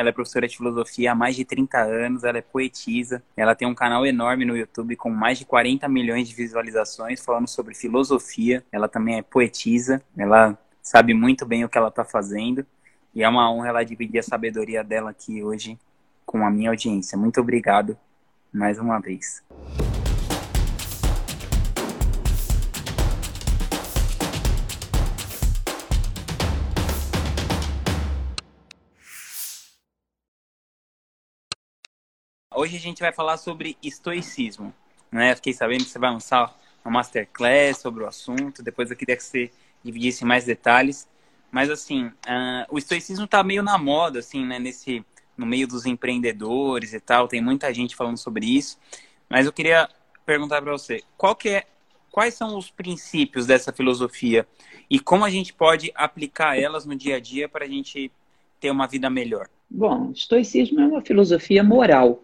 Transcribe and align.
ela 0.00 0.08
é 0.08 0.12
professora 0.12 0.48
de 0.48 0.56
filosofia 0.56 1.12
há 1.12 1.14
mais 1.14 1.36
de 1.36 1.44
30 1.44 1.78
anos, 1.78 2.24
ela 2.24 2.38
é 2.38 2.40
poetisa, 2.40 3.22
ela 3.36 3.54
tem 3.54 3.68
um 3.68 3.74
canal 3.74 4.06
enorme 4.06 4.46
no 4.46 4.56
YouTube 4.56 4.96
com 4.96 5.10
mais 5.10 5.38
de 5.38 5.44
40 5.44 5.86
milhões 5.90 6.26
de 6.26 6.34
visualizações 6.34 7.22
falando 7.22 7.46
sobre 7.46 7.74
filosofia. 7.74 8.64
Ela 8.72 8.88
também 8.88 9.18
é 9.18 9.22
poetisa, 9.22 10.02
ela 10.16 10.58
sabe 10.82 11.12
muito 11.12 11.44
bem 11.44 11.64
o 11.64 11.68
que 11.68 11.76
ela 11.76 11.88
está 11.88 12.02
fazendo 12.02 12.64
e 13.14 13.22
é 13.22 13.28
uma 13.28 13.52
honra 13.52 13.68
ela 13.68 13.84
dividir 13.84 14.20
a 14.20 14.22
sabedoria 14.22 14.82
dela 14.82 15.10
aqui 15.10 15.42
hoje 15.42 15.78
com 16.24 16.46
a 16.46 16.50
minha 16.50 16.70
audiência. 16.70 17.18
Muito 17.18 17.38
obrigado 17.38 17.94
mais 18.50 18.78
uma 18.78 18.98
vez. 19.00 19.42
Hoje 32.60 32.76
a 32.76 32.80
gente 32.80 33.00
vai 33.00 33.10
falar 33.10 33.38
sobre 33.38 33.78
estoicismo. 33.82 34.74
Né? 35.10 35.34
Fiquei 35.34 35.54
sabendo 35.54 35.82
que 35.82 35.88
você 35.88 35.98
vai 35.98 36.10
lançar 36.10 36.54
uma 36.84 36.92
masterclass 36.92 37.78
sobre 37.78 38.04
o 38.04 38.06
assunto. 38.06 38.62
Depois 38.62 38.90
eu 38.90 38.96
queria 38.98 39.16
que 39.16 39.24
você 39.24 39.50
dividisse 39.82 40.26
mais 40.26 40.44
detalhes. 40.44 41.08
Mas 41.50 41.70
assim, 41.70 42.08
uh, 42.08 42.66
o 42.68 42.76
estoicismo 42.76 43.24
está 43.24 43.42
meio 43.42 43.62
na 43.62 43.78
moda, 43.78 44.18
assim, 44.18 44.44
né? 44.44 44.58
Nesse, 44.58 45.02
no 45.38 45.46
meio 45.46 45.66
dos 45.66 45.86
empreendedores 45.86 46.92
e 46.92 47.00
tal. 47.00 47.26
Tem 47.26 47.40
muita 47.40 47.72
gente 47.72 47.96
falando 47.96 48.18
sobre 48.18 48.44
isso. 48.44 48.78
Mas 49.26 49.46
eu 49.46 49.54
queria 49.54 49.88
perguntar 50.26 50.60
para 50.60 50.72
você, 50.72 51.02
qual 51.16 51.34
que 51.34 51.48
é, 51.48 51.64
quais 52.12 52.34
são 52.34 52.58
os 52.58 52.70
princípios 52.70 53.46
dessa 53.46 53.72
filosofia 53.72 54.46
e 54.90 55.00
como 55.00 55.24
a 55.24 55.30
gente 55.30 55.54
pode 55.54 55.90
aplicar 55.94 56.58
elas 56.58 56.84
no 56.84 56.94
dia 56.94 57.16
a 57.16 57.20
dia 57.20 57.48
para 57.48 57.64
a 57.64 57.68
gente 57.68 58.12
ter 58.60 58.70
uma 58.70 58.86
vida 58.86 59.08
melhor? 59.08 59.48
Bom, 59.70 60.10
estoicismo 60.10 60.78
é 60.78 60.86
uma 60.86 61.00
filosofia 61.00 61.64
moral. 61.64 62.22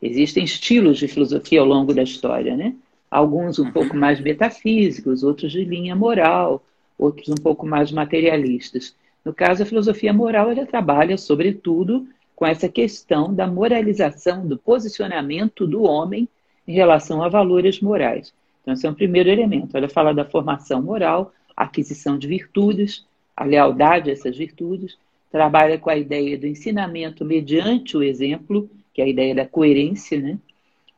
Existem 0.00 0.44
estilos 0.44 0.98
de 0.98 1.08
filosofia 1.08 1.60
ao 1.60 1.66
longo 1.66 1.92
da 1.92 2.02
história, 2.02 2.56
né? 2.56 2.74
Alguns 3.10 3.58
um 3.58 3.64
uhum. 3.64 3.72
pouco 3.72 3.96
mais 3.96 4.20
metafísicos, 4.20 5.22
outros 5.22 5.50
de 5.50 5.64
linha 5.64 5.96
moral, 5.96 6.62
outros 6.96 7.28
um 7.28 7.34
pouco 7.34 7.66
mais 7.66 7.90
materialistas. 7.90 8.94
No 9.24 9.34
caso, 9.34 9.62
a 9.62 9.66
filosofia 9.66 10.12
moral 10.12 10.50
ela 10.50 10.66
trabalha, 10.66 11.18
sobretudo, 11.18 12.06
com 12.36 12.46
essa 12.46 12.68
questão 12.68 13.34
da 13.34 13.46
moralização, 13.46 14.46
do 14.46 14.56
posicionamento 14.56 15.66
do 15.66 15.82
homem 15.82 16.28
em 16.66 16.72
relação 16.72 17.22
a 17.22 17.28
valores 17.28 17.80
morais. 17.80 18.32
Então, 18.62 18.74
esse 18.74 18.86
é 18.86 18.90
um 18.90 18.94
primeiro 18.94 19.28
elemento. 19.28 19.76
Ela 19.76 19.88
fala 19.88 20.12
da 20.14 20.24
formação 20.24 20.80
moral, 20.82 21.32
aquisição 21.56 22.18
de 22.18 22.28
virtudes, 22.28 23.04
a 23.36 23.44
lealdade 23.44 24.10
a 24.10 24.12
essas 24.12 24.36
virtudes, 24.36 24.96
trabalha 25.32 25.78
com 25.78 25.90
a 25.90 25.96
ideia 25.96 26.38
do 26.38 26.46
ensinamento 26.46 27.24
mediante 27.24 27.96
o 27.96 28.02
exemplo 28.02 28.68
que 28.98 29.02
é 29.02 29.04
a 29.04 29.08
ideia 29.08 29.32
da 29.32 29.46
coerência, 29.46 30.20
né? 30.20 30.36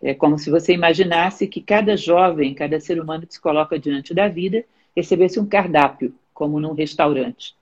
É 0.02 0.14
como 0.14 0.38
se 0.38 0.50
você 0.50 0.72
imaginasse 0.72 1.46
que 1.46 1.60
cada 1.60 1.98
jovem, 1.98 2.54
cada 2.54 2.80
ser 2.80 2.98
humano 2.98 3.26
que 3.26 3.34
se 3.34 3.40
coloca 3.40 3.78
diante 3.78 4.14
da 4.14 4.26
vida, 4.26 4.64
recebesse 4.96 5.38
um 5.38 5.44
cardápio, 5.44 6.14
como 6.32 6.58
num 6.58 6.72
restaurante. 6.72 7.54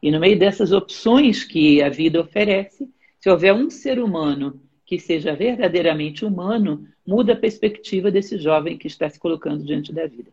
E 0.00 0.12
no 0.12 0.20
meio 0.20 0.38
dessas 0.38 0.70
opções 0.70 1.42
que 1.42 1.82
a 1.82 1.88
vida 1.88 2.20
oferece, 2.20 2.88
se 3.18 3.28
houver 3.28 3.52
um 3.52 3.68
ser 3.68 3.98
humano 3.98 4.60
que 4.86 4.96
seja 4.96 5.34
verdadeiramente 5.34 6.24
humano, 6.24 6.86
muda 7.04 7.32
a 7.32 7.36
perspectiva 7.36 8.12
desse 8.12 8.38
jovem 8.38 8.78
que 8.78 8.86
está 8.86 9.10
se 9.10 9.18
colocando 9.18 9.64
diante 9.64 9.92
da 9.92 10.06
vida. 10.06 10.30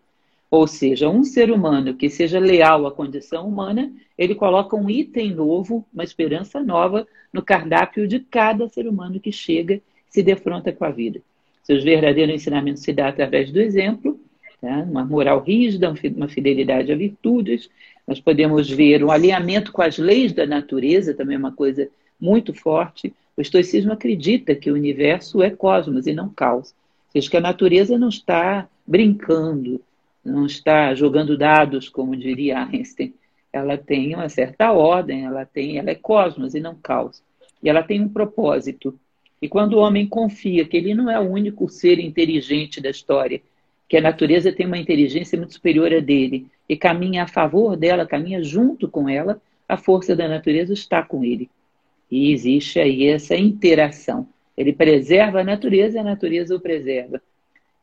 Ou 0.50 0.66
seja, 0.66 1.10
um 1.10 1.24
ser 1.24 1.52
humano 1.52 1.94
que 1.94 2.10
seja 2.10 2.40
leal 2.40 2.88
à 2.88 2.92
condição 2.92 3.48
humana, 3.48 3.92
ele 4.18 4.34
coloca 4.34 4.76
um 4.76 4.90
item 4.90 5.34
novo, 5.34 5.86
uma 5.94 6.04
esperança 6.04 6.64
nova 6.64 7.06
no 7.34 7.42
cardápio 7.42 8.08
de 8.08 8.20
cada 8.20 8.68
ser 8.70 8.88
humano 8.88 9.20
que 9.20 9.32
chega 9.32 9.82
se 10.10 10.24
defronta 10.24 10.72
com 10.72 10.86
a 10.86 10.90
vida. 10.90 11.22
Seus 11.64 11.84
verdadeiros 11.84 12.34
ensinamentos 12.34 12.82
se 12.82 12.94
dá 12.94 13.10
através 13.10 13.52
do 13.52 13.60
exemplo, 13.60 14.18
tá? 14.62 14.86
uma 14.90 15.04
moral 15.04 15.42
rígida, 15.42 15.94
uma 16.16 16.30
fidelidade 16.30 16.94
a 16.94 16.96
virtudes. 16.96 17.70
Nós 18.08 18.22
podemos 18.22 18.70
ver 18.70 19.04
um 19.04 19.12
alinhamento 19.12 19.74
com 19.74 19.82
as 19.82 19.98
leis 19.98 20.32
da 20.32 20.46
natureza, 20.46 21.14
também 21.14 21.36
é 21.36 21.40
uma 21.40 21.52
coisa 21.52 21.90
muito 22.20 22.54
forte. 22.54 23.14
O 23.36 23.42
estoicismo 23.42 23.92
acredita 23.92 24.56
que 24.56 24.72
o 24.72 24.76
universo 24.76 25.44
é 25.44 25.50
cosmos 25.50 26.08
e 26.08 26.14
não 26.14 26.30
caos. 26.30 26.70
Ou 26.70 27.12
seja, 27.12 27.30
que 27.30 27.38
a 27.38 27.42
natureza 27.42 27.98
não 27.98 28.08
está 28.08 28.68
brincando, 28.88 29.82
não 30.28 30.46
está 30.46 30.94
jogando 30.94 31.38
dados, 31.38 31.90
como 31.90 32.16
diria 32.16 32.64
Einstein. 32.64 33.14
Ela 33.52 33.78
tem 33.78 34.14
uma 34.14 34.30
certa 34.30 34.72
ordem, 34.72 35.26
ela 35.26 35.46
tem, 35.46 35.78
ela 35.78 35.90
é 35.90 35.96
cosmos 35.96 36.54
e 36.54 36.60
não 36.60 36.76
caos. 36.76 37.24
E 37.64 37.70
ela 37.70 37.82
tem 37.82 38.02
um 38.02 38.10
propósito. 38.10 38.98
E 39.42 39.48
quando 39.48 39.74
o 39.74 39.80
homem 39.80 40.08
confia 40.08 40.66
que 40.66 40.78
ele 40.78 40.94
não 40.94 41.10
é 41.10 41.20
o 41.20 41.30
único 41.30 41.70
ser 41.70 42.00
inteligente 42.00 42.82
da 42.82 42.90
história, 42.90 43.42
que 43.88 43.98
a 43.98 44.02
natureza 44.02 44.52
tem 44.52 44.66
uma 44.66 44.78
inteligência 44.78 45.38
muito 45.38 45.54
superior 45.54 45.94
a 45.94 46.00
dele 46.00 46.48
e 46.68 46.76
caminha 46.76 47.24
a 47.24 47.28
favor 47.28 47.78
dela, 47.78 48.06
caminha 48.06 48.44
junto 48.44 48.88
com 48.90 49.08
ela, 49.08 49.42
a 49.68 49.78
força 49.78 50.16
da 50.16 50.28
natureza 50.28 50.74
está 50.74 51.02
com 51.02 51.24
ele. 51.24 51.50
E 52.12 52.32
existe 52.32 52.80
aí 52.80 53.08
essa 53.08 53.36
interação. 53.36 54.28
Ele 54.58 54.74
preserva 54.74 55.42
a 55.42 55.44
natureza 55.44 55.98
e 55.98 56.00
a 56.00 56.04
natureza 56.04 56.56
o 56.56 56.60
preserva. 56.60 57.22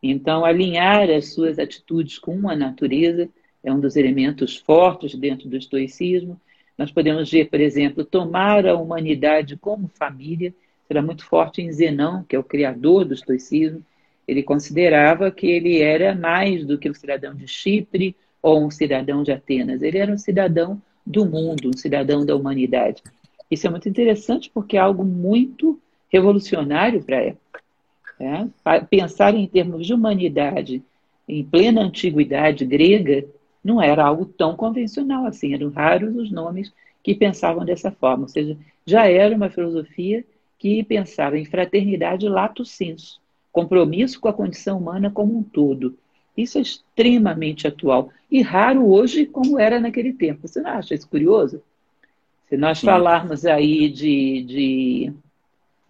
Então, 0.07 0.45
alinhar 0.45 1.09
as 1.09 1.33
suas 1.33 1.59
atitudes 1.59 2.19
com 2.19 2.47
a 2.51 2.55
natureza 2.55 3.27
é 3.65 3.73
um 3.73 3.81
dos 3.81 3.97
elementos 3.97 4.55
fortes 4.55 5.15
dentro 5.15 5.49
do 5.49 5.57
estoicismo. 5.57 6.39
Nós 6.77 6.93
podemos 6.93 7.31
ver, 7.31 7.49
por 7.49 7.59
exemplo, 7.59 8.05
tomar 8.05 8.67
a 8.67 8.77
humanidade 8.77 9.57
como 9.57 9.91
família, 9.95 10.53
será 10.87 11.01
muito 11.01 11.25
forte 11.25 11.63
em 11.63 11.73
Zenão, 11.73 12.23
que 12.29 12.37
é 12.37 12.39
o 12.39 12.45
criador 12.45 13.07
do 13.07 13.15
estoicismo. 13.15 13.83
Ele 14.29 14.43
considerava 14.43 15.31
que 15.31 15.47
ele 15.47 15.81
era 15.81 16.15
mais 16.15 16.67
do 16.67 16.77
que 16.77 16.91
um 16.91 16.95
cidadão 16.95 17.35
de 17.35 17.49
Chipre 17.49 18.15
ou 18.43 18.63
um 18.63 18.71
cidadão 18.71 19.23
de 19.23 19.33
Atenas. 19.33 19.81
Ele 19.81 19.97
era 19.97 20.13
um 20.13 20.19
cidadão 20.19 20.83
do 21.07 21.25
mundo, 21.25 21.71
um 21.71 21.79
cidadão 21.79 22.27
da 22.27 22.37
humanidade. 22.37 23.03
Isso 23.51 23.67
é 23.67 23.71
muito 23.71 23.89
interessante 23.89 24.51
porque 24.53 24.77
é 24.77 24.81
algo 24.81 25.03
muito 25.03 25.81
revolucionário 26.13 27.03
para 27.03 27.17
a 27.17 27.23
época. 27.23 27.64
É? 28.19 28.47
Pensar 28.89 29.35
em 29.35 29.47
termos 29.47 29.87
de 29.87 29.93
humanidade 29.93 30.83
em 31.29 31.43
plena 31.45 31.83
antiguidade 31.83 32.65
grega 32.65 33.27
não 33.63 33.81
era 33.81 34.05
algo 34.05 34.27
tão 34.27 34.55
convencional 34.55 35.25
assim, 35.27 35.55
eram 35.55 35.71
raros 35.71 36.15
os 36.17 36.31
nomes 36.31 36.73
que 37.03 37.15
pensavam 37.15 37.65
dessa 37.65 37.91
forma, 37.91 38.25
ou 38.25 38.29
seja, 38.29 38.57
já 38.87 39.07
era 39.07 39.35
uma 39.35 39.51
filosofia 39.51 40.25
que 40.59 40.83
pensava 40.83 41.39
em 41.39 41.45
fraternidade 41.45 42.29
lato 42.29 42.65
sensu, 42.65 43.21
compromisso 43.51 44.21
com 44.21 44.29
a 44.29 44.33
condição 44.33 44.79
humana 44.79 45.11
como 45.11 45.37
um 45.37 45.43
todo. 45.43 45.97
Isso 46.37 46.59
é 46.59 46.63
extremamente 46.63 47.67
atual 47.67 48.11
e 48.31 48.43
raro 48.43 48.87
hoje 48.91 49.27
como 49.27 49.59
era 49.59 49.79
naquele 49.79 50.13
tempo. 50.13 50.47
Você 50.47 50.61
não 50.61 50.71
acha 50.71 50.95
isso 50.95 51.09
curioso? 51.09 51.63
Se 52.49 52.57
nós 52.57 52.79
Sim. 52.79 52.87
falarmos 52.87 53.47
aí 53.47 53.89
de, 53.89 54.43
de 54.43 55.13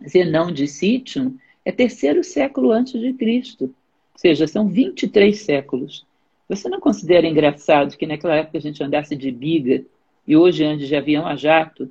Zenão 0.08 0.52
de 0.52 0.66
Citium, 0.66 1.36
é 1.64 1.72
terceiro 1.72 2.22
século 2.22 2.70
antes 2.70 3.00
de 3.00 3.12
Cristo. 3.14 3.64
Ou 3.64 4.18
seja, 4.18 4.46
são 4.46 4.68
23 4.68 5.36
séculos. 5.36 6.06
Você 6.48 6.68
não 6.68 6.78
considera 6.78 7.26
engraçado 7.26 7.96
que 7.96 8.06
naquela 8.06 8.36
época 8.36 8.58
a 8.58 8.60
gente 8.60 8.82
andasse 8.82 9.16
de 9.16 9.30
biga 9.30 9.84
e 10.26 10.36
hoje 10.36 10.64
ande 10.64 10.86
de 10.86 10.94
avião 10.94 11.26
a 11.26 11.36
jato? 11.36 11.90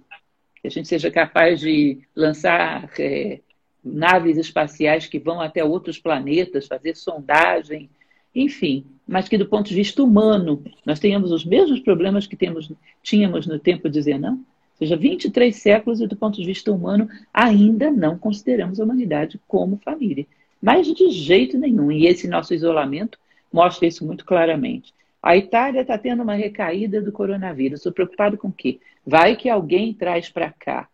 Que 0.61 0.67
a 0.67 0.71
gente 0.71 0.87
seja 0.87 1.09
capaz 1.09 1.59
de 1.59 1.99
lançar 2.15 2.89
é, 2.99 3.39
naves 3.83 4.37
espaciais 4.37 5.07
que 5.07 5.19
vão 5.19 5.41
até 5.41 5.63
outros 5.63 5.99
planetas, 5.99 6.67
fazer 6.67 6.95
sondagem, 6.95 7.89
enfim, 8.33 8.85
mas 9.07 9.27
que 9.27 9.37
do 9.37 9.47
ponto 9.47 9.67
de 9.67 9.75
vista 9.75 10.01
humano 10.01 10.63
nós 10.85 10.99
tenhamos 10.99 11.31
os 11.31 11.43
mesmos 11.43 11.79
problemas 11.79 12.25
que 12.25 12.35
temos, 12.35 12.71
tínhamos 13.01 13.45
no 13.45 13.59
tempo 13.59 13.89
de 13.89 14.01
Zenão? 14.01 14.43
Seja, 14.83 14.97
23 14.97 15.55
séculos 15.55 16.01
e 16.01 16.07
do 16.07 16.17
ponto 16.17 16.35
de 16.35 16.45
vista 16.45 16.69
humano 16.69 17.07
ainda 17.33 17.89
não 17.89 18.17
consideramos 18.17 18.81
a 18.81 18.83
humanidade 18.83 19.39
como 19.47 19.77
família. 19.77 20.27
Mas 20.61 20.87
de 20.87 21.09
jeito 21.09 21.57
nenhum. 21.57 21.89
E 21.89 22.05
esse 22.05 22.27
nosso 22.27 22.53
isolamento 22.53 23.17
mostra 23.51 23.87
isso 23.87 24.05
muito 24.05 24.25
claramente. 24.25 24.93
A 25.21 25.37
Itália 25.37 25.79
está 25.79 25.97
tendo 25.97 26.21
uma 26.21 26.33
recaída 26.33 27.01
do 27.01 27.13
coronavírus. 27.13 27.79
Estou 27.79 27.93
preocupado 27.93 28.37
com 28.37 28.49
o 28.49 28.51
quê? 28.51 28.81
Vai 29.05 29.37
que 29.37 29.47
alguém 29.47 29.93
traz 29.93 30.29
para 30.29 30.51
cá. 30.51 30.89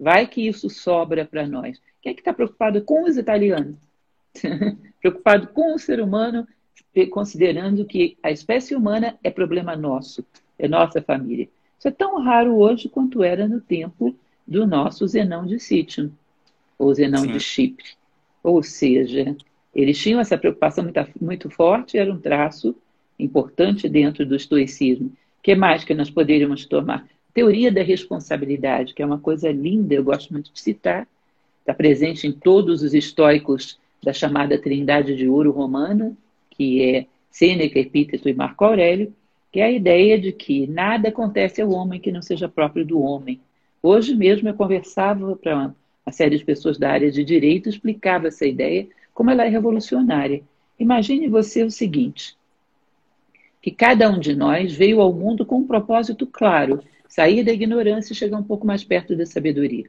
Vai 0.00 0.26
que 0.26 0.48
isso 0.48 0.70
sobra 0.70 1.26
para 1.26 1.46
nós. 1.46 1.78
Quem 2.00 2.12
é 2.12 2.14
que 2.14 2.22
está 2.22 2.32
preocupado 2.32 2.82
com 2.84 3.04
os 3.04 3.18
italianos? 3.18 3.76
preocupado 4.98 5.48
com 5.48 5.74
o 5.74 5.78
ser 5.78 6.00
humano, 6.00 6.48
considerando 7.10 7.84
que 7.84 8.16
a 8.22 8.30
espécie 8.30 8.74
humana 8.74 9.18
é 9.22 9.30
problema 9.30 9.76
nosso, 9.76 10.24
é 10.58 10.66
nossa 10.66 11.02
família. 11.02 11.46
Isso 11.78 11.88
é 11.88 11.90
tão 11.90 12.20
raro 12.22 12.56
hoje 12.56 12.88
quanto 12.88 13.22
era 13.22 13.46
no 13.46 13.60
tempo 13.60 14.14
do 14.46 14.66
nosso 14.66 15.06
Zenão 15.06 15.46
de 15.46 15.58
Sítio, 15.58 16.12
ou 16.78 16.94
Zenão 16.94 17.22
Sim. 17.22 17.32
de 17.32 17.40
Chipre. 17.40 17.86
Ou 18.42 18.62
seja, 18.62 19.36
eles 19.74 19.98
tinham 19.98 20.20
essa 20.20 20.38
preocupação 20.38 20.84
muito, 20.84 21.00
muito 21.20 21.50
forte, 21.50 21.98
era 21.98 22.12
um 22.12 22.20
traço 22.20 22.74
importante 23.18 23.88
dentro 23.88 24.24
do 24.24 24.36
estoicismo. 24.36 25.08
O 25.08 25.42
que 25.42 25.54
mais 25.54 25.84
que 25.84 25.94
nós 25.94 26.10
poderíamos 26.10 26.64
tomar? 26.66 27.06
teoria 27.36 27.70
da 27.70 27.82
responsabilidade, 27.82 28.94
que 28.94 29.02
é 29.02 29.06
uma 29.06 29.18
coisa 29.18 29.52
linda, 29.52 29.92
eu 29.92 30.02
gosto 30.02 30.32
muito 30.32 30.50
de 30.50 30.58
citar, 30.58 31.06
está 31.60 31.74
presente 31.74 32.26
em 32.26 32.32
todos 32.32 32.82
os 32.82 32.94
estoicos 32.94 33.78
da 34.02 34.10
chamada 34.10 34.58
Trindade 34.58 35.14
de 35.14 35.28
Ouro 35.28 35.50
Romana, 35.50 36.16
que 36.48 36.82
é 36.82 37.06
Sêneca, 37.30 37.78
Epíteto 37.78 38.26
e 38.26 38.32
Marco 38.32 38.64
Aurélio, 38.64 39.12
que 39.56 39.60
é 39.60 39.64
a 39.64 39.72
ideia 39.72 40.20
de 40.20 40.32
que 40.32 40.66
nada 40.66 41.08
acontece 41.08 41.62
ao 41.62 41.70
homem 41.70 41.98
que 41.98 42.12
não 42.12 42.20
seja 42.20 42.46
próprio 42.46 42.84
do 42.84 43.00
homem. 43.00 43.40
Hoje 43.82 44.14
mesmo 44.14 44.46
eu 44.46 44.52
conversava 44.52 45.34
para 45.34 45.74
uma 46.04 46.12
série 46.12 46.36
de 46.36 46.44
pessoas 46.44 46.76
da 46.76 46.90
área 46.90 47.10
de 47.10 47.24
direito, 47.24 47.66
explicava 47.66 48.28
essa 48.28 48.44
ideia, 48.44 48.86
como 49.14 49.30
ela 49.30 49.46
é 49.46 49.48
revolucionária. 49.48 50.42
Imagine 50.78 51.26
você 51.26 51.62
o 51.62 51.70
seguinte: 51.70 52.36
que 53.62 53.70
cada 53.70 54.10
um 54.10 54.20
de 54.20 54.36
nós 54.36 54.74
veio 54.74 55.00
ao 55.00 55.10
mundo 55.10 55.46
com 55.46 55.60
um 55.60 55.66
propósito 55.66 56.26
claro, 56.26 56.82
sair 57.08 57.42
da 57.42 57.50
ignorância 57.50 58.12
e 58.12 58.16
chegar 58.16 58.36
um 58.36 58.44
pouco 58.44 58.66
mais 58.66 58.84
perto 58.84 59.16
da 59.16 59.24
sabedoria. 59.24 59.86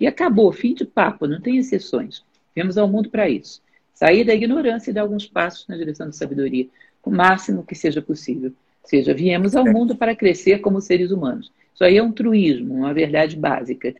E 0.00 0.06
acabou, 0.06 0.50
fim 0.50 0.72
de 0.72 0.86
papo, 0.86 1.26
não 1.26 1.42
tem 1.42 1.58
exceções. 1.58 2.24
Viemos 2.54 2.78
ao 2.78 2.88
mundo 2.88 3.10
para 3.10 3.28
isso. 3.28 3.60
Sair 3.92 4.24
da 4.24 4.32
ignorância 4.32 4.90
e 4.90 4.94
dar 4.94 5.02
alguns 5.02 5.26
passos 5.26 5.68
na 5.68 5.76
direção 5.76 6.06
da 6.06 6.12
sabedoria, 6.12 6.66
o 7.04 7.10
máximo 7.10 7.66
que 7.66 7.74
seja 7.74 8.00
possível. 8.00 8.50
Ou 8.84 8.88
seja, 8.88 9.14
viemos 9.14 9.56
ao 9.56 9.64
mundo 9.64 9.96
para 9.96 10.14
crescer 10.14 10.60
como 10.60 10.80
seres 10.80 11.10
humanos. 11.10 11.50
Isso 11.74 11.82
aí 11.82 11.96
é 11.96 12.02
um 12.02 12.12
truísmo, 12.12 12.74
uma 12.74 12.92
verdade 12.92 13.34
básica. 13.34 13.94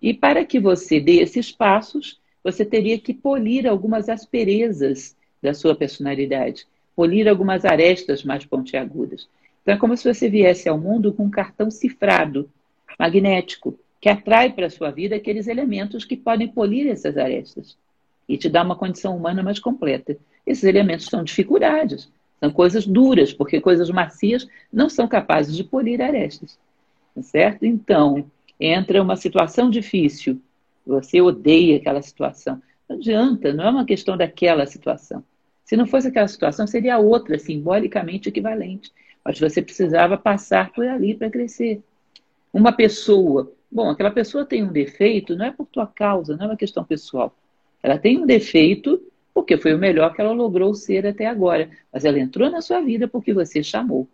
E 0.00 0.14
para 0.14 0.44
que 0.44 0.58
você 0.58 0.98
dê 0.98 1.20
esses 1.20 1.52
passos, 1.52 2.18
você 2.42 2.64
teria 2.64 2.98
que 2.98 3.12
polir 3.14 3.66
algumas 3.66 4.08
asperezas 4.08 5.14
da 5.42 5.52
sua 5.52 5.76
personalidade, 5.76 6.66
polir 6.96 7.28
algumas 7.28 7.64
arestas 7.66 8.24
mais 8.24 8.44
pontiagudas. 8.46 9.28
Então 9.62 9.74
é 9.74 9.78
como 9.78 9.96
se 9.96 10.12
você 10.12 10.28
viesse 10.28 10.68
ao 10.68 10.78
mundo 10.78 11.12
com 11.12 11.24
um 11.24 11.30
cartão 11.30 11.70
cifrado, 11.70 12.48
magnético, 12.98 13.78
que 14.00 14.08
atrai 14.08 14.52
para 14.52 14.66
a 14.66 14.70
sua 14.70 14.90
vida 14.90 15.16
aqueles 15.16 15.46
elementos 15.48 16.04
que 16.04 16.16
podem 16.16 16.48
polir 16.48 16.86
essas 16.88 17.16
arestas 17.16 17.76
e 18.28 18.38
te 18.38 18.48
dar 18.48 18.64
uma 18.64 18.76
condição 18.76 19.16
humana 19.16 19.42
mais 19.42 19.58
completa. 19.58 20.16
Esses 20.46 20.64
elementos 20.64 21.06
são 21.06 21.24
dificuldades, 21.24 22.10
são 22.40 22.50
coisas 22.50 22.86
duras, 22.86 23.32
porque 23.32 23.60
coisas 23.60 23.90
macias 23.90 24.46
não 24.72 24.88
são 24.88 25.08
capazes 25.08 25.56
de 25.56 25.64
polir 25.64 26.00
arestas. 26.00 26.58
Tá 27.14 27.22
certo? 27.22 27.64
Então, 27.64 28.26
entra 28.58 29.02
uma 29.02 29.16
situação 29.16 29.70
difícil, 29.70 30.40
você 30.86 31.20
odeia 31.20 31.76
aquela 31.76 32.02
situação. 32.02 32.60
Não 32.88 32.96
adianta, 32.96 33.52
não 33.52 33.64
é 33.64 33.70
uma 33.70 33.84
questão 33.84 34.16
daquela 34.16 34.66
situação. 34.66 35.24
Se 35.64 35.76
não 35.76 35.86
fosse 35.86 36.08
aquela 36.08 36.28
situação, 36.28 36.66
seria 36.66 36.98
outra, 36.98 37.38
simbolicamente 37.38 38.28
equivalente. 38.28 38.92
Mas 39.24 39.40
você 39.40 39.62
precisava 39.62 40.18
passar 40.18 40.70
por 40.72 40.86
ali 40.86 41.14
para 41.14 41.30
crescer. 41.30 41.80
Uma 42.52 42.72
pessoa 42.72 43.50
Bom, 43.74 43.90
aquela 43.90 44.12
pessoa 44.12 44.44
tem 44.44 44.62
um 44.62 44.70
defeito, 44.70 45.34
não 45.34 45.46
é 45.46 45.50
por 45.50 45.66
tua 45.66 45.84
causa, 45.84 46.36
não 46.36 46.44
é 46.44 46.48
uma 46.50 46.56
questão 46.56 46.84
pessoal. 46.84 47.36
Ela 47.82 47.98
tem 47.98 48.16
um 48.16 48.24
defeito 48.24 49.02
porque 49.34 49.58
foi 49.58 49.74
o 49.74 49.78
melhor 49.78 50.14
que 50.14 50.20
ela 50.20 50.32
logrou 50.32 50.72
ser 50.74 51.04
até 51.04 51.26
agora. 51.26 51.68
Mas 51.92 52.04
ela 52.04 52.20
entrou 52.20 52.48
na 52.48 52.62
sua 52.62 52.80
vida 52.80 53.08
porque 53.08 53.34
você 53.34 53.62
chamou. 53.64 54.08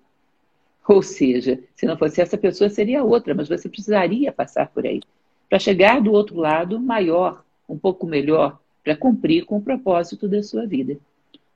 Ou 0.88 1.02
seja, 1.02 1.60
se 1.76 1.84
não 1.84 1.96
fosse 1.96 2.22
essa 2.22 2.38
pessoa, 2.38 2.70
seria 2.70 3.04
outra, 3.04 3.34
mas 3.34 3.48
você 3.48 3.68
precisaria 3.68 4.32
passar 4.32 4.70
por 4.70 4.86
aí. 4.86 5.00
Para 5.48 5.58
chegar 5.58 6.00
do 6.00 6.10
outro 6.10 6.36
lado 6.36 6.80
maior, 6.80 7.44
um 7.68 7.78
pouco 7.78 8.06
melhor, 8.06 8.58
para 8.82 8.96
cumprir 8.96 9.44
com 9.44 9.58
o 9.58 9.62
propósito 9.62 10.26
da 10.26 10.42
sua 10.42 10.66
vida. 10.66 10.96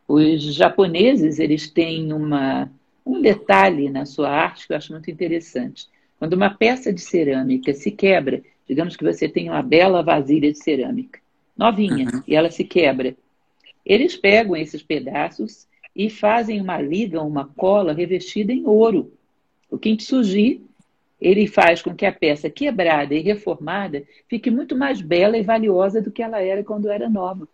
Os 0.06 0.54
japoneses, 0.54 1.38
eles 1.38 1.68
têm 1.68 2.12
uma, 2.12 2.70
um 3.04 3.20
detalhe 3.22 3.88
na 3.88 4.04
sua 4.04 4.28
arte 4.28 4.66
que 4.66 4.74
eu 4.74 4.76
acho 4.76 4.92
muito 4.92 5.10
interessante. 5.10 5.88
Quando 6.18 6.34
uma 6.34 6.50
peça 6.50 6.92
de 6.92 7.00
cerâmica 7.00 7.72
se 7.72 7.90
quebra, 7.90 8.42
digamos 8.68 8.94
que 8.94 9.04
você 9.04 9.28
tem 9.28 9.48
uma 9.48 9.62
bela 9.62 10.02
vasilha 10.02 10.52
de 10.52 10.58
cerâmica, 10.58 11.18
novinha, 11.56 12.08
uhum. 12.12 12.22
e 12.28 12.36
ela 12.36 12.50
se 12.50 12.62
quebra, 12.62 13.16
eles 13.84 14.16
pegam 14.16 14.56
esses 14.56 14.82
pedaços 14.82 15.66
e 15.94 16.08
fazem 16.10 16.60
uma 16.60 16.80
liga, 16.80 17.22
uma 17.22 17.46
cola 17.56 17.92
revestida 17.92 18.52
em 18.52 18.66
ouro. 18.66 19.12
O 19.70 19.78
kintsugi, 19.78 20.62
ele 21.20 21.46
faz 21.46 21.82
com 21.82 21.94
que 21.94 22.06
a 22.06 22.12
peça 22.12 22.50
quebrada 22.50 23.14
e 23.14 23.20
reformada 23.20 24.02
fique 24.28 24.50
muito 24.50 24.76
mais 24.76 25.00
bela 25.00 25.36
e 25.36 25.42
valiosa 25.42 26.00
do 26.00 26.10
que 26.10 26.22
ela 26.22 26.40
era 26.40 26.64
quando 26.64 26.90
era 26.90 27.08
nova. 27.08 27.46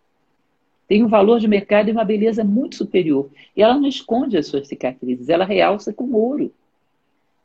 Tem 0.87 1.03
um 1.03 1.07
valor 1.07 1.39
de 1.39 1.47
mercado 1.47 1.87
e 1.87 1.91
uma 1.91 2.03
beleza 2.03 2.43
muito 2.43 2.75
superior. 2.75 3.29
E 3.55 3.61
ela 3.61 3.77
não 3.77 3.87
esconde 3.87 4.37
as 4.37 4.47
suas 4.47 4.67
cicatrizes, 4.67 5.29
ela 5.29 5.45
realça 5.45 5.93
com 5.93 6.11
ouro. 6.11 6.51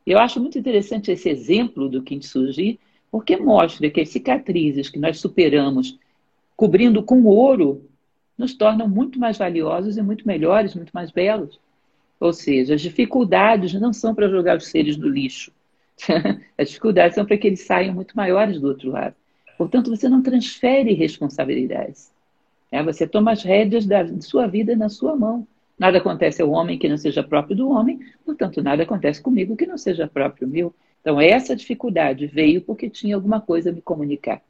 Eu 0.04 0.18
acho 0.18 0.40
muito 0.40 0.58
interessante 0.58 1.10
esse 1.10 1.28
exemplo 1.28 1.88
do 1.88 2.02
Kintsugi, 2.02 2.78
porque 3.10 3.36
mostra 3.36 3.90
que 3.90 4.00
as 4.00 4.08
cicatrizes 4.08 4.88
que 4.88 4.98
nós 4.98 5.18
superamos 5.18 5.98
cobrindo 6.56 7.02
com 7.02 7.24
ouro 7.24 7.85
nos 8.38 8.54
tornam 8.54 8.88
muito 8.88 9.18
mais 9.18 9.38
valiosos 9.38 9.96
e 9.96 10.02
muito 10.02 10.26
melhores, 10.26 10.74
muito 10.74 10.90
mais 10.92 11.10
belos. 11.10 11.58
Ou 12.18 12.32
seja, 12.32 12.74
as 12.74 12.80
dificuldades 12.80 13.72
não 13.74 13.92
são 13.92 14.14
para 14.14 14.28
jogar 14.28 14.56
os 14.56 14.68
seres 14.68 14.96
no 14.96 15.08
lixo. 15.08 15.52
as 16.58 16.68
dificuldades 16.68 17.14
são 17.14 17.24
para 17.24 17.36
que 17.36 17.46
eles 17.46 17.60
saiam 17.60 17.94
muito 17.94 18.16
maiores 18.16 18.60
do 18.60 18.68
outro 18.68 18.90
lado. 18.90 19.14
Portanto, 19.56 19.90
você 19.90 20.08
não 20.08 20.22
transfere 20.22 20.92
responsabilidades. 20.92 22.12
É, 22.70 22.82
você 22.82 23.06
toma 23.06 23.32
as 23.32 23.42
rédeas 23.42 23.86
da 23.86 24.06
sua 24.20 24.46
vida 24.46 24.76
na 24.76 24.88
sua 24.88 25.16
mão. 25.16 25.46
Nada 25.78 25.98
acontece 25.98 26.42
ao 26.42 26.50
homem 26.50 26.78
que 26.78 26.88
não 26.88 26.96
seja 26.96 27.22
próprio 27.22 27.56
do 27.56 27.70
homem, 27.70 28.00
portanto, 28.24 28.62
nada 28.62 28.82
acontece 28.82 29.20
comigo 29.20 29.56
que 29.56 29.66
não 29.66 29.76
seja 29.76 30.08
próprio 30.08 30.48
meu. 30.48 30.74
Então, 31.00 31.20
essa 31.20 31.54
dificuldade 31.54 32.26
veio 32.26 32.62
porque 32.62 32.88
tinha 32.88 33.14
alguma 33.14 33.40
coisa 33.40 33.70
a 33.70 33.72
me 33.72 33.82
comunicar. 33.82 34.40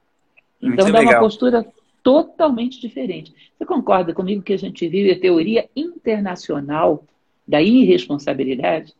Então, 0.58 0.86
Muito 0.86 0.92
dá 0.92 1.00
legal. 1.00 1.14
uma 1.14 1.20
postura 1.20 1.66
totalmente 2.06 2.80
diferente. 2.80 3.34
Você 3.58 3.66
concorda 3.66 4.14
comigo 4.14 4.40
que 4.40 4.52
a 4.52 4.56
gente 4.56 4.86
vive 4.86 5.10
a 5.10 5.18
teoria 5.18 5.68
internacional 5.74 7.04
da 7.44 7.60
irresponsabilidade? 7.60 8.94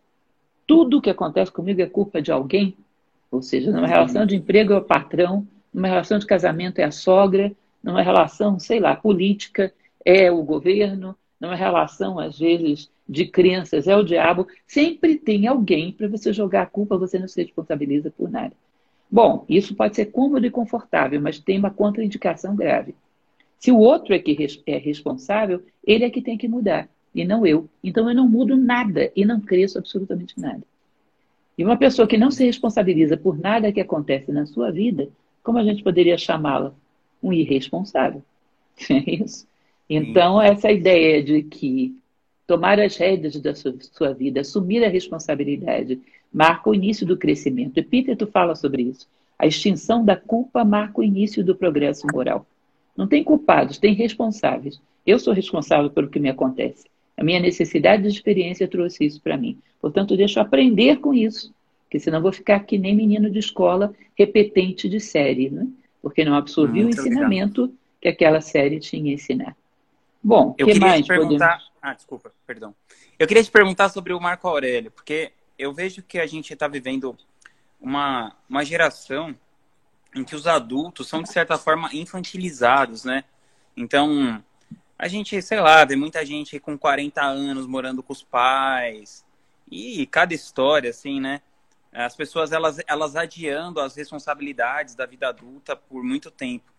Tudo 0.67 1.01
que 1.01 1.09
acontece 1.09 1.53
comigo 1.53 1.81
é 1.81 1.87
culpa 1.87 2.21
de 2.21 2.33
alguém? 2.33 2.77
Ou 3.31 3.41
seja, 3.41 3.71
numa 3.71 3.87
relação 3.87 4.27
de 4.27 4.35
emprego 4.35 4.73
é 4.73 4.79
o 4.79 4.83
patrão, 4.83 5.47
numa 5.73 5.87
relação 5.87 6.19
de 6.19 6.27
casamento 6.27 6.81
é 6.81 6.83
a 6.83 6.91
sogra, 6.91 7.53
numa 7.81 8.03
relação, 8.03 8.59
sei 8.59 8.81
lá, 8.81 8.97
política 8.97 9.73
é 10.05 10.29
o 10.33 10.43
governo, 10.43 11.15
numa 11.41 11.55
relação, 11.55 12.19
às 12.19 12.37
vezes, 12.37 12.91
de 13.09 13.25
crenças, 13.25 13.87
é 13.87 13.95
o 13.95 14.03
diabo, 14.03 14.49
sempre 14.67 15.15
tem 15.15 15.47
alguém 15.47 15.93
para 15.93 16.09
você 16.09 16.33
jogar 16.33 16.63
a 16.63 16.67
culpa, 16.67 16.99
você 16.99 17.21
não 17.21 17.29
se 17.29 17.41
responsabiliza 17.41 18.11
por 18.11 18.29
nada. 18.29 18.53
Bom, 19.11 19.45
isso 19.49 19.75
pode 19.75 19.97
ser 19.97 20.07
cômodo 20.07 20.47
e 20.47 20.51
confortável, 20.51 21.21
mas 21.21 21.39
tem 21.39 21.59
uma 21.59 21.71
contraindicação 21.71 22.57
grave. 22.57 22.95
Se 23.59 23.71
o 23.71 23.79
outro 23.79 24.15
é 24.15 24.19
que 24.19 24.37
é 24.67 24.77
responsável, 24.77 25.63
ele 25.85 26.05
é 26.05 26.11
que 26.11 26.21
tem 26.21 26.37
que 26.37 26.49
mudar, 26.49 26.89
e 27.15 27.25
não 27.25 27.47
eu. 27.47 27.69
Então 27.83 28.09
eu 28.09 28.15
não 28.15 28.29
mudo 28.29 28.57
nada 28.57 29.11
e 29.15 29.25
não 29.25 29.41
cresço 29.41 29.79
absolutamente 29.79 30.39
nada. 30.39 30.63
E 31.57 31.65
uma 31.65 31.77
pessoa 31.77 32.07
que 32.07 32.19
não 32.19 32.31
se 32.31 32.45
responsabiliza 32.45 33.17
por 33.17 33.39
nada 33.39 33.73
que 33.73 33.81
acontece 33.81 34.31
na 34.31 34.45
sua 34.45 34.71
vida, 34.71 35.09
como 35.43 35.59
a 35.59 35.65
gente 35.65 35.83
poderia 35.83 36.19
chamá-la? 36.19 36.75
Um 37.23 37.33
irresponsável. 37.33 38.23
É 38.91 39.11
isso. 39.11 39.49
Então, 39.89 40.43
essa 40.43 40.71
ideia 40.71 41.23
de 41.23 41.43
que 41.43 41.97
tomar 42.47 42.79
as 42.79 42.97
rédeas 42.97 43.41
da 43.41 43.55
sua, 43.55 43.75
sua 43.81 44.13
vida, 44.13 44.41
assumir 44.41 44.85
a 44.85 44.89
responsabilidade, 44.89 46.01
marca 46.33 46.71
o 46.71 46.75
início 46.75 47.07
do 47.07 47.17
crescimento. 47.17 47.79
Epíteto 47.79 48.27
fala 48.27 48.55
sobre 48.55 48.83
isso. 48.83 49.07
A 49.39 49.47
extinção 49.47 50.05
da 50.05 50.17
culpa 50.17 50.65
marca 50.65 51.01
o 51.01 51.05
início 51.05 51.45
do 51.45 51.55
progresso 51.55 52.07
moral. 52.13 52.47
Não 52.97 53.07
tem 53.07 53.23
culpados, 53.23 53.79
tem 53.79 53.95
responsáveis. 53.95 54.81
Eu 55.07 55.19
sou 55.19 55.33
responsável 55.33 55.91
pelo 55.91 56.09
que 56.09 56.19
me 56.19 56.29
acontece. 56.29 56.87
A 57.17 57.25
minha 57.25 57.41
necessidade 57.41 58.03
de 58.03 58.09
experiência 58.09 58.69
trouxe 58.69 59.05
isso 59.05 59.21
para 59.21 59.37
mim. 59.37 59.59
Portanto, 59.81 60.17
deixo 60.17 60.41
aprender 60.41 60.97
com 60.97 61.15
isso, 61.15 61.53
porque 61.85 61.99
senão 61.99 62.21
vou 62.21 62.33
ficar 62.33 62.61
que 62.61 62.79
nem 62.79 62.95
menino 62.95 63.31
de 63.31 63.39
escola 63.39 63.95
repetente 64.17 64.89
de 64.89 64.99
série, 64.99 65.51
né? 65.51 65.67
porque 66.03 66.25
não 66.25 66.35
absorvi 66.35 66.83
Muito 66.83 66.99
o 66.99 67.01
ensinamento 67.01 67.63
legal. 67.63 67.77
que 68.01 68.09
aquela 68.09 68.41
série 68.41 68.79
tinha 68.79 69.11
a 69.11 69.15
ensinar. 69.15 69.57
Bom, 70.23 70.55
eu 70.59 70.67
que 70.67 70.73
queria 70.73 70.89
mais 70.89 71.05
te 71.05 71.09
perguntar. 71.09 71.59
Podemos... 71.59 71.73
Ah, 71.83 71.95
desculpa, 71.95 72.33
perdão. 72.47 72.75
Eu 73.19 73.27
queria 73.27 73.43
te 73.43 73.51
perguntar 73.51 73.89
sobre 73.89 74.13
o 74.13 74.21
Marco 74.21 74.47
Aurélio, 74.47 74.91
porque 74.91 75.33
eu 75.59 75.73
vejo 75.73 76.03
que 76.03 76.19
a 76.19 76.27
gente 76.27 76.53
está 76.53 76.69
vivendo 76.69 77.17
uma, 77.81 78.35
uma 78.49 78.65
geração 78.65 79.37
em 80.15 80.25
que 80.25 80.35
os 80.35 80.47
adultos 80.47 81.09
são, 81.09 81.23
de 81.23 81.31
certa 81.31 81.59
forma, 81.59 81.91
infantilizados, 81.93 83.05
né? 83.05 83.25
Então, 83.77 84.43
a 84.99 85.09
gente, 85.09 85.41
sei 85.43 85.61
lá, 85.61 85.85
vê 85.85 85.95
muita 85.95 86.25
gente 86.25 86.59
com 86.59 86.79
40 86.79 87.23
anos 87.23 87.67
morando 87.67 88.03
com 88.03 88.13
os 88.13 88.23
pais. 88.23 89.25
E 89.71 90.07
cada 90.07 90.33
história, 90.33 90.91
assim, 90.91 91.21
né? 91.21 91.43
As 91.93 92.15
pessoas, 92.15 92.53
elas, 92.53 92.79
elas 92.87 93.17
adiando 93.17 93.81
as 93.81 93.95
responsabilidades 93.97 94.95
da 94.95 95.07
vida 95.07 95.29
adulta 95.29 95.77
por 95.77 96.03
muito 96.03 96.31
tempo. 96.31 96.71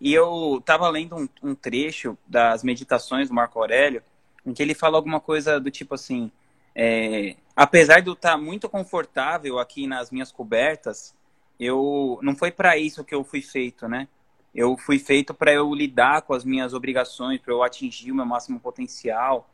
E 0.00 0.12
eu 0.12 0.58
estava 0.58 0.88
lendo 0.88 1.16
um, 1.16 1.28
um, 1.42 1.54
trecho 1.54 2.18
das 2.26 2.64
meditações 2.64 3.28
do 3.28 3.34
Marco 3.34 3.58
Aurélio, 3.58 4.02
em 4.44 4.52
que 4.52 4.62
ele 4.62 4.74
fala 4.74 4.96
alguma 4.96 5.20
coisa 5.20 5.60
do 5.60 5.70
tipo 5.70 5.94
assim: 5.94 6.30
é, 6.74 7.36
apesar 7.54 8.00
de 8.00 8.08
eu 8.08 8.14
estar 8.14 8.36
muito 8.36 8.68
confortável 8.68 9.58
aqui 9.58 9.86
nas 9.86 10.10
minhas 10.10 10.32
cobertas, 10.32 11.14
eu 11.58 12.18
não 12.22 12.34
foi 12.34 12.50
para 12.50 12.76
isso 12.76 13.04
que 13.04 13.14
eu 13.14 13.22
fui 13.22 13.42
feito, 13.42 13.86
né? 13.88 14.08
Eu 14.54 14.76
fui 14.76 14.98
feito 14.98 15.32
para 15.32 15.52
eu 15.52 15.72
lidar 15.74 16.22
com 16.22 16.34
as 16.34 16.44
minhas 16.44 16.74
obrigações, 16.74 17.40
para 17.40 17.52
eu 17.52 17.62
atingir 17.62 18.12
o 18.12 18.14
meu 18.14 18.26
máximo 18.26 18.60
potencial. 18.60 19.48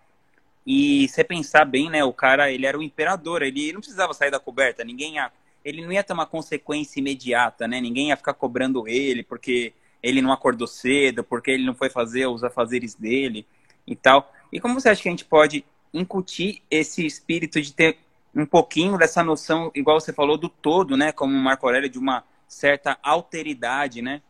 E 0.67 1.09
você 1.09 1.23
pensar 1.23 1.65
bem, 1.65 1.89
né? 1.89 2.05
O 2.05 2.13
cara, 2.13 2.51
ele 2.51 2.67
era 2.67 2.79
o 2.79 2.83
imperador, 2.83 3.43
ele 3.43 3.73
não 3.73 3.81
precisava 3.81 4.13
sair 4.13 4.31
da 4.31 4.41
coberta, 4.41 4.85
ninguém 4.85 5.15
ia, 5.15 5.31
ele 5.65 5.83
não 5.83 5.93
ia 5.93 6.03
ter 6.03 6.13
uma 6.13 6.27
consequência 6.27 6.99
imediata, 6.99 7.69
né? 7.69 7.81
Ninguém 7.81 8.09
ia 8.09 8.17
ficar 8.17 8.35
cobrando 8.35 8.89
ele 8.89 9.23
porque 9.23 9.73
ele 10.03 10.23
não 10.23 10.33
acordou 10.33 10.67
cedo, 10.67 11.25
porque 11.25 11.51
ele 11.51 11.65
não 11.65 11.75
foi 11.75 11.91
fazer 11.91 12.27
os 12.27 12.45
afazeres 12.45 12.95
dele 12.95 13.47
e 13.87 13.97
tal. 13.97 14.33
E 14.53 14.61
como 14.61 14.81
você 14.81 14.89
acha 14.89 15.03
que 15.03 15.09
a 15.09 15.13
gente 15.13 15.25
pode 15.25 15.65
incutir 15.93 16.63
esse 16.71 17.05
espírito 17.05 17.61
de 17.61 17.73
ter 17.73 17.99
um 18.35 18.47
pouquinho 18.47 18.97
dessa 18.99 19.23
noção, 19.23 19.71
igual 19.75 20.01
você 20.01 20.13
falou, 20.13 20.37
do 20.37 20.49
todo, 20.49 20.97
né? 20.97 21.13
Como 21.13 21.35
o 21.35 21.41
Marco 21.41 21.67
Aurélio, 21.67 21.89
de 21.89 21.99
uma 21.99 22.25
certa 22.47 22.99
alteridade, 23.03 24.01
né? 24.03 24.23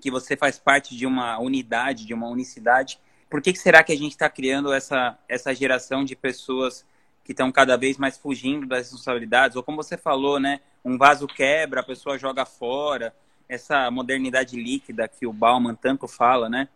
Que 0.00 0.10
você 0.10 0.36
faz 0.36 0.58
parte 0.58 0.96
de 0.96 1.06
uma 1.06 1.38
unidade, 1.38 2.06
de 2.06 2.14
uma 2.14 2.28
unicidade. 2.28 2.98
Por 3.28 3.42
que, 3.42 3.52
que 3.52 3.58
será 3.58 3.82
que 3.82 3.92
a 3.92 3.96
gente 3.96 4.12
está 4.12 4.28
criando 4.28 4.72
essa, 4.72 5.18
essa 5.28 5.54
geração 5.54 6.04
de 6.04 6.16
pessoas 6.16 6.84
que 7.24 7.32
estão 7.32 7.52
cada 7.52 7.76
vez 7.76 7.98
mais 7.98 8.16
fugindo 8.16 8.66
das 8.66 8.90
responsabilidades? 8.90 9.56
Ou 9.56 9.62
como 9.62 9.82
você 9.82 9.96
falou, 9.96 10.40
né? 10.40 10.60
Um 10.84 10.96
vaso 10.96 11.26
quebra, 11.26 11.80
a 11.80 11.84
pessoa 11.84 12.18
joga 12.18 12.44
fora. 12.44 13.14
Essa 13.48 13.90
modernidade 13.90 14.56
líquida 14.56 15.08
que 15.08 15.26
o 15.26 15.32
Bauman 15.32 15.74
tanto 15.74 16.08
fala, 16.08 16.48
né? 16.48 16.68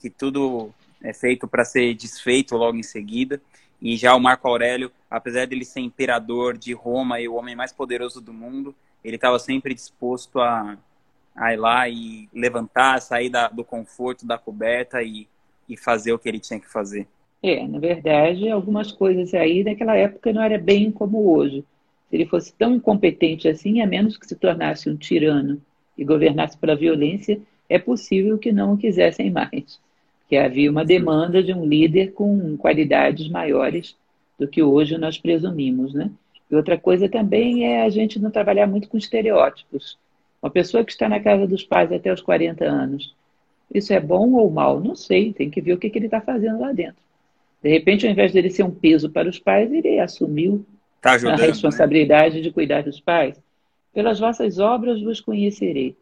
Que 0.00 0.08
tudo 0.08 0.72
é 1.02 1.12
feito 1.12 1.46
para 1.48 1.64
ser 1.64 1.94
desfeito 1.94 2.56
logo 2.56 2.76
em 2.76 2.82
seguida. 2.82 3.40
E 3.80 3.96
já 3.96 4.14
o 4.14 4.20
Marco 4.20 4.46
Aurélio, 4.46 4.90
apesar 5.10 5.46
dele 5.46 5.64
ser 5.64 5.80
imperador 5.80 6.58
de 6.58 6.72
Roma 6.72 7.20
e 7.20 7.28
o 7.28 7.34
homem 7.34 7.56
mais 7.56 7.72
poderoso 7.72 8.20
do 8.20 8.32
mundo, 8.32 8.74
ele 9.02 9.16
estava 9.16 9.38
sempre 9.38 9.74
disposto 9.74 10.38
a, 10.38 10.76
a 11.34 11.54
ir 11.54 11.56
lá 11.56 11.88
e 11.88 12.28
levantar, 12.34 13.00
sair 13.00 13.30
da, 13.30 13.48
do 13.48 13.64
conforto 13.64 14.26
da 14.26 14.36
coberta 14.36 15.02
e, 15.02 15.26
e 15.68 15.76
fazer 15.76 16.12
o 16.12 16.18
que 16.18 16.28
ele 16.28 16.38
tinha 16.38 16.60
que 16.60 16.70
fazer. 16.70 17.06
É, 17.42 17.66
na 17.66 17.78
verdade, 17.78 18.50
algumas 18.50 18.92
coisas 18.92 19.32
aí 19.32 19.64
naquela 19.64 19.96
época 19.96 20.30
não 20.32 20.42
era 20.42 20.58
bem 20.58 20.92
como 20.92 21.34
hoje. 21.34 21.64
Se 22.10 22.16
ele 22.16 22.26
fosse 22.26 22.52
tão 22.52 22.74
incompetente 22.74 23.48
assim, 23.48 23.80
a 23.80 23.86
menos 23.86 24.18
que 24.18 24.26
se 24.26 24.36
tornasse 24.36 24.90
um 24.90 24.96
tirano 24.96 25.62
e 25.96 26.04
governasse 26.04 26.58
pela 26.58 26.76
violência, 26.76 27.40
é 27.66 27.78
possível 27.78 28.36
que 28.36 28.52
não 28.52 28.74
o 28.74 28.76
quisessem 28.76 29.30
mais 29.30 29.80
que 30.30 30.36
havia 30.36 30.70
uma 30.70 30.84
demanda 30.84 31.42
de 31.42 31.52
um 31.52 31.66
líder 31.66 32.12
com 32.12 32.56
qualidades 32.56 33.28
maiores 33.28 33.96
do 34.38 34.46
que 34.46 34.62
hoje 34.62 34.96
nós 34.96 35.18
presumimos, 35.18 35.92
né? 35.92 36.08
E 36.48 36.54
outra 36.54 36.78
coisa 36.78 37.08
também 37.08 37.66
é 37.66 37.82
a 37.82 37.90
gente 37.90 38.16
não 38.20 38.30
trabalhar 38.30 38.68
muito 38.68 38.88
com 38.88 38.96
estereótipos. 38.96 39.98
Uma 40.40 40.48
pessoa 40.48 40.84
que 40.84 40.92
está 40.92 41.08
na 41.08 41.18
casa 41.18 41.48
dos 41.48 41.64
pais 41.64 41.90
até 41.90 42.12
os 42.12 42.20
40 42.20 42.64
anos, 42.64 43.12
isso 43.74 43.92
é 43.92 43.98
bom 43.98 44.32
ou 44.34 44.48
mal? 44.48 44.78
Não 44.78 44.94
sei, 44.94 45.32
tem 45.32 45.50
que 45.50 45.60
ver 45.60 45.72
o 45.72 45.78
que, 45.78 45.90
que 45.90 45.98
ele 45.98 46.06
está 46.06 46.20
fazendo 46.20 46.60
lá 46.60 46.70
dentro. 46.70 47.02
De 47.60 47.68
repente, 47.68 48.06
ao 48.06 48.12
invés 48.12 48.32
dele 48.32 48.50
ser 48.50 48.62
um 48.62 48.70
peso 48.70 49.10
para 49.10 49.28
os 49.28 49.40
pais, 49.40 49.72
ele 49.72 49.98
assumiu 49.98 50.64
tá 51.00 51.14
ajudando, 51.14 51.34
a 51.34 51.38
né? 51.38 51.46
responsabilidade 51.48 52.36
né? 52.36 52.40
de 52.40 52.52
cuidar 52.52 52.84
dos 52.84 53.00
pais. 53.00 53.36
Pelas 53.92 54.20
vossas 54.20 54.60
obras 54.60 55.02
vos 55.02 55.20
conhecerei, 55.20 55.96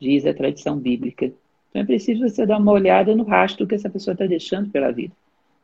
diz 0.00 0.24
a 0.24 0.32
tradição 0.32 0.78
bíblica. 0.78 1.30
Então 1.70 1.82
é 1.82 1.84
preciso 1.84 2.28
você 2.28 2.44
dar 2.44 2.58
uma 2.58 2.72
olhada 2.72 3.14
no 3.14 3.24
rastro 3.24 3.66
que 3.66 3.74
essa 3.74 3.88
pessoa 3.88 4.12
está 4.12 4.26
deixando 4.26 4.70
pela 4.70 4.90
vida. 4.90 5.14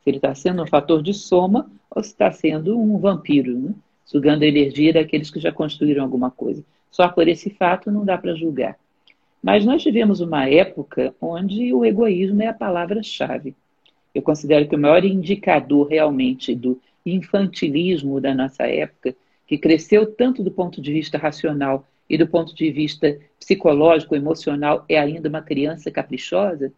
Se 0.03 0.11
ele 0.11 0.19
está 0.19 0.35
sendo 0.35 0.63
um 0.63 0.67
fator 0.67 1.03
de 1.03 1.13
soma 1.13 1.69
ou 1.91 2.03
se 2.03 2.11
está 2.11 2.31
sendo 2.31 2.79
um 2.79 2.97
vampiro, 2.99 3.59
né? 3.59 3.75
sugando 4.05 4.45
a 4.45 4.47
energia 4.47 4.93
daqueles 4.93 5.31
que 5.31 5.41
já 5.41 5.51
construíram 5.51 6.05
alguma 6.05 6.31
coisa. 6.31 6.65
Só 6.91 7.09
por 7.09 7.27
esse 7.27 7.51
fato 7.51 7.91
não 7.91 8.05
dá 8.05 8.17
para 8.17 8.35
julgar. 8.35 8.79
Mas 9.43 9.65
nós 9.67 9.83
tivemos 9.83 10.21
uma 10.21 10.49
época 10.49 11.15
onde 11.21 11.75
o 11.75 11.85
egoísmo 11.85 12.43
é 12.43 12.47
a 12.47 12.55
palavra-chave. 12.55 13.55
Eu 14.15 14.23
considero 14.23 14.67
que 14.67 14.75
o 14.75 14.79
maior 14.79 15.05
indicador 15.05 15.89
realmente 15.89 16.55
do 16.55 16.81
infantilismo 17.05 18.21
da 18.21 18.35
nossa 18.35 18.67
época, 18.67 19.15
que 19.47 19.59
cresceu 19.59 20.07
tanto 20.07 20.43
do 20.43 20.51
ponto 20.51 20.81
de 20.81 20.93
vista 20.93 21.19
racional 21.19 21.87
e 22.09 22.17
do 22.17 22.27
ponto 22.27 22.55
de 22.55 22.71
vista 22.71 23.19
psicológico, 23.39 24.15
emocional, 24.15 24.85
é 24.89 24.99
ainda 24.99 25.29
uma 25.29 25.43
criança 25.43 25.91
caprichosa, 25.91 26.73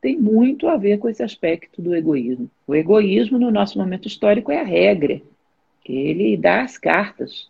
tem 0.00 0.18
muito 0.18 0.66
a 0.66 0.76
ver 0.76 0.98
com 0.98 1.08
esse 1.08 1.22
aspecto 1.22 1.82
do 1.82 1.94
egoísmo. 1.94 2.50
O 2.66 2.74
egoísmo, 2.74 3.38
no 3.38 3.50
nosso 3.50 3.78
momento 3.78 4.08
histórico, 4.08 4.50
é 4.50 4.60
a 4.60 4.64
regra, 4.64 5.20
que 5.84 5.92
ele 5.92 6.36
dá 6.36 6.62
as 6.62 6.78
cartas. 6.78 7.48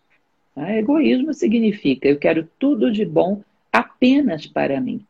Ah, 0.56 0.76
egoísmo 0.76 1.32
significa 1.32 2.08
eu 2.08 2.18
quero 2.18 2.48
tudo 2.58 2.90
de 2.90 3.04
bom 3.04 3.42
apenas 3.72 4.46
para 4.46 4.80
mim. 4.80 5.04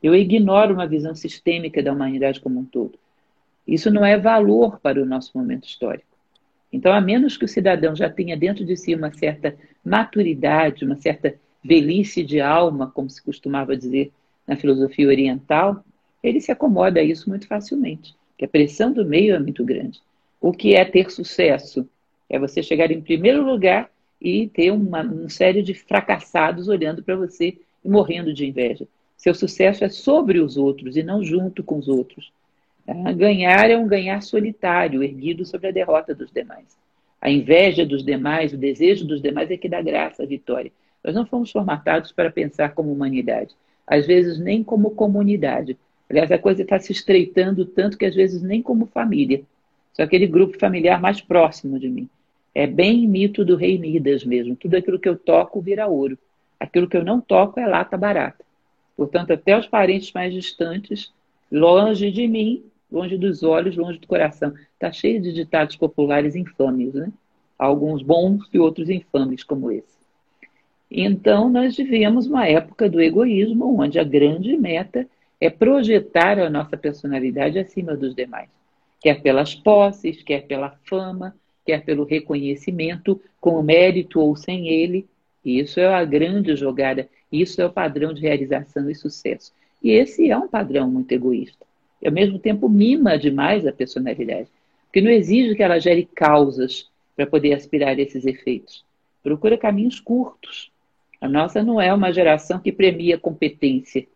Eu 0.00 0.14
ignoro 0.14 0.74
uma 0.74 0.86
visão 0.86 1.14
sistêmica 1.14 1.82
da 1.82 1.92
humanidade 1.92 2.40
como 2.40 2.60
um 2.60 2.64
todo. 2.64 2.98
Isso 3.66 3.90
não 3.90 4.04
é 4.04 4.18
valor 4.18 4.78
para 4.78 5.02
o 5.02 5.06
nosso 5.06 5.36
momento 5.36 5.66
histórico. 5.66 6.06
Então, 6.72 6.92
a 6.92 7.00
menos 7.00 7.36
que 7.36 7.44
o 7.44 7.48
cidadão 7.48 7.94
já 7.96 8.10
tenha 8.10 8.36
dentro 8.36 8.64
de 8.64 8.76
si 8.76 8.94
uma 8.94 9.12
certa 9.12 9.56
maturidade, 9.84 10.84
uma 10.84 10.96
certa 10.96 11.34
velhice 11.64 12.22
de 12.22 12.40
alma, 12.40 12.90
como 12.90 13.08
se 13.08 13.22
costumava 13.22 13.76
dizer 13.76 14.12
na 14.46 14.54
filosofia 14.54 15.08
oriental, 15.08 15.82
ele 16.22 16.40
se 16.40 16.52
acomoda 16.52 17.00
a 17.00 17.02
isso 17.02 17.28
muito 17.28 17.46
facilmente, 17.46 18.14
porque 18.30 18.44
a 18.44 18.48
pressão 18.48 18.92
do 18.92 19.04
meio 19.04 19.34
é 19.34 19.38
muito 19.38 19.64
grande. 19.64 20.00
O 20.40 20.52
que 20.52 20.74
é 20.74 20.84
ter 20.84 21.10
sucesso? 21.10 21.88
É 22.28 22.38
você 22.38 22.62
chegar 22.62 22.90
em 22.90 23.00
primeiro 23.00 23.42
lugar 23.42 23.90
e 24.20 24.48
ter 24.48 24.70
uma, 24.70 25.02
um 25.02 25.28
série 25.28 25.62
de 25.62 25.74
fracassados 25.74 26.68
olhando 26.68 27.02
para 27.02 27.16
você 27.16 27.56
e 27.82 27.88
morrendo 27.88 28.32
de 28.32 28.46
inveja. 28.46 28.86
Seu 29.16 29.34
sucesso 29.34 29.84
é 29.84 29.88
sobre 29.88 30.40
os 30.40 30.56
outros 30.56 30.96
e 30.96 31.02
não 31.02 31.22
junto 31.22 31.62
com 31.62 31.78
os 31.78 31.88
outros. 31.88 32.30
Ah, 32.86 33.12
ganhar 33.12 33.70
é 33.70 33.76
um 33.76 33.88
ganhar 33.88 34.22
solitário, 34.22 35.02
erguido 35.02 35.46
sobre 35.46 35.68
a 35.68 35.72
derrota 35.72 36.14
dos 36.14 36.30
demais. 36.30 36.76
A 37.20 37.30
inveja 37.30 37.86
dos 37.86 38.04
demais, 38.04 38.52
o 38.52 38.58
desejo 38.58 39.06
dos 39.06 39.22
demais 39.22 39.50
é 39.50 39.56
que 39.56 39.68
dá 39.68 39.80
graça 39.80 40.22
à 40.22 40.26
vitória. 40.26 40.70
Nós 41.04 41.14
não 41.14 41.26
fomos 41.26 41.50
formatados 41.50 42.10
para 42.10 42.30
pensar 42.30 42.72
como 42.72 42.90
humanidade, 42.90 43.54
às 43.86 44.06
vezes 44.06 44.38
nem 44.38 44.64
como 44.64 44.92
comunidade. 44.92 45.76
Aliás, 46.08 46.32
a 46.32 46.38
coisa 46.38 46.62
está 46.62 46.78
se 46.78 46.92
estreitando 46.92 47.66
tanto 47.66 47.98
que 47.98 48.06
às 48.06 48.14
vezes 48.14 48.42
nem 48.42 48.62
como 48.62 48.86
família. 48.86 49.42
Só 49.92 50.02
aquele 50.02 50.26
grupo 50.26 50.58
familiar 50.58 51.00
mais 51.00 51.20
próximo 51.20 51.78
de 51.78 51.88
mim. 51.88 52.08
É 52.54 52.66
bem 52.66 53.06
mito 53.06 53.44
do 53.44 53.56
rei 53.56 53.78
Midas 53.78 54.24
mesmo. 54.24 54.56
Tudo 54.56 54.76
aquilo 54.76 54.98
que 54.98 55.08
eu 55.08 55.16
toco 55.16 55.60
vira 55.60 55.86
ouro. 55.86 56.18
Aquilo 56.58 56.88
que 56.88 56.96
eu 56.96 57.04
não 57.04 57.20
toco 57.20 57.60
é 57.60 57.66
lata 57.66 57.96
barata. 57.96 58.44
Portanto, 58.96 59.32
até 59.32 59.58
os 59.58 59.66
parentes 59.66 60.12
mais 60.12 60.32
distantes, 60.32 61.12
longe 61.50 62.10
de 62.10 62.26
mim, 62.26 62.64
longe 62.90 63.18
dos 63.18 63.42
olhos, 63.42 63.76
longe 63.76 63.98
do 63.98 64.06
coração. 64.06 64.54
Está 64.72 64.90
cheio 64.92 65.20
de 65.20 65.32
ditados 65.32 65.76
populares 65.76 66.36
infames, 66.36 66.94
né? 66.94 67.12
Alguns 67.58 68.02
bons 68.02 68.48
e 68.52 68.58
outros 68.58 68.88
infames, 68.88 69.42
como 69.42 69.70
esse. 69.70 69.93
Então, 70.90 71.48
nós 71.48 71.76
vivemos 71.76 72.26
uma 72.26 72.46
época 72.46 72.88
do 72.88 73.00
egoísmo, 73.00 73.80
onde 73.80 73.98
a 73.98 74.04
grande 74.04 74.56
meta 74.56 75.06
é 75.40 75.50
projetar 75.50 76.38
a 76.38 76.48
nossa 76.48 76.76
personalidade 76.76 77.58
acima 77.58 77.96
dos 77.96 78.14
demais, 78.14 78.48
quer 79.00 79.20
pelas 79.20 79.54
posses, 79.54 80.22
quer 80.22 80.46
pela 80.46 80.78
fama, 80.84 81.34
quer 81.64 81.84
pelo 81.84 82.04
reconhecimento, 82.04 83.20
com 83.40 83.62
mérito 83.62 84.20
ou 84.20 84.36
sem 84.36 84.68
ele. 84.68 85.06
Isso 85.44 85.80
é 85.80 85.86
a 85.86 86.04
grande 86.04 86.54
jogada, 86.56 87.08
isso 87.30 87.60
é 87.60 87.66
o 87.66 87.72
padrão 87.72 88.14
de 88.14 88.22
realização 88.22 88.88
e 88.88 88.94
sucesso. 88.94 89.52
E 89.82 89.90
esse 89.90 90.30
é 90.30 90.36
um 90.36 90.48
padrão 90.48 90.90
muito 90.90 91.12
egoísta. 91.12 91.66
E, 92.00 92.06
ao 92.06 92.12
mesmo 92.12 92.38
tempo, 92.38 92.68
mima 92.68 93.18
demais 93.18 93.66
a 93.66 93.72
personalidade, 93.72 94.48
porque 94.86 95.00
não 95.00 95.10
exige 95.10 95.54
que 95.54 95.62
ela 95.62 95.78
gere 95.78 96.08
causas 96.14 96.88
para 97.16 97.26
poder 97.26 97.52
aspirar 97.54 97.90
a 97.90 98.00
esses 98.00 98.24
efeitos. 98.24 98.84
Procura 99.22 99.58
caminhos 99.58 100.00
curtos, 100.00 100.70
a 101.24 101.28
nossa 101.28 101.62
não 101.62 101.80
é 101.80 101.90
uma 101.90 102.12
geração 102.12 102.58
que 102.58 102.70
premia 102.70 103.16
competência. 103.16 104.06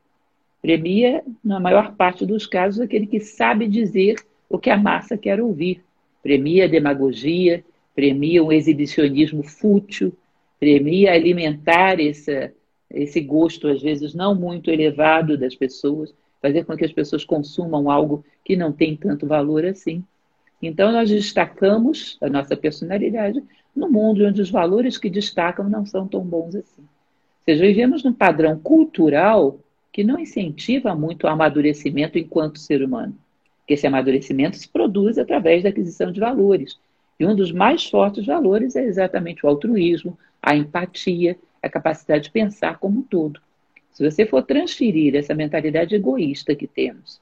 Premia, 0.61 1.25
na 1.43 1.59
maior 1.59 1.95
parte 1.97 2.27
dos 2.27 2.47
casos, 2.47 2.83
aquele 2.83 3.07
que 3.07 3.19
sabe 3.19 3.67
dizer 3.67 4.17
o 4.47 4.59
que 4.59 4.69
a 4.69 4.77
massa 4.77 5.17
quer 5.17 5.41
ouvir. 5.41 5.83
Premia 6.23 6.67
a 6.67 6.69
demagogia, 6.69 7.65
premia 7.95 8.45
um 8.45 8.53
exibicionismo 8.53 9.43
fútil, 9.43 10.13
premia 10.61 11.15
alimentar 11.15 11.99
esse, 11.99 12.53
esse 12.91 13.23
gosto, 13.23 13.69
às 13.69 13.81
vezes, 13.81 14.13
não 14.13 14.35
muito 14.35 14.71
elevado 14.71 15.39
das 15.39 15.55
pessoas, 15.55 16.13
fazer 16.43 16.67
com 16.67 16.77
que 16.77 16.85
as 16.85 16.93
pessoas 16.93 17.25
consumam 17.25 17.91
algo 17.91 18.23
que 18.45 18.55
não 18.55 18.71
tem 18.71 18.95
tanto 18.95 19.27
valor 19.27 19.65
assim. 19.65 20.05
Então, 20.61 20.93
nós 20.93 21.09
destacamos 21.09 22.19
a 22.21 22.29
nossa 22.29 22.55
personalidade 22.55 23.43
no 23.75 23.91
mundo 23.91 24.27
onde 24.27 24.43
os 24.43 24.51
valores 24.51 24.99
que 24.99 25.09
destacam 25.09 25.71
não 25.71 25.87
são 25.87 26.07
tão 26.07 26.21
bons 26.21 26.55
assim 26.55 26.87
seja, 27.53 27.67
vivemos 27.67 28.05
num 28.05 28.13
padrão 28.13 28.59
cultural 28.59 29.59
que 29.91 30.05
não 30.05 30.19
incentiva 30.19 30.95
muito 30.95 31.25
o 31.25 31.29
amadurecimento 31.29 32.19
enquanto 32.19 32.59
ser 32.59 32.83
humano. 32.83 33.17
Porque 33.61 33.75
esse 33.75 33.87
amadurecimento 33.87 34.57
se 34.57 34.69
produz 34.69 35.19
através 35.19 35.63
da 35.63 35.71
aquisição 35.71 36.13
de 36.13 36.21
valores. 36.21 36.79
E 37.19 37.25
um 37.25 37.35
dos 37.35 37.51
mais 37.51 37.89
fortes 37.89 38.27
valores 38.27 38.77
é 38.77 38.85
exatamente 38.85 39.45
o 39.45 39.49
altruísmo, 39.49 40.19
a 40.43 40.55
empatia, 40.55 41.39
a 41.63 41.69
capacidade 41.69 42.25
de 42.25 42.31
pensar 42.31 42.79
como 42.79 43.01
um 43.01 43.03
todo. 43.03 43.41
Se 43.93 44.09
você 44.09 44.27
for 44.27 44.43
transferir 44.43 45.17
essa 45.17 45.35
mentalidade 45.35 45.95
egoísta 45.95 46.55
que 46.55 46.67
temos 46.67 47.21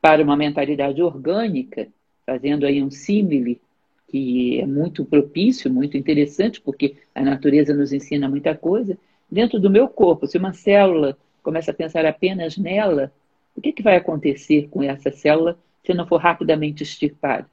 para 0.00 0.22
uma 0.22 0.36
mentalidade 0.36 1.02
orgânica, 1.02 1.88
fazendo 2.24 2.64
aí 2.64 2.82
um 2.82 2.90
símile 2.90 3.60
que 4.08 4.60
é 4.60 4.66
muito 4.66 5.04
propício, 5.04 5.70
muito 5.70 5.96
interessante, 5.96 6.60
porque 6.60 6.96
a 7.14 7.22
natureza 7.22 7.74
nos 7.74 7.92
ensina 7.92 8.28
muita 8.28 8.56
coisa, 8.56 8.96
dentro 9.30 9.58
do 9.58 9.70
meu 9.70 9.88
corpo, 9.88 10.26
se 10.26 10.36
uma 10.38 10.52
célula 10.52 11.16
começa 11.42 11.70
a 11.70 11.74
pensar 11.74 12.04
apenas 12.04 12.56
nela, 12.56 13.12
o 13.56 13.60
que, 13.60 13.72
que 13.72 13.82
vai 13.82 13.96
acontecer 13.96 14.68
com 14.68 14.82
essa 14.82 15.10
célula 15.10 15.58
se 15.84 15.94
não 15.94 16.06
for 16.06 16.18
rapidamente 16.18 16.82
extirpada? 16.82 17.48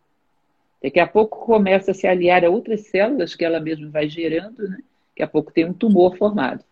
Daqui 0.82 1.00
a 1.00 1.08
pouco 1.08 1.46
começa 1.46 1.92
a 1.92 1.94
se 1.94 2.08
aliar 2.08 2.46
a 2.46 2.50
outras 2.50 2.88
células 2.88 3.36
que 3.36 3.44
ela 3.44 3.60
mesma 3.60 3.90
vai 3.90 4.08
gerando, 4.08 4.68
né? 4.68 4.78
Daqui 5.10 5.24
a 5.24 5.28
pouco 5.28 5.52
tem 5.52 5.66
um 5.66 5.74
tumor 5.74 6.16
formado. 6.16 6.64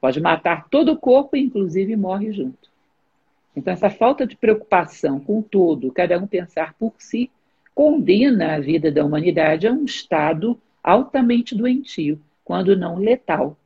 Pode 0.00 0.20
matar 0.20 0.68
todo 0.68 0.92
o 0.92 0.98
corpo 0.98 1.36
inclusive, 1.36 1.94
morre 1.94 2.32
junto. 2.32 2.70
Então, 3.54 3.72
essa 3.72 3.90
falta 3.90 4.26
de 4.26 4.34
preocupação 4.34 5.20
com 5.20 5.38
o 5.38 5.42
todo, 5.42 5.92
cada 5.92 6.18
um 6.18 6.26
pensar 6.26 6.74
por 6.74 6.94
si, 6.98 7.30
condena 7.74 8.54
a 8.54 8.60
vida 8.60 8.90
da 8.90 9.04
humanidade 9.04 9.66
a 9.66 9.72
um 9.72 9.84
estado 9.84 10.58
altamente 10.82 11.54
doentio, 11.54 12.20
quando 12.44 12.76
não 12.76 12.96
letal. 12.96 13.56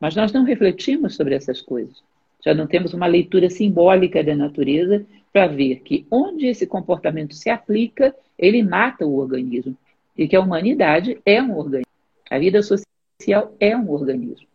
Mas 0.00 0.14
nós 0.14 0.32
não 0.32 0.44
refletimos 0.44 1.14
sobre 1.14 1.34
essas 1.34 1.60
coisas. 1.60 2.02
Já 2.44 2.54
não 2.54 2.66
temos 2.66 2.92
uma 2.92 3.06
leitura 3.06 3.48
simbólica 3.48 4.22
da 4.22 4.36
natureza 4.36 5.04
para 5.32 5.46
ver 5.46 5.80
que 5.80 6.06
onde 6.10 6.46
esse 6.46 6.66
comportamento 6.66 7.34
se 7.34 7.48
aplica, 7.48 8.14
ele 8.38 8.62
mata 8.62 9.06
o 9.06 9.18
organismo. 9.18 9.76
E 10.16 10.28
que 10.28 10.36
a 10.36 10.40
humanidade 10.40 11.18
é 11.24 11.42
um 11.42 11.56
organismo. 11.56 11.90
A 12.30 12.38
vida 12.38 12.62
social 12.62 13.54
é 13.58 13.76
um 13.76 13.90
organismo. 13.90 14.46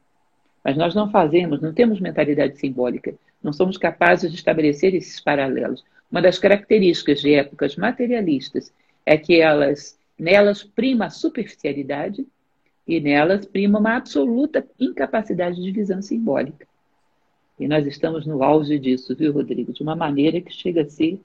Mas 0.64 0.78
nós 0.78 0.94
não 0.94 1.10
fazemos, 1.10 1.62
não 1.62 1.74
temos 1.74 2.00
mentalidade 2.00 2.58
simbólica. 2.58 3.14
Não 3.42 3.52
somos 3.52 3.78
capazes 3.78 4.30
de 4.30 4.38
estabelecer 4.38 4.94
esses 4.94 5.20
paralelos. 5.20 5.84
Uma 6.12 6.22
das 6.22 6.38
características 6.38 7.22
de 7.22 7.34
épocas 7.34 7.76
materialistas 7.76 8.72
é 9.06 9.18
que 9.18 9.42
elas, 9.42 9.98
nelas 10.18 10.64
prima 10.64 11.06
a 11.06 11.10
superficialidade 11.10 12.26
e 12.90 13.00
nelas 13.00 13.46
prima 13.46 13.78
uma 13.78 13.98
absoluta 13.98 14.66
incapacidade 14.80 15.62
de 15.62 15.72
visão 15.72 16.02
simbólica. 16.02 16.68
E 17.60 17.68
nós 17.68 17.86
estamos 17.86 18.26
no 18.26 18.42
auge 18.42 18.80
disso, 18.80 19.16
viu, 19.16 19.32
Rodrigo? 19.32 19.72
De 19.72 19.84
uma 19.84 19.96
maneira 19.96 20.42
que 20.42 20.52
chega 20.52 20.82
a 20.82 20.90
ser 20.90 21.22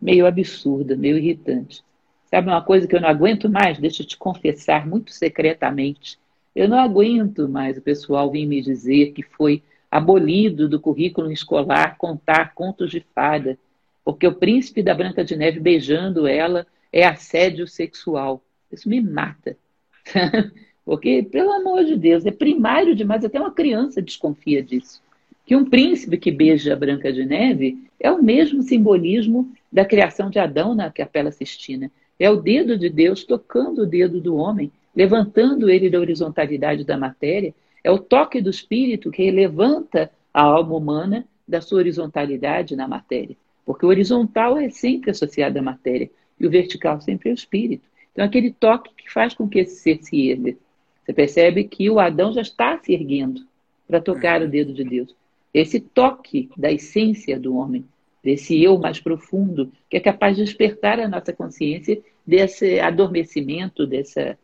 meio 0.00 0.28
absurda, 0.28 0.96
meio 0.96 1.18
irritante. 1.18 1.82
Sabe 2.26 2.46
uma 2.46 2.62
coisa 2.62 2.86
que 2.86 2.94
eu 2.94 3.00
não 3.00 3.08
aguento 3.08 3.50
mais? 3.50 3.80
Deixa 3.80 4.02
eu 4.02 4.06
te 4.06 4.16
confessar 4.16 4.86
muito 4.86 5.10
secretamente. 5.10 6.20
Eu 6.54 6.68
não 6.68 6.78
aguento 6.78 7.48
mais 7.48 7.76
o 7.76 7.82
pessoal 7.82 8.30
vir 8.30 8.46
me 8.46 8.62
dizer 8.62 9.10
que 9.10 9.24
foi 9.24 9.64
abolido 9.90 10.68
do 10.68 10.78
currículo 10.78 11.32
escolar 11.32 11.96
contar 11.98 12.54
contos 12.54 12.92
de 12.92 13.04
fada, 13.12 13.58
porque 14.04 14.24
o 14.24 14.36
príncipe 14.36 14.84
da 14.84 14.94
Branca 14.94 15.24
de 15.24 15.34
Neve 15.34 15.58
beijando 15.58 16.28
ela 16.28 16.64
é 16.92 17.04
assédio 17.04 17.66
sexual. 17.66 18.40
Isso 18.70 18.88
me 18.88 19.00
mata. 19.00 19.56
porque, 20.84 21.22
pelo 21.22 21.52
amor 21.52 21.84
de 21.84 21.96
Deus, 21.96 22.24
é 22.26 22.30
primário 22.30 22.94
demais, 22.94 23.24
até 23.24 23.40
uma 23.40 23.52
criança 23.52 24.02
desconfia 24.02 24.62
disso 24.62 25.02
que 25.50 25.56
um 25.56 25.64
príncipe 25.64 26.16
que 26.16 26.30
beija 26.30 26.72
a 26.72 26.76
Branca 26.76 27.12
de 27.12 27.26
Neve 27.26 27.76
é 27.98 28.08
o 28.08 28.22
mesmo 28.22 28.62
simbolismo 28.62 29.52
da 29.72 29.84
criação 29.84 30.30
de 30.30 30.38
Adão 30.38 30.76
na 30.76 30.92
Capela 30.92 31.32
Sistina. 31.32 31.90
É 32.20 32.30
o 32.30 32.36
dedo 32.36 32.78
de 32.78 32.88
Deus 32.88 33.24
tocando 33.24 33.82
o 33.82 33.86
dedo 33.86 34.20
do 34.20 34.36
homem, 34.36 34.70
levantando 34.94 35.68
ele 35.68 35.90
da 35.90 35.98
horizontalidade 35.98 36.84
da 36.84 36.96
matéria. 36.96 37.52
É 37.82 37.90
o 37.90 37.98
toque 37.98 38.40
do 38.40 38.48
Espírito 38.48 39.10
que 39.10 39.28
levanta 39.28 40.08
a 40.32 40.40
alma 40.40 40.76
humana 40.76 41.26
da 41.48 41.60
sua 41.60 41.78
horizontalidade 41.78 42.76
na 42.76 42.86
matéria. 42.86 43.36
Porque 43.66 43.84
o 43.84 43.88
horizontal 43.88 44.56
é 44.56 44.70
sempre 44.70 45.10
associado 45.10 45.58
à 45.58 45.62
matéria 45.62 46.08
e 46.38 46.46
o 46.46 46.50
vertical 46.50 47.00
sempre 47.00 47.28
é 47.28 47.32
o 47.32 47.34
Espírito. 47.34 47.89
Então, 48.12 48.24
aquele 48.24 48.52
toque 48.52 48.90
que 48.94 49.12
faz 49.12 49.34
com 49.34 49.48
que 49.48 49.60
esse 49.60 49.76
ser 49.76 50.02
se 50.02 50.30
erga. 50.30 50.56
Você 51.04 51.12
percebe 51.12 51.64
que 51.64 51.88
o 51.90 51.98
Adão 51.98 52.32
já 52.32 52.40
está 52.40 52.78
se 52.78 52.92
erguendo 52.92 53.46
para 53.86 54.00
tocar 54.00 54.42
o 54.42 54.48
dedo 54.48 54.72
de 54.72 54.84
Deus 54.84 55.14
esse 55.52 55.80
toque 55.80 56.48
da 56.56 56.70
essência 56.70 57.38
do 57.38 57.56
homem, 57.56 57.84
desse 58.22 58.62
eu 58.62 58.78
mais 58.78 59.00
profundo, 59.00 59.72
que 59.88 59.96
é 59.96 60.00
capaz 60.00 60.36
de 60.36 60.44
despertar 60.44 61.00
a 61.00 61.08
nossa 61.08 61.32
consciência 61.32 62.00
desse 62.26 62.78
adormecimento, 62.78 63.86
dessa 63.86 64.38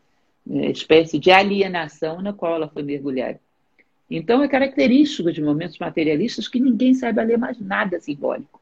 né, 0.45 0.71
espécie 0.71 1.17
de 1.17 1.31
alienação 1.31 2.21
na 2.21 2.33
qual 2.33 2.55
ela 2.55 2.67
foi 2.67 2.83
mergulhada. 2.83 3.39
Então, 4.09 4.41
é 4.41 4.47
característico 4.47 5.31
de 5.31 5.41
momentos 5.41 5.77
materialistas 5.79 6.47
que 6.47 6.59
ninguém 6.59 6.93
sabe 6.93 7.23
ler 7.23 7.37
mais 7.37 7.59
nada 7.59 7.99
simbólico. 7.99 8.61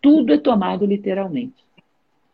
Tudo 0.00 0.32
é 0.32 0.38
tomado 0.38 0.86
literalmente. 0.86 1.65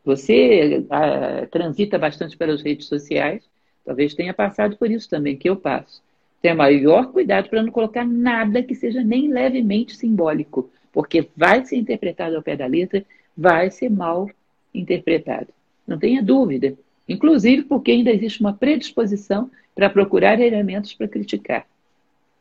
Você 0.05 0.85
ah, 0.91 1.47
transita 1.51 1.99
bastante 1.99 2.37
pelas 2.37 2.63
redes 2.63 2.87
sociais, 2.87 3.49
talvez 3.85 4.15
tenha 4.15 4.35
passado 4.35 4.77
por 4.77 4.91
isso 4.91 5.09
também, 5.09 5.37
que 5.37 5.49
eu 5.49 5.57
passo 5.57 6.03
ter 6.43 6.55
maior 6.55 7.13
cuidado 7.13 7.49
para 7.49 7.63
não 7.63 7.71
colocar 7.71 8.05
nada 8.05 8.63
que 8.63 8.75
seja 8.75 9.03
nem 9.03 9.29
levemente 9.29 9.97
simbólico, 9.97 10.69
porque 10.93 11.29
vai 11.37 11.65
ser 11.65 11.77
interpretado 11.77 12.35
ao 12.35 12.43
pé 12.43 12.57
da 12.57 12.67
letra, 12.67 13.05
vai 13.37 13.71
ser 13.71 13.89
mal 13.89 14.29
interpretado. 14.75 15.49
Não 15.87 15.97
tenha 15.99 16.21
dúvida. 16.21 16.77
Inclusive 17.09 17.63
porque 17.63 17.93
ainda 17.93 18.11
existe 18.11 18.41
uma 18.41 18.53
predisposição 18.53 19.51
para 19.75 19.89
procurar 19.89 20.41
elementos 20.41 20.93
para 20.95 21.09
criticar, 21.09 21.67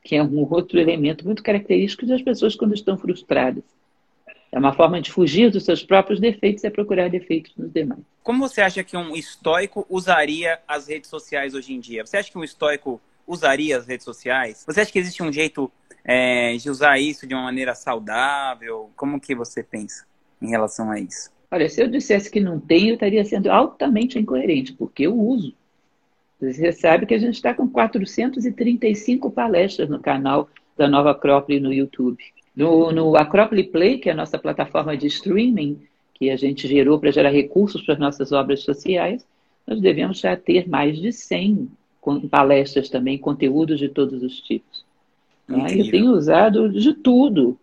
que 0.03 0.15
é 0.15 0.23
um 0.23 0.47
outro 0.51 0.79
elemento 0.79 1.25
muito 1.25 1.43
característico 1.43 2.05
das 2.05 2.21
pessoas 2.21 2.55
quando 2.55 2.73
estão 2.73 2.97
frustradas. 2.97 3.63
É 4.51 4.59
uma 4.59 4.73
forma 4.73 4.99
de 4.99 5.11
fugir 5.11 5.49
dos 5.49 5.63
seus 5.63 5.81
próprios 5.81 6.19
defeitos 6.19 6.63
e 6.63 6.67
é 6.67 6.69
procurar 6.69 7.09
defeitos 7.09 7.53
nos 7.55 7.71
demais. 7.71 8.01
Como 8.21 8.39
você 8.39 8.61
acha 8.61 8.83
que 8.83 8.97
um 8.97 9.15
estoico 9.15 9.85
usaria 9.89 10.59
as 10.67 10.87
redes 10.87 11.09
sociais 11.09 11.53
hoje 11.53 11.73
em 11.73 11.79
dia? 11.79 12.05
Você 12.05 12.17
acha 12.17 12.29
que 12.29 12.37
um 12.37 12.43
estoico 12.43 13.01
usaria 13.25 13.77
as 13.77 13.87
redes 13.87 14.03
sociais? 14.03 14.65
Você 14.67 14.81
acha 14.81 14.91
que 14.91 14.99
existe 14.99 15.23
um 15.23 15.31
jeito 15.31 15.71
é, 16.03 16.55
de 16.57 16.69
usar 16.69 16.99
isso 16.99 17.25
de 17.25 17.33
uma 17.33 17.43
maneira 17.43 17.73
saudável? 17.73 18.91
Como 18.95 19.21
que 19.21 19.33
você 19.33 19.63
pensa 19.63 20.05
em 20.41 20.49
relação 20.49 20.91
a 20.91 20.99
isso? 20.99 21.31
Olha, 21.49 21.69
se 21.69 21.81
eu 21.81 21.87
dissesse 21.87 22.29
que 22.29 22.39
não 22.39 22.59
tem, 22.59 22.89
eu 22.89 22.95
estaria 22.95 23.23
sendo 23.23 23.49
altamente 23.49 24.19
incoerente, 24.19 24.73
porque 24.73 25.03
eu 25.03 25.17
uso. 25.17 25.53
Você 26.41 26.71
sabe 26.71 27.05
que 27.05 27.13
a 27.13 27.19
gente 27.19 27.35
está 27.35 27.53
com 27.53 27.69
435 27.69 29.29
palestras 29.31 29.89
no 29.89 29.99
canal 29.99 30.49
da 30.75 30.87
Nova 30.87 31.11
Acrópole 31.11 31.59
no 31.59 31.71
YouTube. 31.71 32.23
No, 32.55 32.91
no 32.91 33.15
Acrópole 33.15 33.63
Play, 33.63 33.97
que 33.97 34.09
é 34.09 34.11
a 34.11 34.15
nossa 34.15 34.37
plataforma 34.37 34.95
de 34.97 35.07
streaming, 35.07 35.79
que 36.13 36.29
a 36.29 36.35
gente 36.35 36.67
gerou 36.67 36.99
para 36.99 37.11
gerar 37.11 37.29
recursos 37.29 37.81
para 37.81 37.93
as 37.93 37.99
nossas 37.99 38.31
obras 38.31 38.61
sociais, 38.61 39.25
nós 39.65 39.79
devemos 39.79 40.19
já 40.19 40.35
ter 40.35 40.67
mais 40.67 40.99
de 40.99 41.11
100 41.11 41.69
com 41.99 42.27
palestras 42.27 42.89
também, 42.89 43.17
conteúdos 43.17 43.79
de 43.79 43.87
todos 43.87 44.21
os 44.23 44.39
tipos. 44.41 44.83
Né? 45.47 45.67
Eu 45.77 45.89
tenho 45.89 46.11
usado 46.11 46.69
de 46.69 46.93
tudo. 46.93 47.57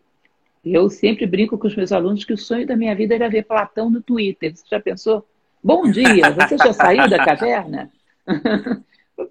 Eu 0.64 0.88
sempre 0.88 1.26
brinco 1.26 1.58
com 1.58 1.66
os 1.66 1.76
meus 1.76 1.92
alunos 1.92 2.24
que 2.24 2.32
o 2.32 2.38
sonho 2.38 2.66
da 2.66 2.76
minha 2.76 2.94
vida 2.94 3.14
era 3.14 3.28
ver 3.28 3.44
Platão 3.44 3.90
no 3.90 4.00
Twitter. 4.00 4.54
Você 4.54 4.64
já 4.70 4.80
pensou? 4.80 5.24
Bom 5.62 5.90
dia, 5.90 6.30
você 6.30 6.56
já 6.56 6.72
saiu 6.72 7.08
da 7.08 7.24
caverna? 7.24 7.90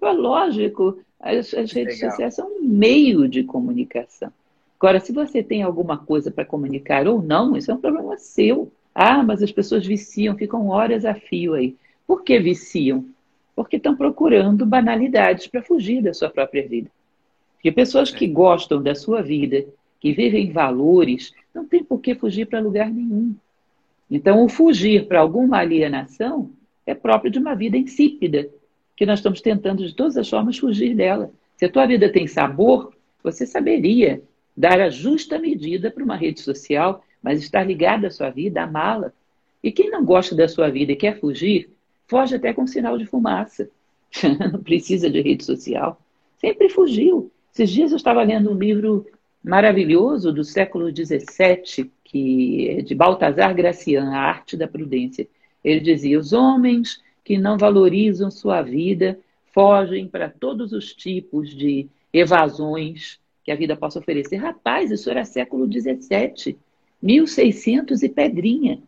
Lógico, 0.02 1.00
as, 1.20 1.54
as 1.54 1.72
redes 1.72 1.96
Legal. 1.96 2.12
sociais 2.12 2.36
são 2.36 2.48
um 2.48 2.63
meio 2.63 3.28
de 3.28 3.43
comunicação. 3.43 4.32
Agora, 4.80 5.00
se 5.00 5.12
você 5.12 5.42
tem 5.42 5.63
alguma 5.63 5.98
coisa 5.98 6.30
para 6.30 6.46
comunicar 6.46 7.08
ou 7.08 7.22
não, 7.22 7.58
isso 7.58 7.72
é 7.72 7.74
um 7.74 7.82
problema 7.82 8.18
seu. 8.18 8.72
Ah, 8.94 9.24
mas 9.24 9.42
as 9.42 9.52
pessoas 9.52 9.86
viciam, 9.86 10.38
ficam 10.38 10.68
horas 10.68 11.06
a 11.06 11.13
fio 11.13 11.54
aí. 11.54 11.76
Por 12.06 12.24
que 12.24 12.40
viciam? 12.40 13.06
porque 13.58 13.78
estão 13.78 13.96
procurando 13.98 14.68
banalidades 14.68 15.48
para 15.48 15.63
fugir 15.63 16.04
da 16.04 16.13
sua 16.13 16.30
própria 16.30 16.68
vida. 16.68 16.92
Porque 17.56 17.72
pessoas 17.72 18.12
que 18.12 18.28
gostam 18.28 18.84
da 18.84 18.94
sua 18.94 19.24
vida, 19.24 19.66
que 20.00 20.13
vivem 20.13 20.52
valores, 20.52 21.34
não 21.56 21.66
tem 21.66 21.84
por 21.84 22.00
que 22.00 22.13
fugir 22.13 22.46
para 22.46 22.60
lugar 22.60 22.88
nenhum. 22.88 23.34
Então, 24.12 24.46
o 24.46 24.48
fugir 24.48 25.08
para 25.08 25.22
alguma 25.22 25.58
alienação 25.58 26.52
é 26.86 26.94
próprio 26.94 27.32
de 27.32 27.40
uma 27.40 27.56
vida 27.56 27.76
insípida, 27.76 28.48
que 28.96 29.08
nós 29.08 29.18
estamos 29.18 29.42
tentando 29.42 29.84
de 29.84 29.96
todas 29.96 30.18
as 30.18 30.30
formas 30.30 30.60
fugir 30.60 30.96
dela. 30.96 31.32
Se 31.56 31.66
a 31.66 31.72
tua 31.72 31.88
vida 31.88 32.12
tem 32.12 32.28
sabor, 32.28 32.94
você 33.24 33.48
saberia 33.48 34.22
dar 34.58 34.82
a 34.82 34.89
justa 34.89 35.38
medida 35.38 35.91
para 35.91 36.04
uma 36.04 36.15
rede 36.15 36.41
social, 36.41 37.04
mas 37.22 37.39
estar 37.39 37.63
ligada 37.63 38.08
à 38.08 38.12
sua 38.12 38.32
vida, 38.32 38.63
amá-la. 38.63 39.13
E 39.63 39.72
quem 39.72 39.91
não 39.91 40.04
gosta 40.04 40.36
da 40.36 40.48
sua 40.48 40.70
vida 40.70 40.93
e 40.93 40.96
quer 40.96 41.20
fugir, 41.20 41.70
foge 42.08 42.36
até 42.36 42.52
com 42.52 42.65
sinal 42.65 42.98
de 42.98 43.06
fumaça. 43.06 43.70
Não 44.52 44.60
precisa 44.63 45.10
de 45.10 45.22
rede 45.22 45.46
social. 45.46 46.02
Sempre 46.38 46.70
fugiu. 46.70 47.32
Esses 47.54 47.70
dias 47.70 47.91
eu 47.91 47.98
estava 47.98 48.24
lendo 48.24 48.52
um 48.52 48.58
livro 48.58 49.06
maravilhoso 49.43 50.34
do 50.34 50.43
século 50.43 50.89
XVII, 50.89 51.91
que 52.04 52.70
é 52.70 52.82
de 52.82 52.96
Baltazar 52.96 53.54
Gracian, 53.54 54.10
A 54.10 54.20
Arte 54.20 54.58
da 54.58 54.67
Prudência. 54.67 55.28
Ele 55.63 55.80
dizia: 55.80 56.17
os 56.17 56.34
homens 56.34 57.02
que 57.24 57.38
não 57.38 57.58
valorizam 57.58 58.32
sua 58.32 58.62
vida, 58.62 59.20
fogem 59.54 60.08
para 60.08 60.30
todos 60.30 60.72
os 60.72 60.93
tipos 60.93 61.50
de 61.54 61.88
evasões 62.13 63.20
que 63.48 63.52
a 63.54 63.56
vida 63.56 63.78
possa 63.78 64.00
oferecer. 64.00 64.36
Rapaz, 64.36 64.92
isso 64.92 65.10
era 65.10 65.24
século 65.24 65.72
XVII, 65.72 66.58
1600 67.02 68.04
e 68.04 68.10
pedrinha. 68.10 68.84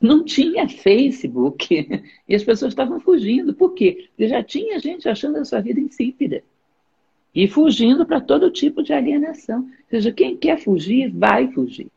Não 0.00 0.24
tinha 0.24 0.68
Facebook 0.68 1.88
e 2.28 2.32
as 2.32 2.44
pessoas 2.44 2.70
estavam 2.70 3.00
fugindo. 3.00 3.52
Por 3.52 3.74
quê? 3.74 4.06
Porque 4.10 4.28
já 4.28 4.44
tinha 4.44 4.78
gente 4.78 5.08
achando 5.08 5.38
a 5.38 5.44
sua 5.44 5.60
vida 5.60 5.80
insípida 5.80 6.44
e 7.34 7.48
fugindo 7.48 8.06
para 8.06 8.20
todo 8.20 8.48
tipo 8.52 8.80
de 8.80 8.92
alienação. 8.92 9.62
Ou 9.62 9.90
seja, 9.90 10.12
quem 10.12 10.36
quer 10.36 10.60
fugir, 10.60 11.10
vai 11.10 11.48
fugir. 11.48 11.88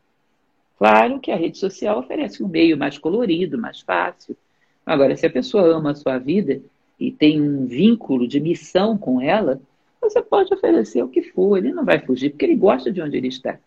Claro 0.76 1.20
que 1.20 1.30
a 1.30 1.36
rede 1.36 1.58
social 1.58 2.00
oferece 2.00 2.42
um 2.42 2.48
meio 2.48 2.76
mais 2.76 2.98
colorido, 2.98 3.56
mais 3.56 3.82
fácil. 3.82 4.36
Agora, 4.84 5.16
se 5.16 5.26
a 5.26 5.30
pessoa 5.30 5.76
ama 5.76 5.92
a 5.92 5.94
sua 5.94 6.18
vida 6.18 6.60
e 6.98 7.12
tem 7.12 7.40
um 7.40 7.66
vínculo 7.66 8.26
de 8.26 8.40
missão 8.40 8.98
com 8.98 9.20
ela, 9.20 9.60
você 10.04 10.22
pode 10.22 10.52
oferecer 10.52 11.02
o 11.02 11.08
que 11.08 11.22
for, 11.22 11.56
ele 11.56 11.72
não 11.72 11.84
vai 11.84 11.98
fugir, 11.98 12.30
porque 12.30 12.44
ele 12.44 12.56
gosta 12.56 12.90
de 12.90 13.00
onde 13.00 13.16
ele 13.16 13.28
está. 13.28 13.58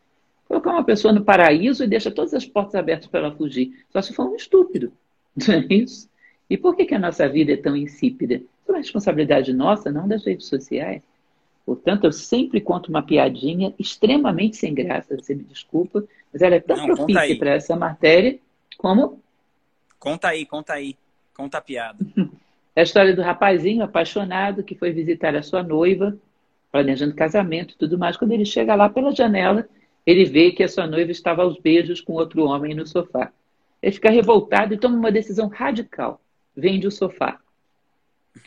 Colocar 0.48 0.72
uma 0.72 0.84
pessoa 0.84 1.14
no 1.14 1.24
paraíso 1.24 1.84
e 1.84 1.88
deixa 1.88 2.10
todas 2.10 2.34
as 2.34 2.46
portas 2.46 2.76
abertas 2.76 3.08
para 3.08 3.20
ela 3.20 3.36
fugir, 3.36 3.84
só 3.92 4.02
se 4.02 4.14
for 4.14 4.28
um 4.30 4.36
estúpido. 4.36 4.92
Não 5.48 5.56
é 5.56 5.66
isso? 5.70 6.10
E 6.50 6.58
por 6.58 6.76
que, 6.76 6.86
que 6.86 6.96
a 6.96 7.00
nossa 7.00 7.28
vida 7.28 7.52
é 7.52 7.58
tão 7.58 7.76
insípida? 7.76 8.36
Isso 8.36 8.70
é 8.70 8.72
uma 8.72 8.78
responsabilidade 8.78 9.52
nossa, 9.54 9.92
não 9.92 10.08
das 10.08 10.26
redes 10.26 10.48
sociais. 10.48 11.04
Portanto, 11.66 12.06
eu 12.06 12.12
sempre 12.14 12.62
conto 12.62 12.88
uma 12.88 13.04
piadinha 13.04 13.74
extremamente 13.78 14.56
sem 14.56 14.74
graça, 14.74 15.18
você 15.18 15.36
me 15.36 15.44
desculpa, 15.44 16.06
mas 16.32 16.42
ela 16.42 16.56
é 16.56 16.62
tão 16.62 16.78
Não, 16.78 16.96
propícia 16.96 17.38
para 17.38 17.56
essa 17.56 17.76
matéria 17.76 18.40
como. 18.78 19.22
Conta 20.00 20.30
aí, 20.30 20.46
conta 20.46 20.74
aí. 20.74 20.96
Conta 21.36 21.58
a 21.58 21.62
piada. 21.62 22.00
É 22.76 22.82
a 22.82 22.84
história 22.84 23.16
do 23.16 23.24
rapazinho 23.24 23.84
apaixonado 23.84 24.64
que 24.64 24.76
foi 24.76 24.92
visitar 24.92 25.36
a 25.36 25.42
sua 25.42 25.64
noiva, 25.64 26.16
planejando 26.78 27.16
casamento 27.16 27.74
e 27.74 27.78
tudo 27.78 27.98
mais. 27.98 28.16
Quando 28.16 28.34
ele 28.34 28.46
chega 28.46 28.76
lá 28.76 28.88
pela 28.88 29.12
janela, 29.12 29.68
ele 30.06 30.26
vê 30.26 30.52
que 30.52 30.64
a 30.64 30.68
sua 30.68 30.86
noiva 30.86 31.12
estava 31.12 31.42
aos 31.42 31.58
beijos 31.58 32.00
com 32.00 32.14
outro 32.14 32.44
homem 32.44 32.76
no 32.76 32.86
sofá. 32.86 33.32
Ele 33.82 33.92
fica 33.92 34.12
revoltado 34.12 34.74
e 34.74 34.78
toma 34.78 34.96
uma 34.96 35.12
decisão 35.12 35.48
radical: 35.48 36.22
vende 36.56 36.86
o 36.86 36.92
sofá. 36.92 37.40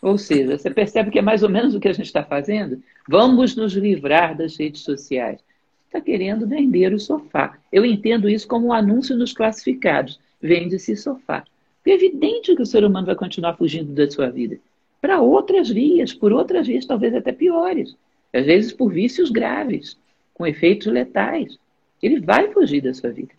Ou 0.00 0.16
seja, 0.16 0.56
você 0.56 0.70
percebe 0.70 1.10
que 1.10 1.18
é 1.18 1.22
mais 1.22 1.42
ou 1.42 1.48
menos 1.48 1.74
o 1.74 1.80
que 1.80 1.88
a 1.88 1.92
gente 1.92 2.06
está 2.06 2.22
fazendo? 2.22 2.80
Vamos 3.08 3.56
nos 3.56 3.72
livrar 3.72 4.36
das 4.36 4.56
redes 4.56 4.82
sociais. 4.82 5.40
Está 5.86 6.00
querendo 6.00 6.46
vender 6.46 6.92
o 6.92 7.00
sofá. 7.00 7.58
Eu 7.72 7.84
entendo 7.84 8.28
isso 8.28 8.46
como 8.46 8.68
um 8.68 8.72
anúncio 8.72 9.16
nos 9.16 9.32
classificados. 9.32 10.20
Vende-se 10.40 10.96
sofá. 10.96 11.42
É 11.84 11.90
evidente 11.90 12.54
que 12.54 12.62
o 12.62 12.66
ser 12.66 12.84
humano 12.84 13.06
vai 13.06 13.16
continuar 13.16 13.56
fugindo 13.56 13.92
da 13.92 14.08
sua 14.08 14.30
vida. 14.30 14.56
Para 15.00 15.20
outras 15.20 15.68
vias, 15.68 16.12
por 16.12 16.32
outras 16.32 16.68
vias 16.68 16.86
talvez 16.86 17.12
até 17.12 17.32
piores. 17.32 17.96
Às 18.32 18.46
vezes 18.46 18.72
por 18.72 18.92
vícios 18.92 19.30
graves, 19.30 19.98
com 20.34 20.46
efeitos 20.46 20.86
letais. 20.86 21.58
Ele 22.02 22.20
vai 22.20 22.50
fugir 22.50 22.80
da 22.80 22.94
sua 22.94 23.10
vida. 23.10 23.34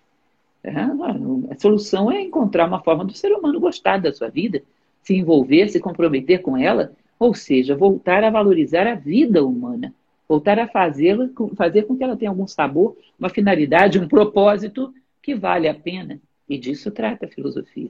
É, 0.64 0.70
a 0.72 1.60
solução 1.60 2.12
é 2.12 2.22
encontrar 2.22 2.68
uma 2.68 2.84
forma 2.84 3.04
do 3.04 3.14
ser 3.14 3.32
humano 3.32 3.60
gostar 3.60 3.98
da 3.98 4.14
sua 4.14 4.30
vida, 4.30 4.62
se 5.02 5.16
envolver, 5.16 5.68
se 5.70 5.80
comprometer 5.80 6.42
com 6.42 6.56
ela, 6.56 6.94
ou 7.18 7.34
seja, 7.34 7.76
voltar 7.76 8.24
a 8.24 8.30
valorizar 8.30 8.86
a 8.86 8.94
vida 8.94 9.44
humana, 9.44 9.94
voltar 10.30 10.60
a 10.60 10.68
fazê-la, 10.68 11.28
fazer 11.56 11.84
com 11.84 11.98
que 11.98 12.04
ela 12.04 12.16
tenha 12.16 12.30
algum 12.30 12.48
sabor, 12.48 12.96
uma 13.18 13.30
finalidade, 13.30 14.00
um 14.00 14.08
propósito 14.08 14.94
que 15.22 15.34
vale 15.34 15.68
a 15.68 15.74
pena. 15.74 16.20
E 16.48 16.58
disso 16.58 16.92
trata 16.92 17.26
a 17.26 17.30
filosofia. 17.30 17.90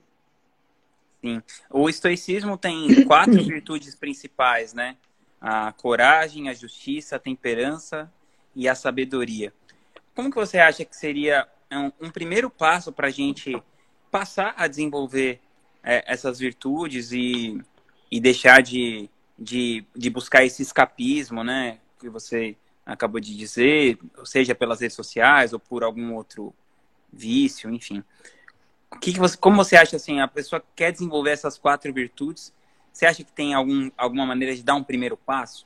Sim. 1.22 1.42
O 1.70 1.90
estoicismo 1.90 2.58
tem 2.58 3.04
quatro 3.06 3.42
virtudes 3.44 3.94
principais, 3.94 4.74
né? 4.74 4.96
A 5.42 5.74
coragem, 5.74 6.50
a 6.50 6.54
justiça, 6.54 7.16
a 7.16 7.20
temperança 7.20 8.12
e 8.56 8.70
a 8.70 8.76
sabedoria. 8.76 9.52
Como 10.16 10.30
que 10.30 10.36
você 10.36 10.60
acha 10.60 10.86
que 10.86 10.96
seria 10.96 11.48
um, 11.72 12.08
um 12.08 12.12
primeiro 12.12 12.50
passo 12.50 12.92
para 12.92 13.08
a 13.08 13.12
gente 13.12 13.62
passar 14.12 14.54
a 14.58 14.68
desenvolver 14.68 15.40
é, 15.84 16.04
essas 16.06 16.38
virtudes 16.38 17.12
e, 17.12 17.60
e 18.12 18.20
deixar 18.20 18.62
de, 18.62 19.10
de, 19.38 19.84
de 19.96 20.10
buscar 20.10 20.44
esse 20.44 20.62
escapismo, 20.62 21.44
né? 21.44 21.80
Que 22.00 22.10
você 22.10 22.56
acabou 22.86 23.20
de 23.20 23.36
dizer, 23.36 23.98
seja 24.26 24.54
pelas 24.54 24.82
redes 24.82 24.96
sociais 24.96 25.54
ou 25.54 25.60
por 25.60 25.84
algum 25.84 26.14
outro 26.14 26.54
vício, 27.12 27.70
enfim. 27.70 28.04
Que 29.00 29.14
que 29.14 29.20
você, 29.20 29.38
como 29.38 29.56
você 29.56 29.76
acha 29.76 29.96
assim, 29.96 30.20
a 30.20 30.28
pessoa 30.28 30.62
quer 30.76 30.92
desenvolver 30.92 31.32
essas 31.32 31.58
quatro 31.58 31.94
virtudes? 31.94 32.54
Você 32.92 33.06
acha 33.06 33.24
que 33.24 33.32
tem 33.32 33.54
algum, 33.54 33.90
alguma 33.98 34.26
maneira 34.26 34.56
de 34.56 34.64
dar 34.64 34.76
um 34.76 34.84
primeiro 34.84 35.18
passo? 35.18 35.66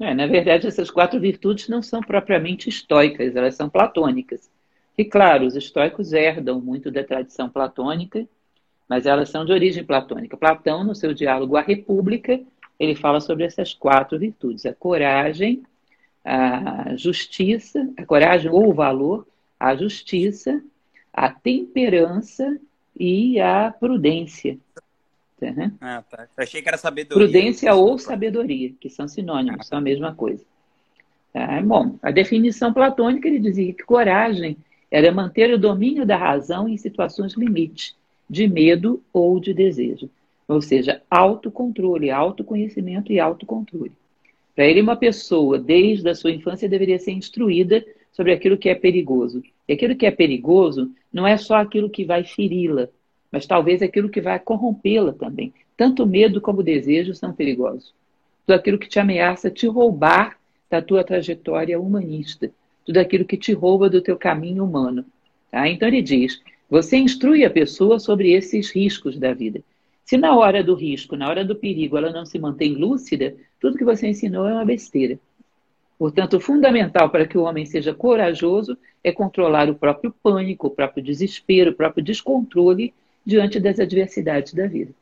É, 0.00 0.14
na 0.14 0.26
verdade, 0.26 0.66
essas 0.66 0.90
quatro 0.90 1.18
virtudes 1.18 1.68
não 1.68 1.82
são 1.82 2.00
propriamente 2.00 2.68
estoicas, 2.68 3.34
elas 3.34 3.56
são 3.56 3.68
platônicas. 3.68 4.48
E 4.96 5.04
claro, 5.04 5.46
os 5.46 5.56
estoicos 5.56 6.12
herdam 6.12 6.60
muito 6.60 6.90
da 6.90 7.02
tradição 7.02 7.48
platônica 7.48 8.28
mas 8.88 9.04
elas 9.06 9.28
são 9.28 9.44
de 9.44 9.52
origem 9.52 9.84
platônica. 9.84 10.36
Platão, 10.36 10.82
no 10.82 10.94
seu 10.94 11.12
diálogo 11.12 11.56
A 11.56 11.60
República, 11.60 12.40
ele 12.80 12.94
fala 12.94 13.20
sobre 13.20 13.44
essas 13.44 13.74
quatro 13.74 14.18
virtudes: 14.18 14.64
a 14.64 14.72
coragem, 14.72 15.62
a 16.24 16.96
justiça, 16.96 17.88
a 17.96 18.06
coragem 18.06 18.50
ou 18.50 18.70
o 18.70 18.74
valor, 18.74 19.26
a 19.60 19.76
justiça, 19.76 20.62
a 21.12 21.30
temperança 21.30 22.58
e 22.98 23.38
a 23.38 23.70
prudência. 23.70 24.58
Uhum. 25.40 25.72
Ah, 25.80 26.02
tá. 26.10 26.28
Eu 26.36 26.42
achei 26.42 26.60
que 26.60 26.68
era 26.68 26.76
sabedoria. 26.76 27.26
Prudência 27.26 27.74
ou 27.74 27.98
sabedoria, 27.98 28.72
que 28.80 28.90
são 28.90 29.06
sinônimos, 29.06 29.60
ah. 29.60 29.64
são 29.64 29.78
a 29.78 29.80
mesma 29.80 30.14
coisa. 30.14 30.44
Ah, 31.34 31.60
bom, 31.62 31.96
a 32.02 32.10
definição 32.10 32.72
platônica 32.72 33.28
ele 33.28 33.38
dizia 33.38 33.72
que 33.72 33.84
coragem 33.84 34.56
era 34.90 35.12
manter 35.12 35.52
o 35.52 35.58
domínio 35.58 36.06
da 36.06 36.16
razão 36.16 36.68
em 36.68 36.76
situações 36.76 37.34
limite 37.34 37.94
de 38.28 38.48
medo 38.48 39.02
ou 39.12 39.38
de 39.38 39.54
desejo. 39.54 40.10
Ou 40.46 40.62
seja, 40.62 41.02
autocontrole, 41.10 42.10
autoconhecimento 42.10 43.12
e 43.12 43.20
autocontrole. 43.20 43.92
Para 44.56 44.66
ele, 44.66 44.80
uma 44.80 44.96
pessoa, 44.96 45.58
desde 45.58 46.08
a 46.08 46.14
sua 46.14 46.32
infância, 46.32 46.68
deveria 46.68 46.98
ser 46.98 47.12
instruída 47.12 47.84
sobre 48.10 48.32
aquilo 48.32 48.56
que 48.58 48.68
é 48.68 48.74
perigoso. 48.74 49.42
E 49.68 49.74
aquilo 49.74 49.94
que 49.94 50.06
é 50.06 50.10
perigoso 50.10 50.90
não 51.12 51.26
é 51.26 51.36
só 51.36 51.56
aquilo 51.56 51.90
que 51.90 52.04
vai 52.04 52.24
feri-la, 52.24 52.88
mas 53.30 53.46
talvez 53.46 53.82
aquilo 53.82 54.08
que 54.08 54.20
vai 54.20 54.38
corrompê-la 54.38 55.12
também. 55.12 55.52
Tanto 55.76 56.06
medo 56.06 56.40
como 56.40 56.62
desejo 56.62 57.14
são 57.14 57.32
perigosos. 57.32 57.94
Tudo 58.46 58.56
aquilo 58.56 58.78
que 58.78 58.88
te 58.88 58.98
ameaça 58.98 59.50
te 59.50 59.66
roubar 59.66 60.36
da 60.70 60.82
tua 60.82 61.04
trajetória 61.04 61.78
humanista. 61.78 62.50
Tudo 62.84 62.98
aquilo 62.98 63.24
que 63.24 63.36
te 63.36 63.52
rouba 63.52 63.88
do 63.88 64.00
teu 64.00 64.16
caminho 64.16 64.64
humano. 64.64 65.04
Tá? 65.50 65.68
Então 65.68 65.86
ele 65.86 66.02
diz: 66.02 66.42
você 66.68 66.96
instrui 66.96 67.44
a 67.44 67.50
pessoa 67.50 67.98
sobre 67.98 68.32
esses 68.32 68.70
riscos 68.70 69.18
da 69.18 69.32
vida. 69.32 69.62
Se 70.04 70.16
na 70.16 70.36
hora 70.36 70.64
do 70.64 70.74
risco, 70.74 71.16
na 71.16 71.28
hora 71.28 71.44
do 71.44 71.54
perigo, 71.54 71.96
ela 71.96 72.10
não 72.10 72.24
se 72.24 72.38
mantém 72.38 72.74
lúcida, 72.74 73.34
tudo 73.60 73.76
que 73.76 73.84
você 73.84 74.08
ensinou 74.08 74.48
é 74.48 74.54
uma 74.54 74.64
besteira. 74.64 75.18
Portanto, 75.98 76.40
fundamental 76.40 77.10
para 77.10 77.26
que 77.26 77.36
o 77.36 77.42
homem 77.42 77.66
seja 77.66 77.92
corajoso 77.92 78.78
é 79.02 79.12
controlar 79.12 79.68
o 79.68 79.74
próprio 79.74 80.14
pânico, 80.22 80.68
o 80.68 80.70
próprio 80.70 81.02
desespero, 81.02 81.72
o 81.72 81.74
próprio 81.74 82.02
descontrole 82.02 82.94
diante 83.24 83.60
das 83.60 83.78
adversidades 83.78 84.54
da 84.54 84.66
vida. 84.66 84.92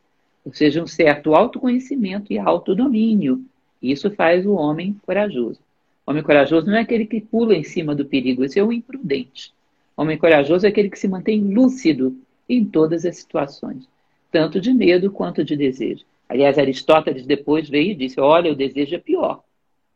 Ou 0.45 0.53
seja, 0.53 0.83
um 0.83 0.87
certo 0.87 1.35
autoconhecimento 1.35 2.33
e 2.33 2.39
autodomínio. 2.39 3.45
Isso 3.83 4.11
faz 4.11 4.47
o 4.47 4.55
homem 4.55 4.97
corajoso. 5.05 5.61
O 6.07 6.11
homem 6.11 6.23
corajoso 6.23 6.67
não 6.67 6.77
é 6.77 6.81
aquele 6.81 7.05
que 7.05 7.21
pula 7.21 7.55
em 7.55 7.65
cima 7.65 7.95
do 7.95 8.05
perigo, 8.05 8.45
esse 8.45 8.59
é 8.59 8.63
o 8.65 8.73
imprudente. 8.73 9.53
Homem 9.97 10.17
corajoso 10.17 10.67
é 10.67 10.69
aquele 10.69 10.89
que 10.89 10.99
se 10.99 11.09
mantém 11.09 11.41
lúcido 11.41 12.17
em 12.49 12.65
todas 12.65 13.05
as 13.05 13.17
situações, 13.17 13.89
tanto 14.31 14.61
de 14.61 14.73
medo 14.73 15.11
quanto 15.11 15.43
de 15.43 15.57
desejo. 15.57 16.05
Aliás, 16.29 16.59
Aristóteles 16.59 17.27
depois 17.27 17.69
veio 17.69 17.93
e 17.93 17.95
disse: 17.95 18.21
Olha, 18.21 18.53
o 18.53 18.57
desejo 18.57 18.95
é 18.95 18.99
pior. 18.99 19.43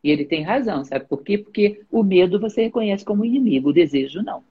E 0.02 0.10
ele 0.10 0.24
tem 0.24 0.42
razão, 0.42 0.84
sabe 0.84 1.04
por 1.04 1.22
quê? 1.22 1.36
Porque 1.36 1.82
o 1.90 2.02
medo 2.02 2.40
você 2.40 2.62
reconhece 2.62 3.04
como 3.04 3.24
inimigo, 3.24 3.68
o 3.68 3.72
desejo 3.72 4.22
não. 4.22 4.42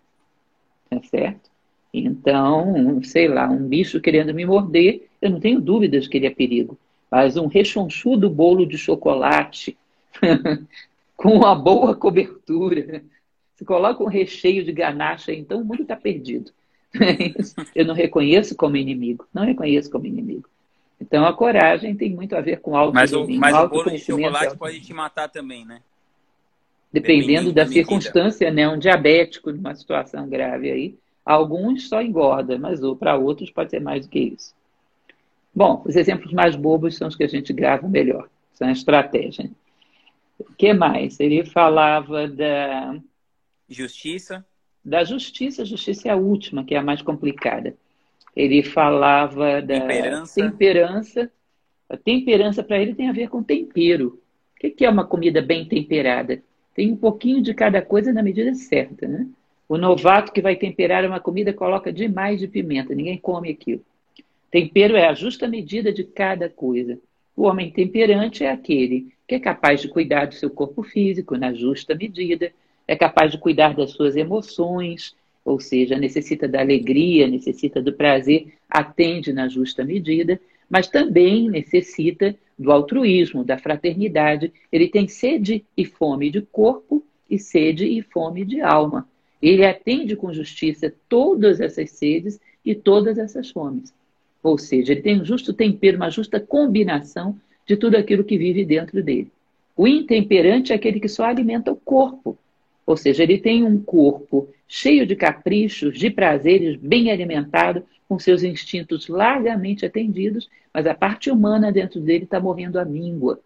Tá 0.90 1.02
certo? 1.04 1.50
Então, 1.94 3.02
sei 3.04 3.28
lá, 3.28 3.50
um 3.50 3.68
bicho 3.68 4.00
querendo 4.00 4.34
me 4.34 4.46
morder, 4.46 5.08
eu 5.22 5.30
não 5.30 5.40
tenho 5.40 5.60
dúvidas 5.60 6.08
que 6.08 6.18
ele 6.18 6.28
é 6.28 6.32
perigo. 6.32 6.78
Mas 7.10 7.36
um 7.36 7.48
rechonchudo 7.48 8.30
bolo 8.30 8.66
de 8.66 8.78
chocolate 8.78 9.76
com 11.18 11.34
uma 11.34 11.56
boa 11.56 11.96
cobertura, 11.96 13.04
se 13.56 13.66
coloca 13.66 14.04
um 14.04 14.08
recheio 14.08 14.64
de 14.64 14.72
ganache, 14.72 15.34
então 15.34 15.62
o 15.62 15.66
mundo 15.66 15.82
está 15.82 15.96
perdido. 15.96 16.52
Eu 17.76 17.86
não 17.86 17.94
reconheço 17.94 18.56
como 18.56 18.78
inimigo. 18.78 19.28
Não 19.34 19.44
reconheço 19.44 19.90
como 19.90 20.06
inimigo. 20.06 20.48
Então 21.02 21.26
a 21.26 21.34
coragem 21.34 21.96
tem 21.96 22.12
muito 22.12 22.36
a 22.36 22.42
ver 22.42 22.60
com 22.60 22.76
algo. 22.76 22.94
Mas 22.94 23.14
o, 23.14 23.28
mas 23.28 23.56
o 23.56 23.68
bolo 23.68 23.92
de 23.92 24.00
chocolate 24.00 24.58
pode 24.58 24.82
te 24.82 24.94
matar 24.94 25.30
também, 25.30 25.66
né? 25.66 25.82
Dependendo, 26.92 27.28
Dependendo 27.28 27.54
da, 27.54 27.64
da 27.64 27.70
circunstância, 27.70 28.52
né? 28.52 28.68
Um 28.68 28.78
diabético 28.78 29.52
numa 29.52 29.76
situação 29.76 30.28
grave 30.28 30.72
aí, 30.72 30.96
alguns 31.26 31.88
só 31.90 32.02
engorda, 32.02 32.58
mas 32.58 32.80
para 33.00 33.18
outros 33.18 33.52
pode 33.52 33.72
ser 33.72 33.80
mais 33.80 34.06
do 34.06 34.12
que 34.12 34.20
isso. 34.20 34.54
Bom, 35.54 35.84
os 35.86 35.96
exemplos 35.96 36.32
mais 36.32 36.56
bobos 36.56 36.96
são 36.96 37.08
os 37.08 37.16
que 37.16 37.24
a 37.24 37.28
gente 37.28 37.52
grava 37.52 37.88
melhor, 37.88 38.30
são 38.54 38.68
a 38.68 38.72
estratégia. 38.72 39.50
O 40.40 40.54
que 40.54 40.74
mais? 40.74 41.20
Ele 41.20 41.44
falava 41.44 42.28
da. 42.28 42.98
Justiça. 43.68 44.46
Da 44.84 45.04
justiça, 45.04 45.64
a 45.64 45.66
justiça 45.66 46.08
é 46.08 46.12
a 46.12 46.16
última, 46.16 46.64
que 46.64 46.74
é 46.74 46.78
a 46.78 46.84
mais 46.84 47.02
complicada. 47.02 47.76
Ele 48.36 48.64
falava 48.64 49.62
da 49.62 49.82
temperança. 49.82 50.42
temperança. 50.42 51.32
A 51.90 51.98
temperança 51.98 52.64
para 52.64 52.80
ele 52.80 52.96
tem 52.96 53.10
a 53.10 53.14
ver 53.14 53.28
com 53.28 53.44
tempero. 53.44 54.22
O 54.56 54.72
que 54.72 54.86
é 54.86 54.90
uma 54.90 55.06
comida 55.06 55.42
bem 55.42 55.68
temperada? 55.68 56.42
Tem 56.74 56.92
um 56.92 56.96
pouquinho 56.96 57.42
de 57.42 57.54
cada 57.54 57.82
coisa 57.82 58.14
na 58.14 58.24
medida 58.24 58.54
certa, 58.54 59.08
né? 59.08 59.28
O 59.70 59.78
novato 59.78 60.34
que 60.34 60.42
vai 60.42 60.56
temperar 60.56 61.06
uma 61.06 61.20
comida 61.20 61.54
coloca 61.54 61.94
demais 61.94 62.40
de 62.40 62.48
pimenta, 62.48 62.96
ninguém 62.96 63.20
come 63.20 63.52
aquilo. 63.52 63.86
Tempero 64.50 64.96
é 64.96 65.06
a 65.06 65.14
justa 65.14 65.48
medida 65.48 65.94
de 65.94 66.04
cada 66.04 66.50
coisa. 66.50 67.00
O 67.38 67.44
homem 67.44 67.70
temperante 67.70 68.44
é 68.44 68.50
aquele 68.50 69.14
que 69.28 69.36
é 69.36 69.40
capaz 69.40 69.80
de 69.80 69.88
cuidar 69.88 70.26
do 70.26 70.34
seu 70.34 70.50
corpo 70.50 70.82
físico 70.82 71.38
na 71.38 71.54
justa 71.54 71.94
medida, 71.94 72.52
é 72.88 72.96
capaz 72.96 73.32
de 73.32 73.38
cuidar 73.38 73.76
das 73.76 73.92
suas 73.92 74.16
emoções, 74.16 75.16
ou 75.46 75.60
seja, 75.60 76.00
necessita 76.00 76.48
da 76.48 76.62
alegria, 76.62 77.28
necessita 77.28 77.80
do 77.80 77.94
prazer, 77.94 78.52
atende 78.68 79.32
na 79.32 79.48
justa 79.48 79.86
medida, 79.86 80.42
mas 80.68 80.88
também 80.88 81.48
necessita 81.48 82.36
do 82.58 82.72
altruísmo, 82.72 83.44
da 83.44 83.60
fraternidade. 83.60 84.52
Ele 84.72 84.88
tem 84.88 85.08
sede 85.08 85.64
e 85.78 85.86
fome 85.86 86.32
de 86.32 86.42
corpo 86.42 87.06
e 87.30 87.38
sede 87.38 87.86
e 87.86 88.02
fome 88.02 88.44
de 88.44 88.62
alma. 88.62 89.08
Ele 89.42 89.66
atende 89.66 90.16
com 90.16 90.34
justiça 90.34 90.94
todas 91.08 91.60
essas 91.60 91.92
sedes 91.92 92.40
e 92.66 92.76
todas 92.76 93.18
essas 93.18 93.50
fomes. 93.50 93.94
Ou 94.44 94.58
seja, 94.58 94.94
ele 94.94 95.02
tem 95.02 95.22
um 95.22 95.26
justo 95.26 95.54
tempero, 95.54 95.98
uma 95.98 96.10
justa 96.10 96.40
combinação 96.40 97.38
de 97.66 97.78
tudo 97.78 97.96
aquilo 97.96 98.24
que 98.24 98.38
vive 98.38 98.66
dentro 98.66 99.02
dele. 99.04 99.32
O 99.76 99.88
intemperante 99.88 100.74
é 100.74 100.76
aquele 100.76 101.00
que 101.00 101.08
só 101.08 101.24
alimenta 101.26 101.72
o 101.72 101.76
corpo. 101.76 102.38
Ou 102.86 102.98
seja, 102.98 103.24
ele 103.24 103.38
tem 103.38 103.64
um 103.64 103.82
corpo 103.82 104.50
cheio 104.68 105.06
de 105.06 105.16
caprichos, 105.16 105.98
de 105.98 106.10
prazeres, 106.10 106.76
bem 106.76 107.12
alimentado, 107.12 107.84
com 108.08 108.18
seus 108.18 108.44
instintos 108.44 109.08
largamente 109.08 109.86
atendidos, 109.86 110.50
mas 110.74 110.88
a 110.88 110.96
parte 110.96 111.30
humana 111.30 111.72
dentro 111.72 112.00
dele 112.02 112.24
está 112.24 112.40
morrendo 112.40 112.80
à 112.80 112.86
míngua. 112.86 113.40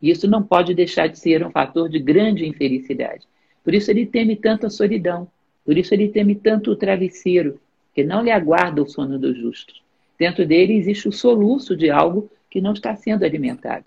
E 0.00 0.10
isso 0.10 0.26
não 0.26 0.42
pode 0.42 0.74
deixar 0.74 1.06
de 1.06 1.18
ser 1.18 1.46
um 1.46 1.50
fator 1.50 1.88
de 1.88 1.98
grande 1.98 2.46
infelicidade. 2.46 3.26
Por 3.62 3.74
isso 3.74 3.90
ele 3.90 4.06
teme 4.06 4.36
tanto 4.36 4.66
a 4.66 4.70
solidão, 4.70 5.28
por 5.66 5.76
isso 5.76 5.92
ele 5.92 6.08
teme 6.08 6.36
tanto 6.36 6.70
o 6.70 6.76
travesseiro, 6.76 7.60
que 7.92 8.04
não 8.04 8.22
lhe 8.22 8.30
aguarda 8.30 8.80
o 8.80 8.88
sono 8.88 9.18
dos 9.18 9.36
justos. 9.36 9.82
Dentro 10.16 10.46
dele 10.46 10.74
existe 10.74 11.08
o 11.08 11.12
soluço 11.12 11.76
de 11.76 11.90
algo 11.90 12.30
que 12.48 12.60
não 12.60 12.72
está 12.72 12.94
sendo 12.94 13.24
alimentado. 13.24 13.84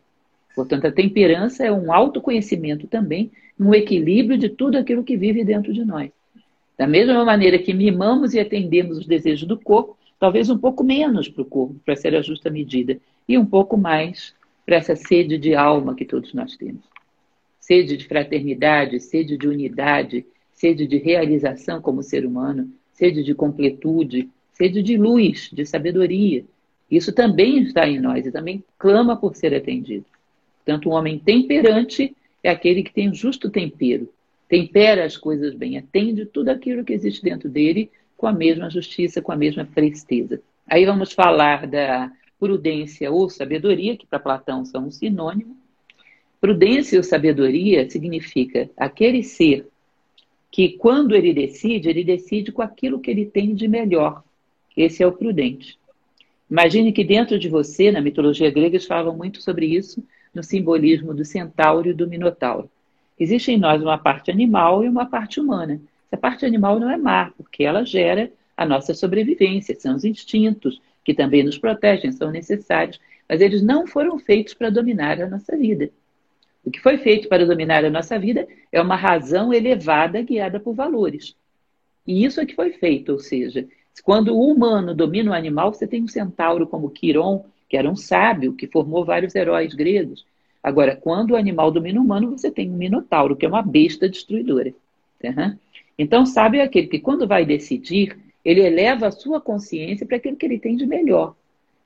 Portanto, 0.54 0.88
a 0.88 0.92
temperança 0.92 1.66
é 1.66 1.72
um 1.72 1.94
autoconhecimento 1.94 2.86
também, 2.86 3.32
um 3.58 3.74
equilíbrio 3.74 4.38
de 4.38 4.50
tudo 4.50 4.78
aquilo 4.78 5.04
que 5.04 5.16
vive 5.16 5.44
dentro 5.44 5.74
de 5.74 5.86
nós. 5.86 6.12
Da 6.78 6.86
mesma 6.86 7.24
maneira 7.24 7.58
que 7.58 7.74
mimamos 7.74 8.34
e 8.34 8.40
atendemos 8.40 8.98
os 8.98 9.08
desejos 9.08 9.48
do 9.48 9.58
corpo, 9.58 9.98
talvez 10.20 10.50
um 10.50 10.58
pouco 10.58 10.84
menos 10.84 11.30
para 11.30 11.42
o 11.42 11.46
corpo, 11.46 11.76
para 11.86 11.96
ser 11.96 12.14
a 12.14 12.22
justa 12.22 12.50
medida, 12.50 12.98
e 13.28 13.38
um 13.38 13.46
pouco 13.46 13.78
mais 13.78 14.34
para 14.66 14.76
essa 14.76 14.96
sede 14.96 15.38
de 15.38 15.56
alma 15.56 15.96
que 15.96 16.06
todos 16.06 16.34
nós 16.34 16.58
temos. 16.58 16.84
Sede 17.60 17.96
de 17.96 18.06
fraternidade, 18.06 19.00
sede 19.00 19.38
de 19.38 19.48
unidade, 19.48 20.26
sede 20.60 20.86
de 20.86 20.98
realização 20.98 21.82
como 21.82 22.04
ser 22.04 22.26
humano, 22.26 22.70
sede 22.92 23.24
de 23.24 23.34
completude, 23.34 24.30
sede 24.52 24.84
de 24.84 24.98
luz, 24.98 25.50
de 25.54 25.66
sabedoria. 25.66 26.44
Isso 26.92 27.14
também 27.14 27.60
está 27.64 27.88
em 27.88 27.98
nós 27.98 28.26
e 28.26 28.32
também 28.32 28.62
clama 28.78 29.16
por 29.16 29.38
ser 29.38 29.56
atendido. 29.56 30.06
Portanto, 30.58 30.90
um 30.90 30.92
homem 30.92 31.18
temperante 31.18 32.14
é 32.44 32.50
aquele 32.50 32.84
que 32.84 32.92
tem 32.92 33.10
o 33.10 33.14
justo 33.14 33.50
tempero, 33.50 34.10
tempera 34.50 35.06
as 35.06 35.16
coisas 35.16 35.56
bem, 35.56 35.78
atende 35.78 36.26
tudo 36.26 36.50
aquilo 36.50 36.84
que 36.84 36.92
existe 36.92 37.24
dentro 37.24 37.48
dele 37.48 37.90
com 38.18 38.28
a 38.28 38.34
mesma 38.34 38.70
justiça, 38.70 39.22
com 39.22 39.32
a 39.32 39.38
mesma 39.38 39.64
presteza. 39.64 40.42
Aí 40.68 40.86
vamos 40.86 41.14
falar 41.14 41.68
da 41.68 42.12
prudência 42.38 43.10
ou 43.10 43.30
sabedoria, 43.30 43.96
que 43.96 44.06
para 44.06 44.20
Platão 44.20 44.66
são 44.66 44.88
um 44.88 44.92
sinônimo. 44.92 45.56
Prudência 46.42 47.00
ou 47.00 47.04
sabedoria 47.04 47.90
significa 47.90 48.70
aquele 48.76 49.24
ser 49.24 49.66
que, 50.52 50.70
quando 50.70 51.16
ele 51.16 51.34
decide, 51.34 51.90
ele 51.90 52.04
decide 52.04 52.52
com 52.52 52.62
aquilo 52.62 53.00
que 53.00 53.12
ele 53.12 53.26
tem 53.26 53.54
de 53.54 53.68
melhor. 53.68 54.24
Esse 54.76 55.04
é 55.04 55.08
o 55.08 55.12
prudente. 55.12 55.78
Imagine 56.50 56.92
que 56.92 57.04
dentro 57.04 57.38
de 57.38 57.48
você, 57.48 57.92
na 57.92 58.02
mitologia 58.02 58.50
grega, 58.50 58.76
eles 58.76 58.86
falam 58.86 59.16
muito 59.16 59.42
sobre 59.42 59.68
isso, 59.68 60.04
no 60.34 60.44
simbolismo 60.44 61.14
do 61.14 61.24
centauro 61.24 61.90
e 61.90 61.94
do 61.94 62.08
minotauro. 62.08 62.70
Existe 63.20 63.52
em 63.52 63.58
nós 63.58 63.82
uma 63.82 63.98
parte 63.98 64.32
animal 64.32 64.84
e 64.84 64.88
uma 64.88 65.06
parte 65.06 65.40
humana. 65.40 65.80
Essa 66.08 66.20
parte 66.20 66.46
animal 66.46 66.80
não 66.80 66.90
é 66.90 66.98
má, 66.98 67.32
porque 67.38 67.64
ela 67.64 67.86
gera 67.86 68.32
a 68.58 68.66
nossa 68.66 68.94
sobrevivência, 68.94 69.76
são 69.76 69.96
os 69.96 70.04
instintos 70.04 70.82
que 71.04 71.14
também 71.14 71.44
nos 71.44 71.58
protegem, 71.58 72.12
são 72.12 72.32
necessários, 72.32 73.00
mas 73.28 73.42
eles 73.42 73.62
não 73.62 73.86
foram 73.86 74.18
feitos 74.18 74.54
para 74.54 74.70
dominar 74.70 75.22
a 75.22 75.30
nossa 75.30 75.56
vida. 75.56 75.92
O 76.64 76.72
que 76.72 76.80
foi 76.80 76.98
feito 76.98 77.28
para 77.28 77.46
dominar 77.46 77.84
a 77.86 77.90
nossa 77.90 78.20
vida 78.20 78.48
é 78.72 78.82
uma 78.82 78.96
razão 78.96 79.54
elevada 79.54 80.22
guiada 80.22 80.60
por 80.60 80.74
valores. 80.74 81.36
E 82.06 82.26
isso 82.26 82.42
é 82.42 82.46
que 82.46 82.56
foi 82.56 82.72
feito, 82.74 83.12
ou 83.12 83.20
seja, 83.20 83.68
quando 84.04 84.36
o 84.36 84.50
humano 84.50 84.96
domina 84.96 85.32
o 85.32 85.34
animal, 85.34 85.74
você 85.74 85.88
tem 85.88 86.04
um 86.04 86.08
centauro 86.08 86.68
como 86.68 86.90
Quiron, 86.90 87.46
que 87.68 87.78
era 87.78 87.90
um 87.90 87.96
sábio, 87.96 88.54
que 88.54 88.68
formou 88.68 89.06
vários 89.06 89.36
heróis 89.36 89.74
gregos. 89.74 90.26
Agora, 90.64 90.96
quando 90.96 91.32
o 91.32 91.36
animal 91.36 91.72
domina 91.72 92.00
o 92.00 92.04
humano, 92.04 92.32
você 92.32 92.52
tem 92.52 92.70
um 92.70 92.78
minotauro, 92.78 93.36
que 93.36 93.46
é 93.46 93.50
uma 93.50 93.62
besta 93.62 94.10
destruidora. 94.10 94.74
Uhum. 95.24 95.58
Então, 95.98 96.26
sábio 96.26 96.62
é 96.62 96.64
aquele 96.64 96.88
que, 96.88 97.00
quando 97.00 97.28
vai 97.28 97.46
decidir, 97.46 98.18
ele 98.44 98.62
eleva 98.62 99.08
a 99.08 99.12
sua 99.12 99.40
consciência 99.40 100.06
para 100.06 100.18
aquilo 100.18 100.36
que 100.36 100.46
ele 100.46 100.60
tem 100.60 100.76
de 100.76 100.86
melhor. 100.86 101.30
Ou 101.30 101.36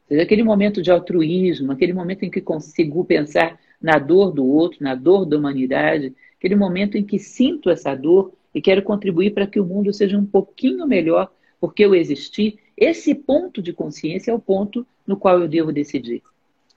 seja, 0.07 0.23
aquele 0.23 0.43
momento 0.43 0.81
de 0.81 0.91
altruísmo, 0.91 1.71
aquele 1.71 1.93
momento 1.93 2.23
em 2.23 2.29
que 2.29 2.41
consigo 2.41 3.03
pensar 3.03 3.59
na 3.83 3.99
dor 3.99 4.31
do 4.31 4.45
outro, 4.45 4.81
na 4.81 4.95
dor 4.95 5.25
da 5.25 5.37
humanidade, 5.37 6.15
aquele 6.37 6.55
momento 6.55 6.97
em 6.97 7.03
que 7.03 7.19
sinto 7.19 7.69
essa 7.69 7.93
dor 7.93 8.31
e 8.55 8.61
quero 8.61 8.81
contribuir 8.81 9.33
para 9.33 9.45
que 9.45 9.59
o 9.59 9.65
mundo 9.65 9.93
seja 9.93 10.17
um 10.17 10.25
pouquinho 10.25 10.87
melhor 10.87 11.29
porque 11.59 11.83
eu 11.83 11.93
existi. 11.93 12.57
Esse 12.77 13.13
ponto 13.13 13.61
de 13.61 13.73
consciência 13.73 14.31
é 14.31 14.33
o 14.33 14.39
ponto 14.39 14.87
no 15.05 15.17
qual 15.17 15.39
eu 15.39 15.47
devo 15.47 15.71
decidir. 15.71 16.23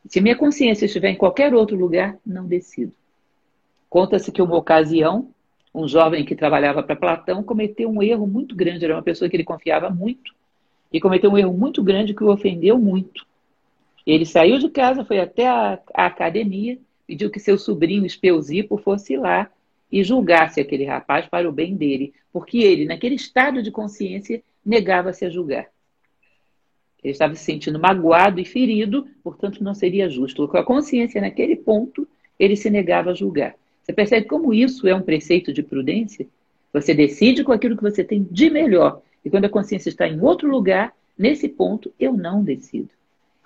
Se 0.08 0.20
minha 0.20 0.36
consciência 0.36 0.86
estiver 0.86 1.10
em 1.10 1.16
qualquer 1.16 1.54
outro 1.54 1.76
lugar, 1.76 2.16
não 2.26 2.46
decido. 2.46 2.92
Conta-se 3.88 4.32
que 4.32 4.42
uma 4.42 4.56
ocasião, 4.56 5.30
um 5.74 5.86
jovem 5.86 6.24
que 6.24 6.34
trabalhava 6.34 6.82
para 6.82 6.96
Platão 6.96 7.42
cometeu 7.42 7.88
um 7.88 8.02
erro 8.02 8.26
muito 8.26 8.54
grande, 8.54 8.84
era 8.84 8.94
uma 8.94 9.02
pessoa 9.02 9.28
que 9.28 9.36
ele 9.36 9.44
confiava 9.44 9.90
muito, 9.90 10.34
e 10.92 11.00
cometeu 11.00 11.30
um 11.30 11.38
erro 11.38 11.52
muito 11.52 11.82
grande 11.82 12.14
que 12.14 12.24
o 12.24 12.30
ofendeu 12.30 12.78
muito. 12.78 13.26
Ele 14.06 14.24
saiu 14.24 14.58
de 14.58 14.68
casa, 14.68 15.04
foi 15.04 15.18
até 15.18 15.48
a, 15.48 15.78
a 15.94 16.06
academia, 16.06 16.78
pediu 17.06 17.30
que 17.30 17.40
seu 17.40 17.56
sobrinho 17.56 18.04
Espeusipo 18.04 18.76
fosse 18.76 19.16
lá 19.16 19.50
e 19.90 20.02
julgasse 20.02 20.60
aquele 20.60 20.84
rapaz 20.84 21.26
para 21.26 21.48
o 21.48 21.52
bem 21.52 21.76
dele, 21.76 22.12
porque 22.32 22.58
ele, 22.58 22.84
naquele 22.84 23.14
estado 23.14 23.62
de 23.62 23.70
consciência, 23.70 24.42
negava-se 24.64 25.24
a 25.24 25.30
julgar. 25.30 25.68
Ele 27.02 27.12
estava 27.12 27.34
se 27.36 27.44
sentindo 27.44 27.78
magoado 27.78 28.40
e 28.40 28.44
ferido, 28.44 29.06
portanto 29.22 29.62
não 29.62 29.74
seria 29.74 30.08
justo. 30.08 30.48
Com 30.48 30.56
a 30.56 30.64
consciência 30.64 31.20
naquele 31.20 31.54
ponto, 31.54 32.06
ele 32.38 32.56
se 32.56 32.68
negava 32.68 33.10
a 33.10 33.14
julgar. 33.14 33.54
Você 33.82 33.92
percebe 33.92 34.26
como 34.26 34.52
isso 34.52 34.88
é 34.88 34.94
um 34.94 35.02
preceito 35.02 35.52
de 35.52 35.62
prudência? 35.62 36.26
Você 36.72 36.92
decide 36.92 37.44
com 37.44 37.52
aquilo 37.52 37.76
que 37.76 37.82
você 37.82 38.02
tem 38.02 38.26
de 38.28 38.50
melhor. 38.50 39.00
E 39.24 39.30
quando 39.30 39.44
a 39.44 39.48
consciência 39.48 39.88
está 39.88 40.08
em 40.08 40.20
outro 40.20 40.48
lugar, 40.48 40.92
nesse 41.16 41.48
ponto, 41.48 41.92
eu 41.98 42.12
não 42.12 42.42
decido. 42.42 42.90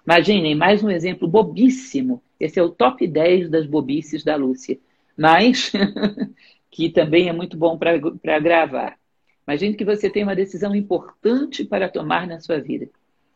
Imaginem, 0.06 0.54
mais 0.54 0.82
um 0.82 0.90
exemplo 0.90 1.28
bobíssimo. 1.28 2.22
Esse 2.38 2.58
é 2.58 2.62
o 2.62 2.70
top 2.70 3.06
10 3.06 3.50
das 3.50 3.66
bobices 3.66 4.24
da 4.24 4.36
Lúcia. 4.36 4.78
Mas, 5.16 5.72
que 6.70 6.88
também 6.88 7.28
é 7.28 7.32
muito 7.32 7.56
bom 7.56 7.76
para 7.76 8.38
gravar. 8.38 8.98
Imagine 9.46 9.74
que 9.74 9.84
você 9.84 10.08
tem 10.08 10.22
uma 10.22 10.36
decisão 10.36 10.74
importante 10.74 11.64
para 11.64 11.88
tomar 11.88 12.26
na 12.26 12.40
sua 12.40 12.60
vida. 12.60 12.88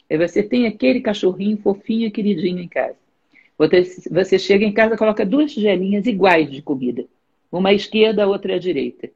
E 0.09 0.17
você 0.17 0.43
tem 0.43 0.67
aquele 0.67 1.01
cachorrinho 1.01 1.59
fofinho 1.59 2.11
queridinho 2.11 2.61
em 2.61 2.69
casa. 2.69 2.97
Você 4.11 4.39
chega 4.39 4.65
em 4.65 4.73
casa 4.73 4.97
coloca 4.97 5.25
duas 5.25 5.53
tigelinhas 5.53 6.07
iguais 6.07 6.51
de 6.51 6.63
comida. 6.63 7.05
Uma 7.51 7.71
à 7.71 7.73
esquerda, 7.73 8.25
a 8.25 8.27
outra 8.27 8.57
à 8.57 8.59
direita. 8.59 9.11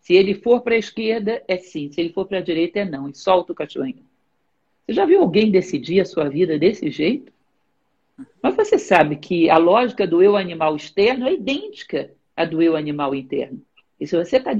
Se 0.00 0.14
ele 0.14 0.34
for 0.34 0.60
para 0.60 0.76
a 0.76 0.78
esquerda, 0.78 1.42
é 1.48 1.56
sim. 1.56 1.90
Se 1.90 2.00
ele 2.00 2.12
for 2.12 2.26
para 2.26 2.38
a 2.38 2.42
direita, 2.42 2.78
é 2.78 2.84
não. 2.84 3.08
E 3.08 3.14
solta 3.16 3.52
o 3.52 3.54
cachorrinho. 3.54 4.05
Você 4.86 4.92
já 4.92 5.04
viu 5.04 5.20
alguém 5.20 5.50
decidir 5.50 6.00
a 6.00 6.04
sua 6.04 6.28
vida 6.28 6.56
desse 6.56 6.90
jeito? 6.90 7.32
Mas 8.40 8.54
você 8.54 8.78
sabe 8.78 9.16
que 9.16 9.50
a 9.50 9.58
lógica 9.58 10.06
do 10.06 10.22
eu 10.22 10.36
animal 10.36 10.76
externo 10.76 11.26
é 11.26 11.34
idêntica 11.34 12.10
à 12.36 12.44
do 12.44 12.62
eu 12.62 12.76
animal 12.76 13.12
interno. 13.12 13.60
E 14.00 14.06
se 14.06 14.16
você 14.16 14.36
está 14.36 14.52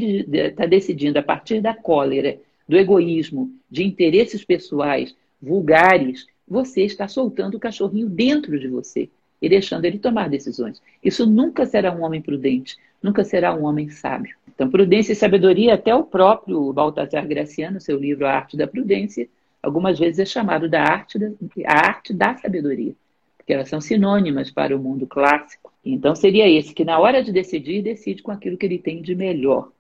tá 0.57 0.67
decidindo 0.67 1.19
a 1.19 1.23
partir 1.23 1.61
da 1.61 1.73
cólera, 1.73 2.41
do 2.69 2.77
egoísmo, 2.77 3.53
de 3.71 3.85
interesses 3.85 4.45
pessoais 4.45 5.15
vulgares, 5.41 6.27
você 6.49 6.83
está 6.83 7.07
soltando 7.07 7.57
o 7.57 7.61
cachorrinho 7.61 8.09
dentro 8.09 8.59
de 8.59 8.67
você 8.67 9.09
e 9.41 9.49
deixando 9.49 9.85
ele 9.85 9.99
tomar 9.99 10.29
decisões. 10.29 10.83
Isso 11.05 11.25
nunca 11.25 11.67
será 11.67 11.93
um 11.93 12.03
homem 12.03 12.21
prudente, 12.21 12.77
nunca 13.01 13.23
será 13.23 13.55
um 13.55 13.65
homem 13.65 13.91
sábio. 13.91 14.35
Então, 14.53 14.69
prudência 14.69 15.12
e 15.12 15.17
sabedoria, 15.17 15.75
até 15.75 15.95
o 15.95 16.03
próprio 16.03 16.73
Baltasar 16.73 17.29
Graciano, 17.29 17.81
seu 17.81 17.99
livro 17.99 18.27
A 18.27 18.33
Arte 18.33 18.57
da 18.57 18.67
Prudência, 18.67 19.29
algumas 19.66 19.98
vezes 19.98 20.20
é 20.20 20.24
chamado 20.24 20.68
da 20.68 20.81
arte 20.81 21.18
da, 21.18 21.29
a 21.66 21.88
arte 21.88 22.14
da 22.14 22.37
sabedoria, 22.37 22.94
porque 23.37 23.52
elas 23.52 23.68
são 23.68 23.81
sinônimas 23.81 24.48
para 24.48 24.76
o 24.76 24.79
mundo 24.79 25.09
clássico. 25.09 25.72
Então, 25.85 26.14
seria 26.14 26.48
esse 26.48 26.72
que, 26.72 26.85
na 26.85 26.98
hora 27.00 27.22
de 27.22 27.33
decidir, 27.33 27.83
decide 27.83 28.22
com 28.22 28.31
aquilo 28.31 28.57
que 28.57 28.64
ele 28.64 28.79
tem 28.79 29.02
de 29.02 29.14
melhor. 29.14 29.70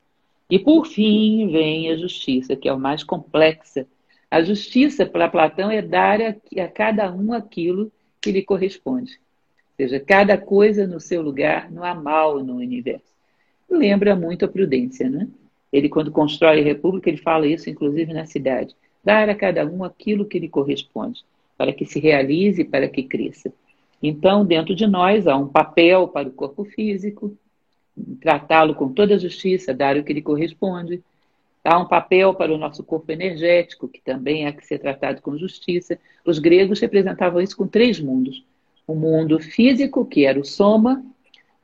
E, 0.50 0.58
por 0.58 0.86
fim, 0.86 1.48
vem 1.50 1.90
a 1.90 1.96
justiça, 1.96 2.56
que 2.56 2.68
é 2.68 2.72
o 2.72 2.78
mais 2.78 3.04
complexa. 3.04 3.86
A 4.28 4.42
justiça, 4.42 5.06
para 5.06 5.28
Platão, 5.28 5.70
é 5.70 5.80
dar 5.80 6.20
a, 6.20 6.34
a 6.62 6.68
cada 6.68 7.12
um 7.12 7.32
aquilo 7.32 7.90
que 8.20 8.32
lhe 8.32 8.42
corresponde. 8.42 9.12
Ou 9.12 9.76
seja, 9.76 10.00
cada 10.00 10.36
coisa 10.36 10.84
no 10.84 10.98
seu 10.98 11.22
lugar, 11.22 11.70
não 11.70 11.84
há 11.84 11.94
mal 11.94 12.42
no 12.42 12.56
universo. 12.56 13.14
Lembra 13.70 14.16
muito 14.16 14.44
a 14.44 14.48
prudência, 14.48 15.08
né? 15.08 15.28
Ele, 15.72 15.88
quando 15.88 16.10
constrói 16.10 16.60
a 16.60 16.64
república, 16.64 17.08
ele 17.08 17.18
fala 17.18 17.46
isso, 17.46 17.70
inclusive, 17.70 18.12
na 18.12 18.26
cidade. 18.26 18.74
Dar 19.06 19.30
a 19.30 19.34
cada 19.36 19.64
um 19.64 19.84
aquilo 19.84 20.24
que 20.24 20.40
lhe 20.40 20.48
corresponde, 20.48 21.24
para 21.56 21.72
que 21.72 21.86
se 21.86 22.00
realize, 22.00 22.64
para 22.64 22.88
que 22.88 23.04
cresça. 23.04 23.52
Então, 24.02 24.44
dentro 24.44 24.74
de 24.74 24.86
nós, 24.86 25.28
há 25.28 25.36
um 25.36 25.46
papel 25.46 26.08
para 26.08 26.28
o 26.28 26.32
corpo 26.32 26.64
físico, 26.64 27.36
tratá-lo 28.20 28.74
com 28.74 28.92
toda 28.92 29.14
a 29.14 29.18
justiça, 29.18 29.72
dar 29.72 29.96
o 29.96 30.02
que 30.02 30.12
lhe 30.12 30.20
corresponde. 30.20 31.00
Há 31.62 31.78
um 31.78 31.86
papel 31.86 32.34
para 32.34 32.52
o 32.52 32.58
nosso 32.58 32.82
corpo 32.82 33.12
energético, 33.12 33.86
que 33.86 34.00
também 34.00 34.44
há 34.46 34.52
que 34.52 34.66
ser 34.66 34.80
tratado 34.80 35.22
com 35.22 35.38
justiça. 35.38 35.96
Os 36.24 36.40
gregos 36.40 36.80
representavam 36.80 37.40
isso 37.40 37.56
com 37.56 37.68
três 37.68 38.00
mundos 38.00 38.44
o 38.86 38.94
mundo 38.94 39.40
físico, 39.40 40.06
que 40.06 40.24
era 40.24 40.38
o 40.38 40.44
soma, 40.44 41.04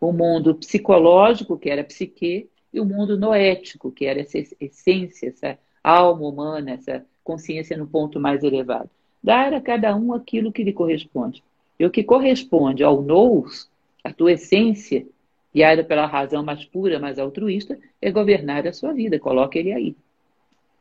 o 0.01 0.13
mundo 0.13 0.55
psicológico, 0.57 1.57
que 1.57 1.71
era 1.71 1.83
a 1.83 1.85
psique, 1.85 2.49
e 2.73 2.81
o 2.81 2.85
mundo 2.85 3.19
noético, 3.19 3.93
que 3.93 4.07
era 4.07 4.21
essa 4.21 4.39
essência, 4.61 5.29
essa 5.29 5.59
alma 5.85 6.27
humana, 6.27 6.73
essa 6.73 7.05
consciência 7.25 7.77
no 7.77 7.87
ponto 7.87 8.21
mais 8.21 8.43
elevado. 8.43 8.89
Dar 9.23 9.53
a 9.55 9.61
cada 9.61 9.95
um 9.95 10.13
aquilo 10.13 10.53
que 10.53 10.65
lhe 10.65 10.73
corresponde. 10.73 11.43
E 11.79 11.87
o 11.87 11.91
que 11.91 12.03
corresponde 12.03 12.83
ao 12.83 13.03
nous, 13.03 13.69
a 14.03 14.13
tua 14.13 14.33
essência, 14.33 15.07
guiada 15.55 15.85
pela 15.85 16.07
razão 16.07 16.43
mais 16.43 16.65
pura, 16.65 16.99
mais 16.99 17.19
altruísta, 17.19 17.79
é 18.01 18.11
governar 18.11 18.67
a 18.67 18.73
sua 18.73 18.93
vida. 18.93 19.19
Coloque 19.19 19.59
ele 19.59 19.73
aí. 19.73 19.97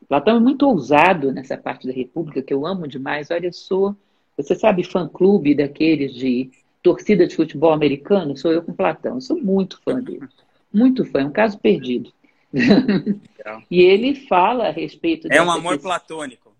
Platão 0.07 0.37
é 0.37 0.39
muito 0.39 0.67
ousado 0.67 1.31
nessa 1.31 1.57
parte 1.57 1.87
da 1.87 1.93
República, 1.93 2.41
que 2.41 2.53
eu 2.53 2.65
amo 2.65 2.87
demais. 2.87 3.29
Olha, 3.31 3.51
sou 3.51 3.95
você 4.37 4.55
sabe 4.55 4.83
fã-clube 4.83 5.53
daqueles 5.53 6.13
de 6.13 6.49
torcida 6.81 7.27
de 7.27 7.35
futebol 7.35 7.71
americano? 7.71 8.35
Sou 8.35 8.51
eu 8.51 8.63
com 8.63 8.73
Platão. 8.73 9.15
Eu 9.15 9.21
sou 9.21 9.37
muito 9.37 9.79
fã 9.83 10.01
dele. 10.01 10.27
Muito 10.73 11.05
fã. 11.05 11.21
É 11.21 11.25
um 11.25 11.31
caso 11.31 11.59
perdido. 11.59 12.11
e 13.69 13.81
ele 13.81 14.15
fala 14.15 14.67
a 14.67 14.71
respeito... 14.71 15.27
É 15.31 15.41
um 15.41 15.51
amor 15.51 15.73
questão. 15.73 15.89
platônico. 15.89 16.51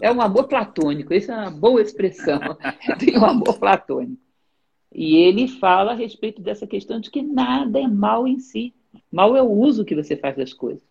É 0.00 0.10
um 0.10 0.20
amor 0.20 0.44
platônico. 0.44 1.12
Isso 1.12 1.30
é 1.30 1.36
uma 1.36 1.50
boa 1.50 1.82
expressão. 1.82 2.40
Tem 2.98 3.18
um 3.18 3.24
amor 3.24 3.58
platônico. 3.58 4.22
E 4.94 5.16
ele 5.16 5.48
fala 5.48 5.92
a 5.92 5.94
respeito 5.94 6.40
dessa 6.40 6.66
questão 6.66 7.00
de 7.00 7.10
que 7.10 7.22
nada 7.22 7.80
é 7.80 7.88
mal 7.88 8.26
em 8.26 8.38
si. 8.38 8.74
Mal 9.10 9.36
é 9.36 9.42
o 9.42 9.50
uso 9.50 9.84
que 9.84 9.94
você 9.94 10.16
faz 10.16 10.36
das 10.36 10.52
coisas. 10.52 10.82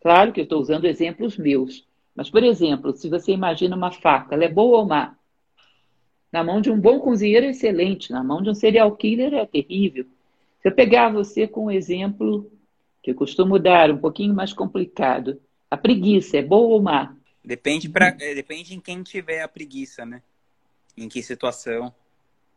Claro 0.00 0.32
que 0.32 0.40
eu 0.40 0.44
estou 0.44 0.60
usando 0.60 0.84
exemplos 0.84 1.36
meus. 1.36 1.86
Mas, 2.14 2.28
por 2.28 2.42
exemplo, 2.42 2.92
se 2.92 3.08
você 3.08 3.32
imagina 3.32 3.76
uma 3.76 3.90
faca, 3.90 4.34
ela 4.34 4.44
é 4.44 4.48
boa 4.48 4.78
ou 4.78 4.86
má? 4.86 5.16
Na 6.30 6.42
mão 6.44 6.60
de 6.60 6.70
um 6.70 6.78
bom 6.78 6.98
cozinheiro 7.00 7.46
é 7.46 7.50
excelente, 7.50 8.10
na 8.10 8.22
mão 8.22 8.42
de 8.42 8.50
um 8.50 8.54
serial 8.54 8.94
killer 8.96 9.34
é 9.34 9.44
terrível. 9.44 10.04
Se 10.60 10.68
eu 10.68 10.72
pegar 10.72 11.12
você 11.12 11.46
com 11.46 11.66
um 11.66 11.70
exemplo 11.70 12.50
que 13.02 13.10
eu 13.10 13.14
costumo 13.14 13.58
dar, 13.58 13.90
um 13.90 13.98
pouquinho 13.98 14.34
mais 14.34 14.52
complicado, 14.52 15.40
a 15.70 15.76
preguiça 15.76 16.36
é 16.36 16.42
boa 16.42 16.74
ou 16.74 16.82
má? 16.82 17.16
Depende, 17.44 17.88
pra, 17.88 18.16
é, 18.20 18.34
depende 18.34 18.74
em 18.74 18.80
quem 18.80 19.02
tiver 19.02 19.42
a 19.42 19.48
preguiça, 19.48 20.06
né? 20.06 20.22
Em 20.96 21.08
que 21.08 21.22
situação. 21.22 21.92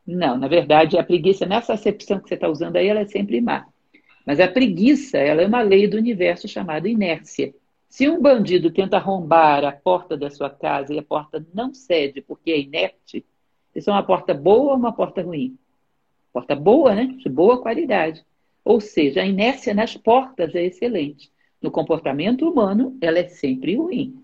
Não, 0.05 0.37
na 0.37 0.47
verdade, 0.47 0.97
a 0.97 1.03
preguiça, 1.03 1.45
nessa 1.45 1.73
acepção 1.73 2.19
que 2.19 2.29
você 2.29 2.35
está 2.35 2.47
usando 2.47 2.75
aí, 2.75 2.87
ela 2.87 2.99
é 2.99 3.05
sempre 3.07 3.41
má. 3.41 3.65
Mas 4.25 4.39
a 4.39 4.47
preguiça, 4.47 5.17
ela 5.17 5.41
é 5.41 5.47
uma 5.47 5.61
lei 5.61 5.87
do 5.87 5.97
universo 5.97 6.47
chamada 6.47 6.87
inércia. 6.87 7.53
Se 7.89 8.07
um 8.07 8.21
bandido 8.21 8.69
tenta 8.71 8.97
arrombar 8.97 9.63
a 9.63 9.71
porta 9.71 10.17
da 10.17 10.29
sua 10.29 10.49
casa 10.49 10.93
e 10.93 10.99
a 10.99 11.03
porta 11.03 11.45
não 11.53 11.73
cede 11.73 12.21
porque 12.21 12.51
é 12.51 12.59
inerte, 12.59 13.25
isso 13.73 13.89
é 13.89 13.93
uma 13.93 14.03
porta 14.03 14.33
boa 14.33 14.73
ou 14.73 14.77
uma 14.77 14.93
porta 14.93 15.21
ruim? 15.21 15.57
Porta 16.31 16.55
boa, 16.55 16.93
né? 16.93 17.05
De 17.05 17.29
boa 17.29 17.61
qualidade. 17.61 18.25
Ou 18.65 18.81
seja, 18.81 19.21
a 19.21 19.25
inércia 19.27 19.75
nas 19.75 19.95
portas 19.95 20.55
é 20.55 20.65
excelente. 20.65 21.31
No 21.61 21.69
comportamento 21.69 22.49
humano, 22.49 22.97
ela 22.99 23.19
é 23.19 23.27
sempre 23.27 23.75
ruim. 23.75 24.15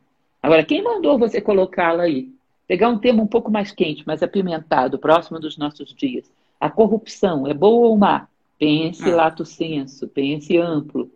Agora, 0.41 0.65
quem 0.65 0.83
mandou 0.83 1.19
você 1.19 1.39
colocá-la 1.39 2.03
aí? 2.03 2.31
Pegar 2.67 2.89
um 2.89 2.97
tema 2.97 3.21
um 3.21 3.27
pouco 3.27 3.51
mais 3.51 3.71
quente, 3.71 4.05
mais 4.07 4.23
apimentado, 4.23 4.97
próximo 4.97 5.39
dos 5.39 5.57
nossos 5.57 5.93
dias. 5.93 6.31
A 6.59 6.71
corrupção 6.71 7.45
é 7.47 7.53
boa 7.53 7.89
ou 7.89 7.97
má? 7.97 8.27
Pense 8.57 9.07
ah. 9.09 9.15
lato 9.15 9.45
senso, 9.45 10.07
pense 10.07 10.57
amplo. 10.57 11.11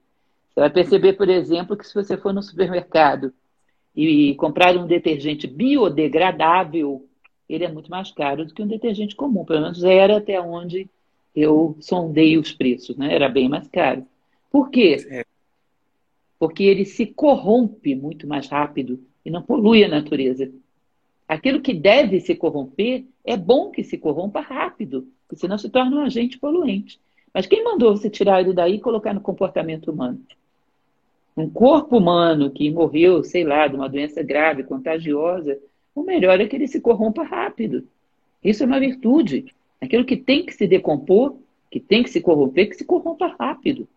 Você 0.53 0.59
vai 0.59 0.69
perceber, 0.69 1.13
por 1.13 1.27
exemplo, 1.27 1.75
que 1.75 1.87
se 1.87 1.93
você 1.93 2.17
for 2.17 2.33
no 2.33 2.43
supermercado 2.43 3.33
e 3.95 4.35
comprar 4.35 4.77
um 4.77 4.85
detergente 4.85 5.47
biodegradável, 5.47 7.07
ele 7.49 7.63
é 7.63 7.71
muito 7.71 7.89
mais 7.89 8.11
caro 8.11 8.45
do 8.45 8.53
que 8.53 8.61
um 8.61 8.67
detergente 8.67 9.15
comum. 9.15 9.45
Pelo 9.45 9.61
menos 9.61 9.83
era 9.83 10.17
até 10.17 10.39
onde 10.39 10.89
eu 11.35 11.75
sondei 11.79 12.37
os 12.37 12.51
preços, 12.51 12.95
né? 12.95 13.13
Era 13.13 13.27
bem 13.27 13.49
mais 13.49 13.67
caro. 13.67 14.05
Por 14.51 14.69
quê? 14.69 14.97
É. 15.09 15.25
Porque 16.39 16.63
ele 16.63 16.85
se 16.85 17.05
corrompe 17.05 17.95
muito 17.95 18.27
mais 18.27 18.47
rápido 18.47 18.99
e 19.25 19.29
não 19.29 19.41
polui 19.41 19.83
a 19.83 19.87
natureza. 19.89 20.51
Aquilo 21.27 21.61
que 21.61 21.73
deve 21.73 22.19
se 22.19 22.35
corromper, 22.35 23.03
é 23.23 23.35
bom 23.35 23.71
que 23.71 23.83
se 23.83 23.97
corrompa 23.97 24.39
rápido, 24.39 25.07
porque 25.27 25.39
senão 25.39 25.57
se 25.57 25.69
torna 25.69 25.97
um 25.97 26.05
agente 26.05 26.37
poluente. 26.37 26.99
Mas 27.33 27.47
quem 27.47 27.63
mandou 27.63 27.97
você 27.97 28.09
tirar 28.09 28.41
ele 28.41 28.53
daí 28.53 28.75
e 28.75 28.79
colocar 28.79 29.13
no 29.13 29.19
comportamento 29.19 29.91
humano? 29.91 30.21
Um 31.35 31.49
corpo 31.49 31.97
humano 31.97 32.49
que 32.49 32.69
morreu, 32.71 33.23
sei 33.23 33.43
lá, 33.43 33.67
de 33.67 33.75
uma 33.75 33.89
doença 33.89 34.23
grave, 34.23 34.63
contagiosa, 34.63 35.59
o 35.93 36.03
melhor 36.03 36.39
é 36.39 36.47
que 36.47 36.55
ele 36.55 36.67
se 36.67 36.79
corrompa 36.79 37.23
rápido. 37.23 37.85
Isso 38.43 38.63
é 38.63 38.65
uma 38.65 38.79
virtude. 38.79 39.53
Aquilo 39.85 40.05
que 40.05 40.17
tem 40.17 40.45
que 40.45 40.53
se 40.53 40.67
decompor, 40.67 41.37
que 41.71 41.79
tem 41.79 42.03
que 42.03 42.09
se 42.09 42.21
corromper, 42.21 42.69
que 42.69 42.75
se 42.75 42.85
corrompa 42.85 43.35
rápido. 43.39 43.87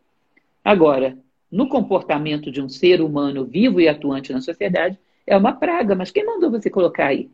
Agora, 0.64 1.18
no 1.50 1.68
comportamento 1.68 2.50
de 2.50 2.60
um 2.60 2.68
ser 2.68 3.00
humano 3.00 3.44
vivo 3.44 3.80
e 3.80 3.88
atuante 3.88 4.32
na 4.32 4.40
sociedade, 4.40 4.98
é 5.26 5.36
uma 5.36 5.52
praga, 5.52 5.94
mas 5.94 6.10
quem 6.10 6.24
mandou 6.24 6.50
você 6.50 6.68
colocar 6.68 7.06
aí? 7.06 7.30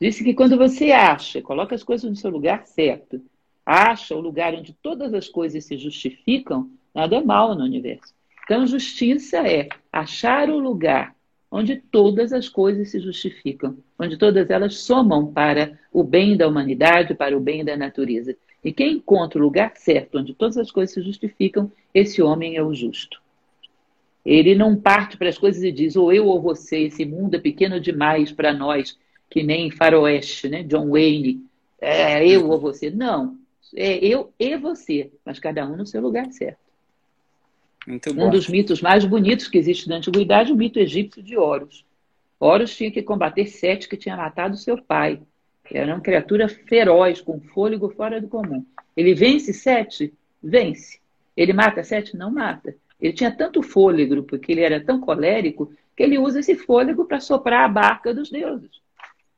Disse 0.00 0.22
que 0.22 0.34
quando 0.34 0.56
você 0.56 0.92
acha, 0.92 1.42
coloca 1.42 1.74
as 1.74 1.82
coisas 1.82 2.08
no 2.08 2.16
seu 2.16 2.30
lugar 2.30 2.66
certo, 2.66 3.20
acha 3.64 4.14
o 4.14 4.20
lugar 4.20 4.54
onde 4.54 4.72
todas 4.72 5.12
as 5.12 5.28
coisas 5.28 5.64
se 5.64 5.76
justificam, 5.76 6.70
nada 6.94 7.16
é 7.16 7.24
mal 7.24 7.54
no 7.54 7.64
universo. 7.64 8.14
Então, 8.44 8.66
justiça 8.66 9.38
é 9.46 9.68
achar 9.92 10.48
o 10.48 10.58
lugar 10.58 11.14
onde 11.50 11.76
todas 11.76 12.32
as 12.32 12.48
coisas 12.48 12.90
se 12.90 13.00
justificam, 13.00 13.76
onde 13.98 14.16
todas 14.16 14.50
elas 14.50 14.76
somam 14.78 15.32
para 15.32 15.78
o 15.92 16.04
bem 16.04 16.36
da 16.36 16.46
humanidade, 16.46 17.14
para 17.14 17.36
o 17.36 17.40
bem 17.40 17.64
da 17.64 17.76
natureza. 17.76 18.36
E 18.62 18.72
quem 18.72 18.94
encontra 18.94 19.38
o 19.38 19.42
lugar 19.42 19.72
certo, 19.76 20.18
onde 20.18 20.34
todas 20.34 20.58
as 20.58 20.70
coisas 20.70 20.92
se 20.94 21.02
justificam, 21.02 21.70
esse 21.94 22.20
homem 22.20 22.56
é 22.56 22.62
o 22.62 22.74
justo. 22.74 23.20
Ele 24.24 24.54
não 24.54 24.76
parte 24.76 25.16
para 25.16 25.28
as 25.28 25.38
coisas 25.38 25.62
e 25.62 25.72
diz, 25.72 25.96
ou 25.96 26.12
eu 26.12 26.26
ou 26.26 26.40
você, 26.40 26.80
esse 26.80 27.04
mundo 27.04 27.36
é 27.36 27.38
pequeno 27.38 27.80
demais 27.80 28.30
para 28.30 28.52
nós, 28.52 28.98
que 29.30 29.42
nem 29.42 29.70
Faroeste, 29.70 30.48
né? 30.48 30.62
John 30.62 30.90
Wayne, 30.90 31.44
é 31.80 32.26
eu 32.26 32.50
ou 32.50 32.58
você. 32.58 32.90
Não, 32.90 33.38
é 33.74 33.96
eu 34.04 34.32
e 34.38 34.56
você, 34.56 35.10
mas 35.24 35.38
cada 35.38 35.66
um 35.66 35.76
no 35.76 35.86
seu 35.86 36.02
lugar 36.02 36.30
certo. 36.32 36.67
Muito 37.88 38.12
bom. 38.12 38.26
Um 38.26 38.30
dos 38.30 38.46
mitos 38.46 38.82
mais 38.82 39.06
bonitos 39.06 39.48
que 39.48 39.56
existe 39.56 39.88
na 39.88 39.96
antiguidade, 39.96 40.52
o 40.52 40.56
mito 40.56 40.78
egípcio 40.78 41.22
de 41.22 41.38
Horus. 41.38 41.86
Horus 42.38 42.76
tinha 42.76 42.90
que 42.90 43.02
combater 43.02 43.46
Sete, 43.46 43.88
que 43.88 43.96
tinha 43.96 44.14
matado 44.14 44.58
seu 44.58 44.76
pai. 44.76 45.22
Era 45.70 45.94
uma 45.94 46.00
criatura 46.00 46.48
feroz, 46.48 47.22
com 47.22 47.40
fôlego 47.40 47.88
fora 47.88 48.20
do 48.20 48.28
comum. 48.28 48.62
Ele 48.94 49.14
vence 49.14 49.54
Sete? 49.54 50.12
Vence. 50.42 51.00
Ele 51.34 51.54
mata 51.54 51.82
Sete? 51.82 52.14
Não 52.14 52.30
mata. 52.30 52.76
Ele 53.00 53.14
tinha 53.14 53.30
tanto 53.30 53.62
fôlego, 53.62 54.22
porque 54.22 54.52
ele 54.52 54.60
era 54.60 54.84
tão 54.84 55.00
colérico, 55.00 55.72
que 55.96 56.02
ele 56.02 56.18
usa 56.18 56.40
esse 56.40 56.56
fôlego 56.56 57.06
para 57.06 57.20
soprar 57.20 57.64
a 57.64 57.68
barca 57.68 58.12
dos 58.12 58.30
deuses. 58.30 58.70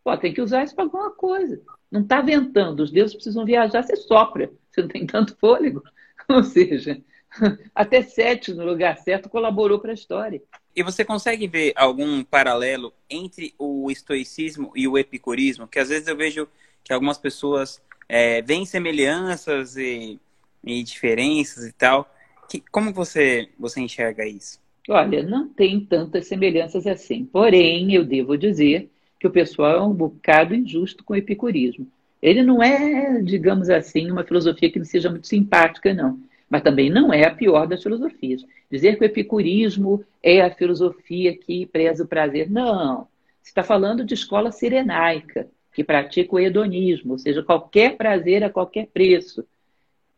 Pô, 0.02 0.16
tem 0.16 0.34
que 0.34 0.42
usar 0.42 0.64
isso 0.64 0.74
para 0.74 0.84
alguma 0.84 1.12
coisa. 1.12 1.60
Não 1.88 2.00
está 2.00 2.20
ventando, 2.20 2.82
os 2.82 2.90
deuses 2.90 3.14
precisam 3.14 3.44
viajar, 3.44 3.82
você 3.82 3.94
sopra. 3.94 4.50
Você 4.70 4.80
não 4.80 4.88
tem 4.88 5.06
tanto 5.06 5.36
fôlego. 5.36 5.84
Ou 6.28 6.42
seja, 6.42 7.00
Até 7.74 8.02
Sete, 8.02 8.52
no 8.52 8.64
lugar 8.64 8.98
certo, 8.98 9.28
colaborou 9.28 9.78
para 9.78 9.92
a 9.92 9.94
história. 9.94 10.42
E 10.74 10.82
você 10.82 11.04
consegue 11.04 11.46
ver 11.46 11.72
algum 11.76 12.22
paralelo 12.22 12.92
entre 13.08 13.54
o 13.58 13.90
estoicismo 13.90 14.72
e 14.74 14.86
o 14.86 14.96
epicurismo? 14.96 15.66
Que 15.66 15.78
às 15.78 15.88
vezes 15.88 16.08
eu 16.08 16.16
vejo 16.16 16.48
que 16.84 16.92
algumas 16.92 17.18
pessoas 17.18 17.82
é, 18.08 18.42
veem 18.42 18.64
semelhanças 18.64 19.76
e, 19.76 20.18
e, 20.64 20.82
diferenças 20.82 21.64
e 21.64 21.72
tal. 21.72 22.12
Que, 22.48 22.62
como 22.70 22.92
você, 22.92 23.48
você 23.58 23.80
enxerga 23.80 24.26
isso? 24.26 24.58
Olha, 24.88 25.22
não 25.22 25.48
tem 25.48 25.80
tantas 25.80 26.26
semelhanças 26.26 26.86
assim. 26.86 27.24
Porém, 27.24 27.94
eu 27.94 28.04
devo 28.04 28.36
dizer 28.36 28.90
que 29.18 29.26
o 29.26 29.30
pessoal 29.30 29.76
é 29.76 29.82
um 29.82 29.92
bocado 29.92 30.54
injusto 30.54 31.04
com 31.04 31.12
o 31.12 31.16
epicurismo. 31.16 31.86
Ele 32.22 32.42
não 32.42 32.62
é, 32.62 33.22
digamos 33.22 33.70
assim, 33.70 34.10
uma 34.10 34.24
filosofia 34.24 34.70
que 34.70 34.78
não 34.78 34.86
seja 34.86 35.10
muito 35.10 35.26
simpática, 35.26 35.94
não. 35.94 36.18
Mas 36.50 36.62
também 36.62 36.90
não 36.90 37.12
é 37.12 37.24
a 37.24 37.34
pior 37.34 37.66
das 37.66 37.82
filosofias. 37.82 38.44
Dizer 38.68 38.96
que 38.96 39.04
o 39.04 39.06
epicurismo 39.06 40.04
é 40.20 40.40
a 40.40 40.52
filosofia 40.52 41.36
que 41.36 41.64
preza 41.64 42.02
o 42.02 42.08
prazer. 42.08 42.50
Não. 42.50 43.06
Você 43.40 43.50
está 43.50 43.62
falando 43.62 44.04
de 44.04 44.14
escola 44.14 44.50
serenaica, 44.50 45.48
que 45.72 45.84
pratica 45.84 46.34
o 46.34 46.40
hedonismo, 46.40 47.12
ou 47.12 47.18
seja, 47.18 47.42
qualquer 47.42 47.96
prazer 47.96 48.42
a 48.42 48.50
qualquer 48.50 48.88
preço. 48.88 49.46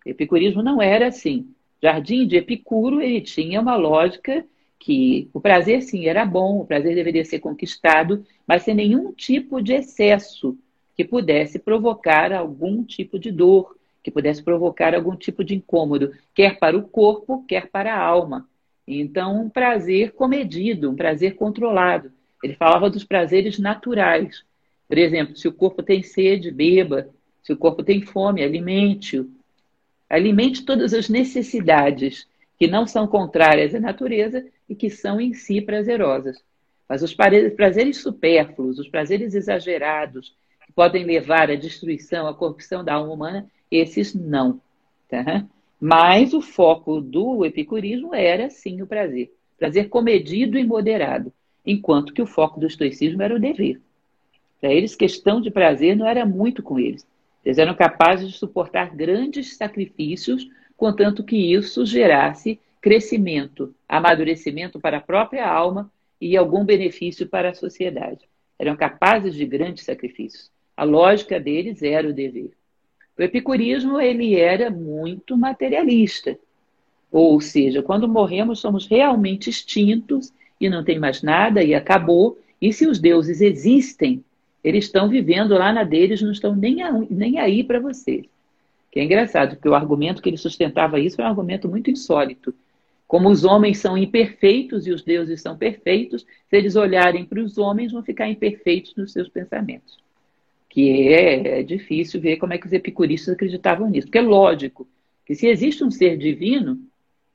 O 0.04 0.08
epicurismo 0.08 0.62
não 0.62 0.80
era 0.80 1.08
assim. 1.08 1.46
Jardim 1.82 2.26
de 2.26 2.36
Epicuro, 2.36 3.02
ele 3.02 3.20
tinha 3.20 3.60
uma 3.60 3.76
lógica 3.76 4.44
que 4.78 5.28
o 5.32 5.40
prazer, 5.40 5.82
sim, 5.82 6.06
era 6.06 6.24
bom, 6.24 6.60
o 6.60 6.66
prazer 6.66 6.94
deveria 6.94 7.24
ser 7.24 7.38
conquistado, 7.38 8.24
mas 8.46 8.62
sem 8.62 8.74
nenhum 8.74 9.12
tipo 9.12 9.62
de 9.62 9.74
excesso 9.74 10.58
que 10.96 11.04
pudesse 11.04 11.58
provocar 11.58 12.32
algum 12.32 12.82
tipo 12.82 13.18
de 13.18 13.30
dor, 13.30 13.76
que 14.02 14.10
pudesse 14.10 14.42
provocar 14.42 14.94
algum 14.94 15.14
tipo 15.14 15.44
de 15.44 15.54
incômodo, 15.54 16.12
quer 16.34 16.58
para 16.58 16.76
o 16.76 16.82
corpo, 16.82 17.44
quer 17.46 17.68
para 17.68 17.94
a 17.94 18.00
alma. 18.00 18.48
Então, 18.86 19.44
um 19.44 19.48
prazer 19.48 20.12
comedido, 20.12 20.90
um 20.90 20.96
prazer 20.96 21.36
controlado. 21.36 22.12
Ele 22.42 22.54
falava 22.54 22.90
dos 22.90 23.04
prazeres 23.04 23.58
naturais. 23.58 24.44
Por 24.88 24.98
exemplo, 24.98 25.36
se 25.36 25.46
o 25.46 25.52
corpo 25.52 25.82
tem 25.82 26.02
sede, 26.02 26.50
beba. 26.50 27.08
Se 27.42 27.52
o 27.52 27.56
corpo 27.56 27.82
tem 27.82 28.02
fome, 28.02 28.42
alimente-o. 28.42 29.30
Alimente 30.10 30.64
todas 30.64 30.92
as 30.92 31.08
necessidades 31.08 32.26
que 32.58 32.66
não 32.66 32.86
são 32.86 33.06
contrárias 33.06 33.74
à 33.74 33.80
natureza 33.80 34.44
e 34.68 34.74
que 34.74 34.90
são 34.90 35.20
em 35.20 35.32
si 35.32 35.60
prazerosas. 35.60 36.42
Mas 36.88 37.02
os 37.02 37.14
prazeres 37.14 37.98
supérfluos, 37.98 38.78
os 38.78 38.88
prazeres 38.88 39.34
exagerados, 39.34 40.36
podem 40.74 41.04
levar 41.04 41.50
à 41.50 41.54
destruição, 41.54 42.26
à 42.26 42.34
corrupção 42.34 42.84
da 42.84 42.94
alma 42.94 43.12
humana, 43.12 43.50
esses 43.70 44.14
não. 44.14 44.60
Tá? 45.08 45.44
Mas 45.80 46.32
o 46.32 46.40
foco 46.40 47.00
do 47.00 47.44
epicurismo 47.44 48.14
era, 48.14 48.48
sim, 48.50 48.82
o 48.82 48.86
prazer. 48.86 49.32
Prazer 49.58 49.88
comedido 49.88 50.58
e 50.58 50.64
moderado, 50.64 51.32
enquanto 51.64 52.12
que 52.12 52.22
o 52.22 52.26
foco 52.26 52.58
do 52.58 52.66
estoicismo 52.66 53.22
era 53.22 53.34
o 53.34 53.40
dever. 53.40 53.80
Para 54.60 54.72
eles, 54.72 54.94
questão 54.94 55.40
de 55.40 55.50
prazer 55.50 55.96
não 55.96 56.06
era 56.06 56.24
muito 56.24 56.62
com 56.62 56.78
eles. 56.78 57.06
Eles 57.44 57.58
eram 57.58 57.74
capazes 57.74 58.30
de 58.30 58.38
suportar 58.38 58.94
grandes 58.94 59.56
sacrifícios 59.56 60.48
contanto 60.82 61.22
que 61.22 61.36
isso 61.36 61.86
gerasse 61.86 62.58
crescimento, 62.80 63.72
amadurecimento 63.88 64.80
para 64.80 64.96
a 64.96 65.00
própria 65.00 65.48
alma 65.48 65.88
e 66.20 66.36
algum 66.36 66.64
benefício 66.64 67.28
para 67.28 67.50
a 67.50 67.54
sociedade. 67.54 68.28
Eram 68.58 68.74
capazes 68.74 69.32
de 69.36 69.46
grandes 69.46 69.84
sacrifícios. 69.84 70.50
A 70.82 70.84
lógica 70.84 71.38
deles 71.38 71.80
era 71.80 72.08
o 72.08 72.12
dever. 72.12 72.50
O 73.16 73.22
epicurismo 73.22 74.00
ele 74.00 74.34
era 74.34 74.68
muito 74.68 75.36
materialista. 75.36 76.36
Ou 77.08 77.40
seja, 77.40 77.84
quando 77.84 78.08
morremos 78.08 78.58
somos 78.58 78.88
realmente 78.88 79.48
extintos 79.48 80.32
e 80.60 80.68
não 80.68 80.82
tem 80.82 80.98
mais 80.98 81.22
nada 81.22 81.62
e 81.62 81.72
acabou. 81.72 82.36
E 82.60 82.72
se 82.72 82.88
os 82.88 82.98
deuses 82.98 83.40
existem, 83.40 84.24
eles 84.64 84.86
estão 84.86 85.08
vivendo 85.08 85.54
lá 85.54 85.72
na 85.72 85.84
deles, 85.84 86.20
não 86.20 86.32
estão 86.32 86.52
nem, 86.52 86.78
nem 87.08 87.38
aí 87.38 87.62
para 87.62 87.78
vocês. 87.78 88.26
Que 88.90 88.98
é 88.98 89.04
engraçado, 89.04 89.54
porque 89.54 89.68
o 89.68 89.76
argumento 89.76 90.20
que 90.20 90.30
ele 90.30 90.36
sustentava 90.36 90.98
isso 90.98 91.20
é 91.20 91.24
um 91.24 91.28
argumento 91.28 91.68
muito 91.68 91.92
insólito. 91.92 92.52
Como 93.06 93.30
os 93.30 93.44
homens 93.44 93.78
são 93.78 93.96
imperfeitos 93.96 94.84
e 94.88 94.90
os 94.90 95.04
deuses 95.04 95.40
são 95.40 95.56
perfeitos, 95.56 96.26
se 96.50 96.56
eles 96.56 96.74
olharem 96.74 97.24
para 97.24 97.40
os 97.40 97.56
homens, 97.56 97.92
vão 97.92 98.02
ficar 98.02 98.28
imperfeitos 98.28 98.96
nos 98.96 99.12
seus 99.12 99.28
pensamentos. 99.28 100.02
Que 100.72 101.08
é, 101.08 101.60
é 101.60 101.62
difícil 101.62 102.18
ver 102.18 102.38
como 102.38 102.54
é 102.54 102.58
que 102.58 102.66
os 102.66 102.72
epicuristas 102.72 103.34
acreditavam 103.34 103.90
nisso. 103.90 104.06
Porque 104.06 104.16
é 104.16 104.22
lógico 104.22 104.88
que 105.26 105.34
se 105.34 105.46
existe 105.46 105.84
um 105.84 105.90
ser 105.90 106.16
divino, 106.16 106.80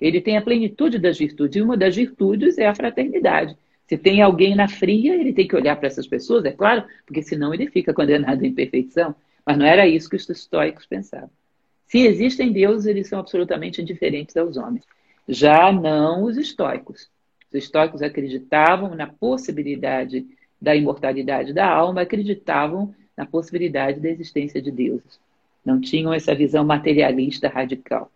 ele 0.02 0.20
tem 0.20 0.38
a 0.38 0.42
plenitude 0.42 0.98
das 0.98 1.20
virtudes, 1.20 1.56
e 1.56 1.62
uma 1.62 1.78
das 1.78 1.96
virtudes 1.96 2.58
é 2.58 2.66
a 2.66 2.74
fraternidade. 2.74 3.56
Se 3.86 3.96
tem 3.96 4.24
alguém 4.24 4.56
na 4.56 4.68
fria, 4.68 5.16
ele 5.16 5.34
tem 5.34 5.48
que 5.48 5.56
olhar 5.56 5.76
para 5.76 5.86
essas 5.86 6.08
pessoas, 6.08 6.46
é 6.46 6.52
claro, 6.52 6.84
porque 7.06 7.22
senão 7.22 7.54
ele 7.54 7.70
fica 7.70 7.94
condenado 7.94 8.44
à 8.44 8.48
imperfeição. 8.48 9.16
Mas 9.46 9.56
não 9.56 9.66
era 9.66 9.88
isso 9.88 10.10
que 10.10 10.16
os 10.16 10.28
estoicos 10.28 10.88
pensavam. 10.88 11.30
Se 11.86 12.00
existem 12.00 12.52
deuses, 12.52 12.88
eles 12.88 13.08
são 13.08 13.20
absolutamente 13.20 13.82
indiferentes 13.82 14.36
aos 14.36 14.58
homens. 14.58 14.84
Já 15.28 15.72
não 15.72 16.24
os 16.24 16.38
estoicos. 16.38 17.08
Os 17.50 17.56
estoicos 17.56 18.02
acreditavam 18.02 18.94
na 18.96 19.08
possibilidade 19.08 20.26
da 20.60 20.76
imortalidade 20.76 21.54
da 21.54 21.70
alma, 21.70 22.02
acreditavam 22.02 22.94
na 23.18 23.26
possibilidade 23.26 24.00
da 24.00 24.10
existência 24.10 24.62
de 24.62 24.72
deuses. 24.72 25.20
Não 25.66 25.82
tinham 25.82 26.14
essa 26.14 26.36
visão 26.36 26.64
materialista 26.64 27.50
radical. 27.50 28.12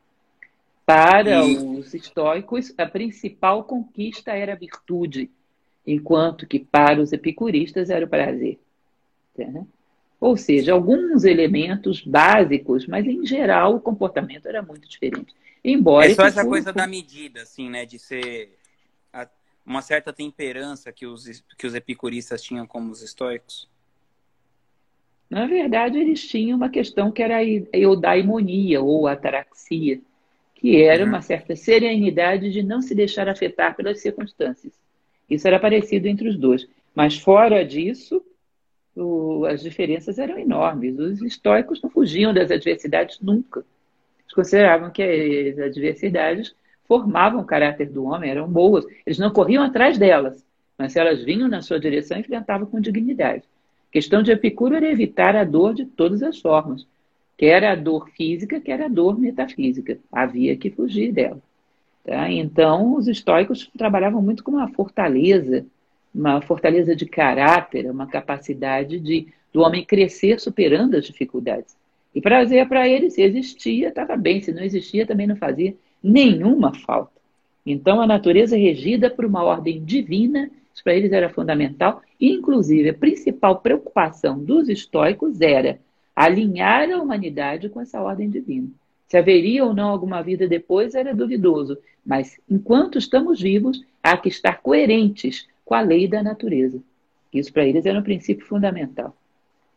Para 0.85 1.43
os 1.43 1.93
estoicos, 1.93 2.73
a 2.77 2.85
principal 2.85 3.63
conquista 3.63 4.31
era 4.31 4.53
a 4.53 4.55
virtude, 4.55 5.29
enquanto 5.85 6.45
que 6.45 6.59
para 6.59 7.01
os 7.01 7.11
epicuristas 7.11 7.89
era 7.89 8.05
o 8.05 8.09
prazer. 8.09 8.59
Né? 9.37 9.65
Ou 10.19 10.37
seja, 10.37 10.73
alguns 10.73 11.23
elementos 11.23 12.01
básicos, 12.01 12.85
mas 12.85 13.07
em 13.07 13.25
geral 13.25 13.75
o 13.75 13.81
comportamento 13.81 14.47
era 14.47 14.61
muito 14.61 14.87
diferente. 14.87 15.33
Embora 15.63 16.11
é 16.11 16.13
só 16.13 16.25
essa 16.25 16.45
coisa 16.45 16.71
da 16.71 16.85
medida, 16.85 17.41
assim, 17.41 17.69
né? 17.69 17.85
De 17.85 17.97
ser 17.97 18.57
uma 19.65 19.81
certa 19.81 20.11
temperança 20.11 20.91
que 20.91 21.05
os, 21.05 21.43
que 21.57 21.67
os 21.67 21.75
epicuristas 21.75 22.41
tinham 22.41 22.65
como 22.65 22.91
os 22.91 23.01
estoicos. 23.01 23.69
Na 25.31 25.45
verdade, 25.47 25.97
eles 25.97 26.27
tinham 26.27 26.57
uma 26.57 26.67
questão 26.67 27.09
que 27.09 27.23
era 27.23 27.37
a 27.37 27.77
eudaimonia 27.77 28.81
ou 28.81 29.07
ataraxia, 29.07 30.01
que 30.55 30.83
era 30.83 31.03
uhum. 31.03 31.09
uma 31.09 31.21
certa 31.21 31.55
serenidade 31.55 32.51
de 32.51 32.61
não 32.61 32.81
se 32.81 32.93
deixar 32.93 33.29
afetar 33.29 33.73
pelas 33.73 34.01
circunstâncias. 34.01 34.73
Isso 35.29 35.47
era 35.47 35.57
parecido 35.57 36.09
entre 36.09 36.27
os 36.27 36.35
dois. 36.37 36.67
Mas 36.93 37.17
fora 37.17 37.63
disso, 37.63 38.21
o, 38.93 39.45
as 39.45 39.61
diferenças 39.61 40.19
eram 40.19 40.37
enormes. 40.37 40.99
Os 40.99 41.21
estoicos 41.21 41.81
não 41.81 41.89
fugiam 41.89 42.33
das 42.33 42.51
adversidades 42.51 43.21
nunca. 43.21 43.63
Eles 44.19 44.33
consideravam 44.33 44.91
que 44.91 45.01
as 45.01 45.59
adversidades 45.59 46.53
formavam 46.89 47.39
o 47.39 47.45
caráter 47.45 47.89
do 47.89 48.03
homem, 48.03 48.29
eram 48.29 48.49
boas. 48.49 48.85
Eles 49.05 49.17
não 49.17 49.31
corriam 49.31 49.63
atrás 49.63 49.97
delas, 49.97 50.45
mas 50.77 50.91
se 50.91 50.99
elas 50.99 51.23
vinham 51.23 51.47
na 51.47 51.61
sua 51.61 51.79
direção, 51.79 52.19
enfrentavam 52.19 52.67
com 52.67 52.81
dignidade. 52.81 53.43
A 53.91 53.93
questão 53.93 54.23
de 54.23 54.31
Epicuro 54.31 54.75
era 54.75 54.89
evitar 54.89 55.35
a 55.35 55.43
dor 55.43 55.73
de 55.73 55.85
todas 55.85 56.23
as 56.23 56.39
formas, 56.39 56.87
quer 57.37 57.63
a 57.63 57.75
dor 57.75 58.09
física, 58.09 58.59
quer 58.59 58.81
a 58.81 58.87
dor 58.87 59.19
metafísica. 59.19 59.99
Havia 60.11 60.55
que 60.55 60.71
fugir 60.71 61.11
dela. 61.11 61.41
Tá? 62.03 62.31
Então, 62.31 62.95
os 62.95 63.07
estoicos 63.07 63.69
trabalhavam 63.77 64.21
muito 64.21 64.43
com 64.43 64.51
uma 64.51 64.69
fortaleza 64.69 65.65
uma 66.13 66.41
fortaleza 66.41 66.95
de 66.95 67.05
caráter, 67.05 67.89
uma 67.89 68.05
capacidade 68.05 68.99
de 68.99 69.27
do 69.53 69.61
homem 69.61 69.83
crescer 69.83 70.39
superando 70.39 70.95
as 70.95 71.05
dificuldades. 71.05 71.75
E 72.15 72.21
prazer 72.21 72.67
para 72.69 72.87
ele, 72.87 73.09
se 73.09 73.21
existia, 73.21 73.89
estava 73.89 74.15
bem, 74.15 74.41
se 74.41 74.53
não 74.53 74.63
existia, 74.63 75.05
também 75.05 75.27
não 75.27 75.35
fazia 75.35 75.75
nenhuma 76.01 76.73
falta. 76.73 77.11
Então, 77.65 78.01
a 78.01 78.07
natureza 78.07 78.55
regida 78.55 79.09
por 79.09 79.25
uma 79.25 79.43
ordem 79.43 79.83
divina, 79.83 80.49
isso 80.73 80.83
para 80.83 80.95
eles 80.95 81.11
era 81.11 81.29
fundamental, 81.29 82.01
e, 82.19 82.31
inclusive, 82.31 82.89
a 82.89 82.93
principal 82.93 83.59
preocupação 83.59 84.39
dos 84.43 84.69
estoicos 84.69 85.41
era 85.41 85.79
alinhar 86.15 86.89
a 86.89 87.01
humanidade 87.01 87.69
com 87.69 87.81
essa 87.81 88.01
ordem 88.01 88.29
divina. 88.29 88.69
Se 89.07 89.17
haveria 89.17 89.65
ou 89.65 89.73
não 89.73 89.89
alguma 89.89 90.21
vida 90.21 90.47
depois 90.47 90.95
era 90.95 91.13
duvidoso, 91.13 91.77
mas 92.05 92.39
enquanto 92.49 92.97
estamos 92.97 93.41
vivos, 93.41 93.83
há 94.01 94.15
que 94.17 94.29
estar 94.29 94.61
coerentes 94.61 95.47
com 95.65 95.75
a 95.75 95.81
lei 95.81 96.07
da 96.07 96.23
natureza. 96.23 96.81
Isso 97.33 97.51
para 97.51 97.65
eles 97.65 97.85
era 97.85 97.99
um 97.99 98.03
princípio 98.03 98.45
fundamental. 98.45 99.15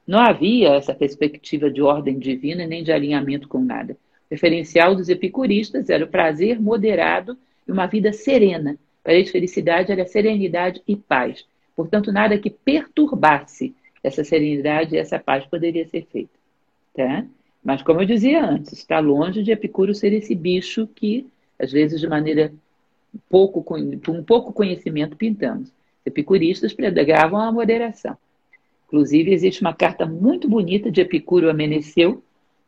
Não 0.07 0.19
havia 0.19 0.75
essa 0.75 0.95
perspectiva 0.95 1.71
de 1.71 1.81
ordem 1.81 2.19
divina 2.19 2.67
nem 2.67 2.83
de 2.83 2.93
alinhamento 2.93 3.49
com 3.49 3.61
nada. 3.61 3.95
O 3.95 3.97
referencial 4.31 4.95
dos 4.95 5.09
epicuristas 5.09 5.89
era 5.89 6.05
o 6.05 6.09
prazer 6.09 6.61
moderado 6.61 7.39
e 7.67 7.73
uma 7.73 7.87
vida 7.87 8.13
serena. 8.13 8.77
Para 9.05 9.13
eles, 9.13 9.31
felicidade 9.31 9.93
era 9.93 10.07
serenidade 10.07 10.83
e 10.89 10.97
paz. 10.97 11.45
Portanto, 11.77 12.11
nada 12.11 12.39
que 12.39 12.49
perturbasse 12.49 13.75
essa 14.03 14.25
serenidade 14.25 14.95
e 14.95 14.99
essa 14.99 15.19
paz 15.19 15.45
poderia 15.45 15.87
ser 15.87 16.07
feito. 16.11 16.31
Tá? 16.95 17.27
Mas, 17.63 17.83
como 17.83 18.01
eu 18.01 18.07
dizia 18.07 18.45
antes, 18.45 18.73
está 18.73 18.99
longe 18.99 19.43
de 19.43 19.53
Epicuro 19.53 19.95
ser 19.95 20.13
esse 20.15 20.35
bicho 20.35 20.89
que, 20.95 21.27
às 21.59 21.71
vezes, 21.71 22.01
de 22.01 22.09
maneira 22.09 22.53
pouco, 23.29 23.65
um 23.77 24.23
pouco 24.23 24.53
conhecimento, 24.53 25.17
pintamos. 25.17 25.71
Epicuristas 26.05 26.73
pregavam 26.73 27.41
a 27.41 27.53
moderação. 27.53 28.17
Inclusive, 28.87 29.33
existe 29.33 29.61
uma 29.61 29.75
carta 29.75 30.07
muito 30.07 30.49
bonita 30.49 30.91
de 30.91 31.01
Epicuro 31.01 31.51
a 31.51 31.55
Meneceu, 31.55 32.23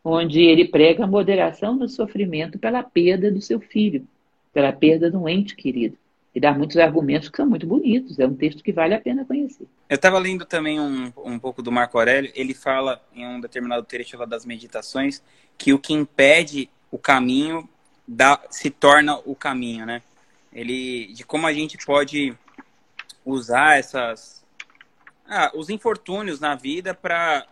onde 0.05 0.41
ele 0.41 0.67
prega 0.67 1.05
a 1.05 1.07
moderação 1.07 1.75
no 1.75 1.89
sofrimento 1.89 2.59
pela 2.59 2.83
perda 2.83 3.31
do 3.31 3.41
seu 3.41 3.59
filho, 3.59 4.07
pela 4.53 4.73
perda 4.73 5.11
de 5.11 5.17
um 5.17 5.29
ente 5.29 5.57
querido. 5.57 5.97
E 6.37 6.41
dá 6.41 6.53
muitos 6.53 6.77
argumentos 6.77 7.31
que 7.31 7.39
são 7.39 7.47
muito 7.47 7.67
bonitos, 7.67 8.19
é 8.19 8.27
um 8.27 8.35
texto 8.35 8.63
que 8.63 8.71
vale 8.71 8.93
a 8.93 9.01
pena 9.01 9.25
conhecer. 9.25 9.67
Eu 9.89 9.95
estava 9.95 10.19
lendo 10.19 10.45
também 10.45 10.79
um, 10.79 11.11
um 11.25 11.39
pouco 11.39 11.63
do 11.63 11.73
Marco 11.73 11.97
Aurélio, 11.97 12.31
ele 12.35 12.53
fala 12.53 13.03
em 13.15 13.27
um 13.27 13.41
determinado 13.41 13.83
trecho 13.85 14.19
lá 14.19 14.27
das 14.27 14.45
meditações 14.45 15.23
que 15.57 15.73
o 15.73 15.79
que 15.79 15.95
impede 15.95 16.69
o 16.91 16.99
caminho 16.99 17.67
dá, 18.07 18.39
se 18.51 18.69
torna 18.69 19.19
o 19.25 19.35
caminho, 19.35 19.87
né? 19.87 20.03
Ele, 20.53 21.11
de 21.15 21.25
como 21.25 21.47
a 21.47 21.55
gente 21.55 21.79
pode 21.87 22.37
usar 23.25 23.79
essas, 23.79 24.45
ah, 25.27 25.51
os 25.55 25.71
infortúnios 25.71 26.39
na 26.39 26.55
vida 26.55 26.93
para 26.93 27.47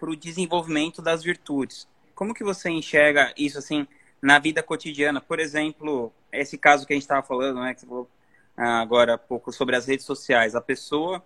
o 0.00 0.14
desenvolvimento 0.14 1.02
das 1.02 1.24
virtudes. 1.24 1.84
Como 2.14 2.32
que 2.32 2.44
você 2.44 2.70
enxerga 2.70 3.34
isso 3.36 3.58
assim 3.58 3.88
na 4.22 4.38
vida 4.38 4.62
cotidiana? 4.62 5.20
Por 5.20 5.40
exemplo, 5.40 6.12
esse 6.30 6.56
caso 6.56 6.86
que 6.86 6.92
a 6.92 6.94
gente 6.94 7.02
estava 7.02 7.26
falando, 7.26 7.60
né, 7.60 7.74
que 7.74 7.80
você 7.80 7.86
falou 7.86 8.08
agora 8.56 9.14
há 9.14 9.18
pouco 9.18 9.52
sobre 9.52 9.76
as 9.76 9.86
redes 9.86 10.04
sociais. 10.04 10.54
A 10.54 10.60
pessoa 10.60 11.22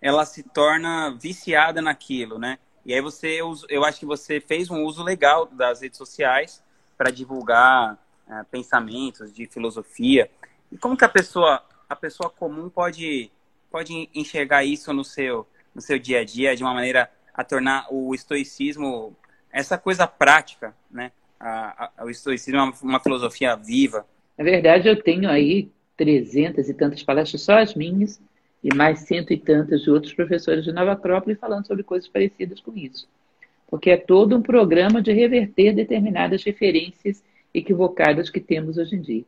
ela 0.00 0.24
se 0.24 0.42
torna 0.42 1.10
viciada 1.10 1.82
naquilo, 1.82 2.38
né? 2.38 2.58
E 2.84 2.94
aí 2.94 3.00
você, 3.00 3.40
eu 3.68 3.84
acho 3.84 4.00
que 4.00 4.06
você 4.06 4.40
fez 4.40 4.70
um 4.70 4.82
uso 4.84 5.02
legal 5.02 5.46
das 5.46 5.82
redes 5.82 5.98
sociais 5.98 6.62
para 6.96 7.10
divulgar 7.10 7.98
ah, 8.28 8.44
pensamentos 8.50 9.34
de 9.34 9.46
filosofia. 9.46 10.30
E 10.72 10.78
como 10.78 10.96
que 10.96 11.04
a 11.04 11.08
pessoa, 11.08 11.62
a 11.88 11.96
pessoa 11.96 12.30
comum 12.30 12.68
pode 12.68 13.30
pode 13.70 14.08
enxergar 14.14 14.64
isso 14.64 14.92
no 14.92 15.04
seu 15.04 15.46
no 15.72 15.80
seu 15.80 15.98
dia 15.98 16.20
a 16.20 16.24
dia 16.24 16.56
de 16.56 16.64
uma 16.64 16.74
maneira 16.74 17.08
a 17.32 17.44
tornar 17.44 17.86
o 17.90 18.14
estoicismo 18.14 19.16
essa 19.52 19.78
coisa 19.78 20.06
prática, 20.06 20.74
né? 20.90 21.12
A, 21.38 21.90
a, 21.96 22.04
o 22.04 22.10
estoicismo 22.10 22.58
é 22.58 22.62
uma, 22.62 22.74
uma 22.82 23.00
filosofia 23.00 23.56
viva. 23.56 24.06
Na 24.36 24.44
verdade, 24.44 24.88
eu 24.88 25.00
tenho 25.02 25.28
aí 25.28 25.70
trezentas 26.00 26.70
e 26.70 26.72
tantas 26.72 27.02
palestras 27.02 27.42
só 27.42 27.58
as 27.58 27.74
minhas 27.74 28.18
e 28.64 28.74
mais 28.74 29.00
cento 29.00 29.34
e 29.34 29.36
tantas 29.36 29.82
de 29.82 29.90
outros 29.90 30.14
professores 30.14 30.64
de 30.64 30.72
Nova 30.72 30.92
Acrópole 30.92 31.36
falando 31.36 31.66
sobre 31.66 31.82
coisas 31.82 32.08
parecidas 32.08 32.58
com 32.58 32.74
isso. 32.74 33.06
Porque 33.68 33.90
é 33.90 33.98
todo 33.98 34.34
um 34.34 34.40
programa 34.40 35.02
de 35.02 35.12
reverter 35.12 35.74
determinadas 35.74 36.42
referências 36.42 37.22
equivocadas 37.52 38.30
que 38.30 38.40
temos 38.40 38.78
hoje 38.78 38.96
em 38.96 39.02
dia. 39.02 39.24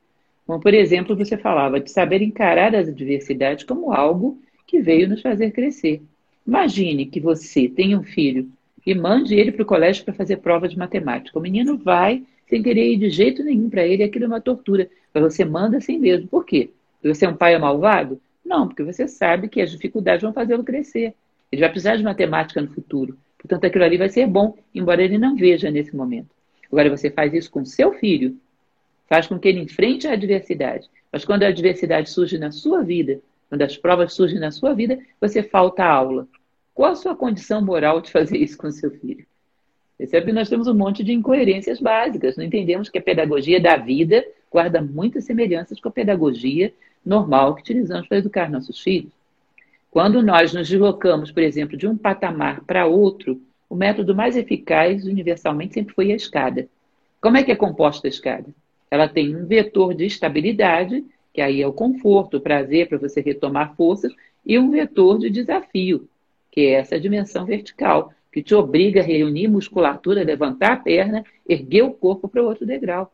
Como, 0.46 0.58
por 0.60 0.72
exemplo, 0.72 1.14
você 1.14 1.36
falava 1.36 1.78
de 1.78 1.90
saber 1.90 2.22
encarar 2.22 2.74
as 2.74 2.88
adversidades 2.88 3.64
como 3.64 3.92
algo 3.92 4.38
que 4.66 4.80
veio 4.80 5.06
nos 5.06 5.20
fazer 5.20 5.50
crescer. 5.50 6.00
Imagine 6.46 7.04
que 7.04 7.20
você 7.20 7.68
tenha 7.68 7.98
um 7.98 8.02
filho 8.02 8.48
e 8.86 8.94
mande 8.94 9.34
ele 9.34 9.52
para 9.52 9.62
o 9.62 9.66
colégio 9.66 10.06
para 10.06 10.14
fazer 10.14 10.38
prova 10.38 10.66
de 10.66 10.78
matemática. 10.78 11.38
O 11.38 11.42
menino 11.42 11.76
vai 11.76 12.22
sem 12.48 12.62
querer 12.62 12.94
ir 12.94 12.96
de 12.96 13.10
jeito 13.10 13.44
nenhum 13.44 13.68
para 13.68 13.86
ele, 13.86 14.02
aquilo 14.02 14.24
é 14.24 14.28
uma 14.28 14.40
tortura. 14.40 14.88
Mas 15.12 15.22
você 15.22 15.44
manda 15.44 15.76
assim 15.76 15.98
mesmo. 15.98 16.28
Por 16.28 16.44
quê? 16.44 16.70
Você 17.02 17.26
é 17.26 17.28
um 17.28 17.36
pai 17.36 17.58
malvado? 17.58 18.20
Não, 18.44 18.66
porque 18.66 18.82
você 18.82 19.06
sabe 19.08 19.48
que 19.48 19.60
as 19.60 19.70
dificuldades 19.70 20.22
vão 20.22 20.32
fazê-lo 20.32 20.64
crescer. 20.64 21.14
Ele 21.50 21.60
vai 21.60 21.70
precisar 21.70 21.96
de 21.96 22.02
matemática 22.02 22.60
no 22.60 22.68
futuro. 22.68 23.16
Portanto, 23.38 23.64
aquilo 23.64 23.84
ali 23.84 23.98
vai 23.98 24.08
ser 24.08 24.26
bom, 24.26 24.56
embora 24.74 25.02
ele 25.02 25.18
não 25.18 25.36
veja 25.36 25.70
nesse 25.70 25.94
momento. 25.94 26.28
Agora, 26.70 26.88
você 26.88 27.10
faz 27.10 27.34
isso 27.34 27.50
com 27.50 27.64
seu 27.64 27.92
filho, 27.92 28.36
faz 29.08 29.26
com 29.26 29.38
que 29.38 29.48
ele 29.48 29.60
enfrente 29.60 30.06
a 30.06 30.12
adversidade. 30.12 30.88
Mas 31.10 31.24
quando 31.24 31.42
a 31.42 31.48
adversidade 31.48 32.08
surge 32.08 32.38
na 32.38 32.50
sua 32.50 32.82
vida, 32.82 33.20
quando 33.48 33.62
as 33.62 33.76
provas 33.76 34.14
surgem 34.14 34.38
na 34.38 34.50
sua 34.50 34.72
vida, 34.72 34.98
você 35.20 35.42
falta 35.42 35.84
a 35.84 35.92
aula. 35.92 36.26
Qual 36.72 36.90
a 36.90 36.94
sua 36.94 37.14
condição 37.14 37.60
moral 37.60 38.00
de 38.00 38.10
fazer 38.10 38.38
isso 38.38 38.56
com 38.56 38.70
seu 38.70 38.90
filho? 38.90 39.26
Percebe 39.98 40.26
que 40.26 40.32
nós 40.32 40.48
temos 40.48 40.66
um 40.66 40.74
monte 40.74 41.04
de 41.04 41.12
incoerências 41.12 41.78
básicas. 41.78 42.36
Não 42.36 42.44
entendemos 42.44 42.88
que 42.88 42.98
a 42.98 43.02
pedagogia 43.02 43.60
da 43.60 43.76
vida 43.76 44.24
guarda 44.53 44.82
muitas 44.82 45.24
semelhanças 45.24 45.80
com 45.80 45.88
a 45.88 45.92
pedagogia 45.92 46.72
normal 47.05 47.55
que 47.55 47.62
utilizamos 47.62 48.07
para 48.07 48.18
educar 48.18 48.50
nossos 48.50 48.78
filhos. 48.78 49.11
Quando 49.90 50.22
nós 50.22 50.53
nos 50.53 50.68
deslocamos, 50.68 51.32
por 51.32 51.42
exemplo, 51.42 51.76
de 51.76 51.88
um 51.88 51.96
patamar 51.96 52.61
para 52.62 52.86
outro, 52.86 53.40
o 53.68 53.74
método 53.74 54.14
mais 54.14 54.36
eficaz, 54.36 55.05
universalmente, 55.07 55.74
sempre 55.74 55.94
foi 55.94 56.12
a 56.12 56.16
escada. 56.16 56.68
Como 57.20 57.36
é 57.36 57.42
que 57.42 57.50
é 57.50 57.57
composta 57.57 58.07
a 58.07 58.11
escada? 58.11 58.46
Ela 58.90 59.09
tem 59.09 59.34
um 59.34 59.46
vetor 59.46 59.94
de 59.94 60.05
estabilidade, 60.05 61.05
que 61.32 61.40
aí 61.40 61.62
é 61.62 61.66
o 61.66 61.72
conforto, 61.72 62.36
o 62.36 62.40
prazer 62.40 62.88
para 62.88 62.98
você 62.98 63.20
retomar 63.20 63.74
forças, 63.74 64.12
e 64.44 64.59
um 64.59 64.70
vetor 64.70 65.18
de 65.18 65.30
desafio, 65.30 66.09
que 66.50 66.61
é 66.66 66.72
essa 66.72 67.00
dimensão 67.00 67.46
vertical, 67.46 68.12
que 68.30 68.42
te 68.42 68.55
obriga 68.55 69.00
a 69.00 69.05
reunir 69.05 69.48
musculatura, 69.48 70.22
levantar 70.22 70.72
a 70.72 70.76
perna, 70.76 71.24
erguer 71.48 71.82
o 71.82 71.92
corpo 71.92 72.28
para 72.28 72.42
o 72.42 72.46
outro 72.46 72.66
degrau. 72.66 73.12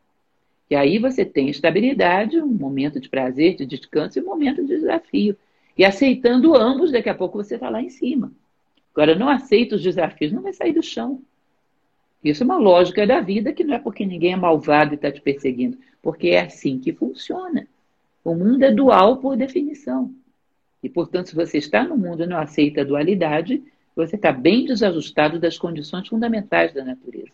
E 0.71 0.77
aí 0.77 0.99
você 0.99 1.25
tem 1.25 1.49
estabilidade, 1.49 2.39
um 2.39 2.47
momento 2.47 3.01
de 3.01 3.09
prazer, 3.09 3.57
de 3.57 3.65
descanso 3.65 4.19
e 4.19 4.23
um 4.23 4.27
momento 4.27 4.63
de 4.63 4.69
desafio. 4.69 5.37
E 5.77 5.85
aceitando 5.85 6.55
ambos, 6.55 6.93
daqui 6.93 7.09
a 7.09 7.15
pouco 7.15 7.43
você 7.43 7.55
está 7.55 7.71
lá 7.71 7.81
em 7.81 7.89
cima. 7.89 8.33
Agora, 8.93 9.15
não 9.15 9.29
aceita 9.29 9.77
os 9.77 9.83
desafios, 9.83 10.33
não 10.33 10.43
vai 10.43 10.53
sair 10.53 10.73
do 10.73 10.83
chão. 10.83 11.23
Isso 12.23 12.43
é 12.43 12.47
uma 12.47 12.59
lógica 12.59 13.07
da 13.07 13.21
vida 13.21 13.53
que 13.53 13.63
não 13.63 13.75
é 13.75 13.79
porque 13.79 14.05
ninguém 14.05 14.33
é 14.33 14.37
malvado 14.37 14.93
e 14.93 14.97
está 14.97 15.11
te 15.11 15.21
perseguindo, 15.21 15.79
porque 16.03 16.29
é 16.29 16.41
assim 16.41 16.79
que 16.79 16.93
funciona. 16.93 17.67
O 18.25 18.35
mundo 18.35 18.63
é 18.63 18.73
dual 18.73 19.19
por 19.19 19.37
definição. 19.37 20.13
E, 20.83 20.89
portanto, 20.89 21.29
se 21.29 21.35
você 21.35 21.59
está 21.59 21.85
no 21.85 21.97
mundo 21.97 22.25
e 22.25 22.27
não 22.27 22.39
aceita 22.39 22.81
a 22.81 22.85
dualidade, 22.85 23.63
você 23.95 24.17
está 24.17 24.31
bem 24.31 24.65
desajustado 24.65 25.39
das 25.39 25.57
condições 25.57 26.09
fundamentais 26.09 26.75
da 26.75 26.85
natureza. 26.85 27.33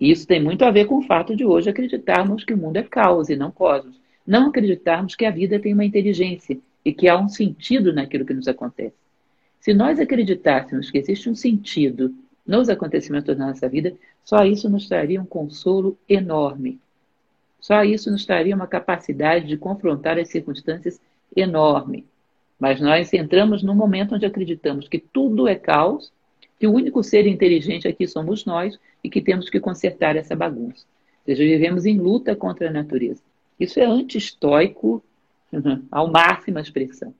E 0.00 0.10
isso 0.10 0.26
tem 0.26 0.42
muito 0.42 0.64
a 0.64 0.70
ver 0.70 0.86
com 0.86 0.98
o 0.98 1.02
fato 1.02 1.34
de 1.34 1.44
hoje 1.44 1.70
acreditarmos 1.70 2.44
que 2.44 2.52
o 2.52 2.56
mundo 2.56 2.76
é 2.76 2.82
caos 2.82 3.28
e 3.28 3.36
não 3.36 3.50
cosmos. 3.50 3.98
Não 4.26 4.48
acreditarmos 4.48 5.14
que 5.14 5.24
a 5.24 5.30
vida 5.30 5.58
tem 5.58 5.72
uma 5.72 5.84
inteligência 5.84 6.58
e 6.84 6.92
que 6.92 7.08
há 7.08 7.18
um 7.18 7.28
sentido 7.28 7.92
naquilo 7.92 8.24
que 8.24 8.34
nos 8.34 8.48
acontece. 8.48 8.96
Se 9.60 9.72
nós 9.72 9.98
acreditássemos 9.98 10.90
que 10.90 10.98
existe 10.98 11.28
um 11.28 11.34
sentido 11.34 12.14
nos 12.46 12.68
acontecimentos 12.68 13.36
da 13.36 13.46
nossa 13.46 13.68
vida, 13.68 13.94
só 14.24 14.44
isso 14.44 14.68
nos 14.68 14.88
traria 14.88 15.20
um 15.20 15.26
consolo 15.26 15.98
enorme. 16.08 16.80
Só 17.60 17.82
isso 17.82 18.10
nos 18.10 18.24
traria 18.24 18.54
uma 18.54 18.66
capacidade 18.66 19.46
de 19.46 19.56
confrontar 19.56 20.18
as 20.18 20.28
circunstâncias 20.28 21.00
enorme. 21.34 22.06
Mas 22.58 22.80
nós 22.80 23.12
entramos 23.12 23.62
num 23.62 23.74
momento 23.74 24.14
onde 24.14 24.26
acreditamos 24.26 24.88
que 24.88 24.98
tudo 24.98 25.48
é 25.48 25.56
caos, 25.56 26.12
que 26.58 26.66
o 26.66 26.72
único 26.72 27.02
ser 27.02 27.26
inteligente 27.26 27.86
aqui 27.86 28.06
somos 28.06 28.44
nós 28.44 28.78
e 29.02 29.10
que 29.10 29.20
temos 29.20 29.50
que 29.50 29.60
consertar 29.60 30.16
essa 30.16 30.34
bagunça. 30.34 30.84
Ou 31.20 31.34
seja, 31.34 31.44
vivemos 31.44 31.84
em 31.84 31.98
luta 31.98 32.34
contra 32.34 32.68
a 32.68 32.72
natureza. 32.72 33.22
Isso 33.58 33.78
é 33.80 33.84
anti-estoico 33.84 35.02
ao 35.90 36.10
máxima 36.10 36.60
expressão. 36.60 37.14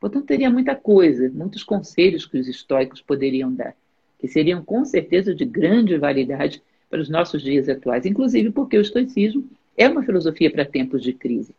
Portanto, 0.00 0.26
teria 0.26 0.50
muita 0.50 0.74
coisa, 0.74 1.30
muitos 1.34 1.64
conselhos 1.64 2.24
que 2.24 2.38
os 2.38 2.46
estoicos 2.46 3.00
poderiam 3.00 3.52
dar, 3.52 3.74
que 4.18 4.28
seriam 4.28 4.62
com 4.62 4.84
certeza 4.84 5.34
de 5.34 5.44
grande 5.44 5.96
validade 5.98 6.62
para 6.88 7.00
os 7.00 7.08
nossos 7.08 7.42
dias 7.42 7.68
atuais, 7.68 8.06
inclusive 8.06 8.50
porque 8.50 8.78
o 8.78 8.80
estoicismo 8.80 9.44
é 9.76 9.88
uma 9.88 10.02
filosofia 10.02 10.50
para 10.50 10.64
tempos 10.64 11.02
de 11.02 11.12
crise. 11.12 11.54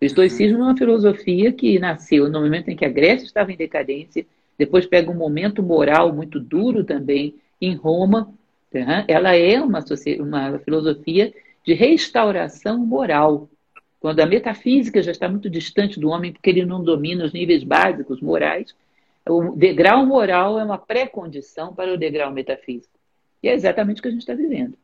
O 0.00 0.04
estoicismo 0.04 0.58
é 0.58 0.62
uma 0.62 0.76
filosofia 0.76 1.52
que 1.52 1.78
nasceu 1.78 2.28
no 2.28 2.40
momento 2.40 2.68
em 2.68 2.76
que 2.76 2.84
a 2.84 2.88
Grécia 2.88 3.26
estava 3.26 3.52
em 3.52 3.56
decadência, 3.56 4.26
depois 4.60 4.84
pega 4.84 5.10
um 5.10 5.14
momento 5.14 5.62
moral 5.62 6.12
muito 6.12 6.38
duro 6.38 6.84
também 6.84 7.34
em 7.58 7.74
Roma. 7.74 8.30
Tá? 8.70 9.06
Ela 9.08 9.34
é 9.34 9.58
uma, 9.58 9.82
uma 10.18 10.58
filosofia 10.58 11.32
de 11.64 11.72
restauração 11.72 12.76
moral. 12.76 13.48
Quando 13.98 14.20
a 14.20 14.26
metafísica 14.26 15.02
já 15.02 15.12
está 15.12 15.30
muito 15.30 15.48
distante 15.48 15.98
do 15.98 16.10
homem, 16.10 16.30
porque 16.30 16.50
ele 16.50 16.66
não 16.66 16.84
domina 16.84 17.24
os 17.24 17.32
níveis 17.32 17.64
básicos 17.64 18.20
morais, 18.20 18.74
o 19.26 19.56
degrau 19.56 20.04
moral 20.04 20.60
é 20.60 20.64
uma 20.64 20.76
pré-condição 20.76 21.74
para 21.74 21.94
o 21.94 21.96
degrau 21.96 22.30
metafísico. 22.30 22.92
E 23.42 23.48
é 23.48 23.54
exatamente 23.54 24.00
o 24.00 24.02
que 24.02 24.08
a 24.08 24.10
gente 24.10 24.20
está 24.20 24.34
vivendo. 24.34 24.74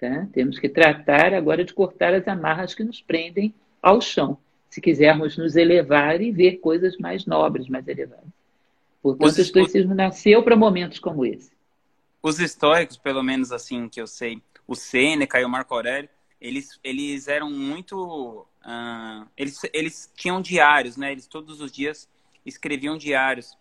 Tá? 0.00 0.26
Temos 0.32 0.58
que 0.58 0.70
tratar 0.70 1.34
agora 1.34 1.62
de 1.62 1.74
cortar 1.74 2.14
as 2.14 2.26
amarras 2.26 2.74
que 2.74 2.82
nos 2.82 3.02
prendem 3.02 3.52
ao 3.82 4.00
chão, 4.00 4.38
se 4.70 4.80
quisermos 4.80 5.36
nos 5.36 5.56
elevar 5.56 6.22
e 6.22 6.32
ver 6.32 6.52
coisas 6.56 6.96
mais 6.96 7.26
nobres, 7.26 7.68
mais 7.68 7.86
elevadas. 7.86 8.33
Portanto, 9.04 9.32
os, 9.32 9.36
o 9.36 9.42
estoicismo 9.42 9.94
nasceu 9.94 10.42
para 10.42 10.56
momentos 10.56 10.98
como 10.98 11.26
esse. 11.26 11.52
Os 12.22 12.40
estoicos, 12.40 12.96
pelo 12.96 13.22
menos 13.22 13.52
assim 13.52 13.86
que 13.86 14.00
eu 14.00 14.06
sei, 14.06 14.42
o 14.66 14.74
Sêneca 14.74 15.38
e 15.38 15.44
o 15.44 15.48
Marco 15.48 15.74
Aurélio, 15.74 16.08
eles, 16.40 16.80
eles 16.82 17.28
eram 17.28 17.50
muito. 17.50 18.46
Uh, 18.64 19.28
eles, 19.36 19.60
eles 19.74 20.10
tinham 20.16 20.40
diários, 20.40 20.96
né? 20.96 21.12
Eles 21.12 21.26
todos 21.26 21.60
os 21.60 21.70
dias 21.70 22.08
escreviam 22.46 22.96
diários. 22.96 23.54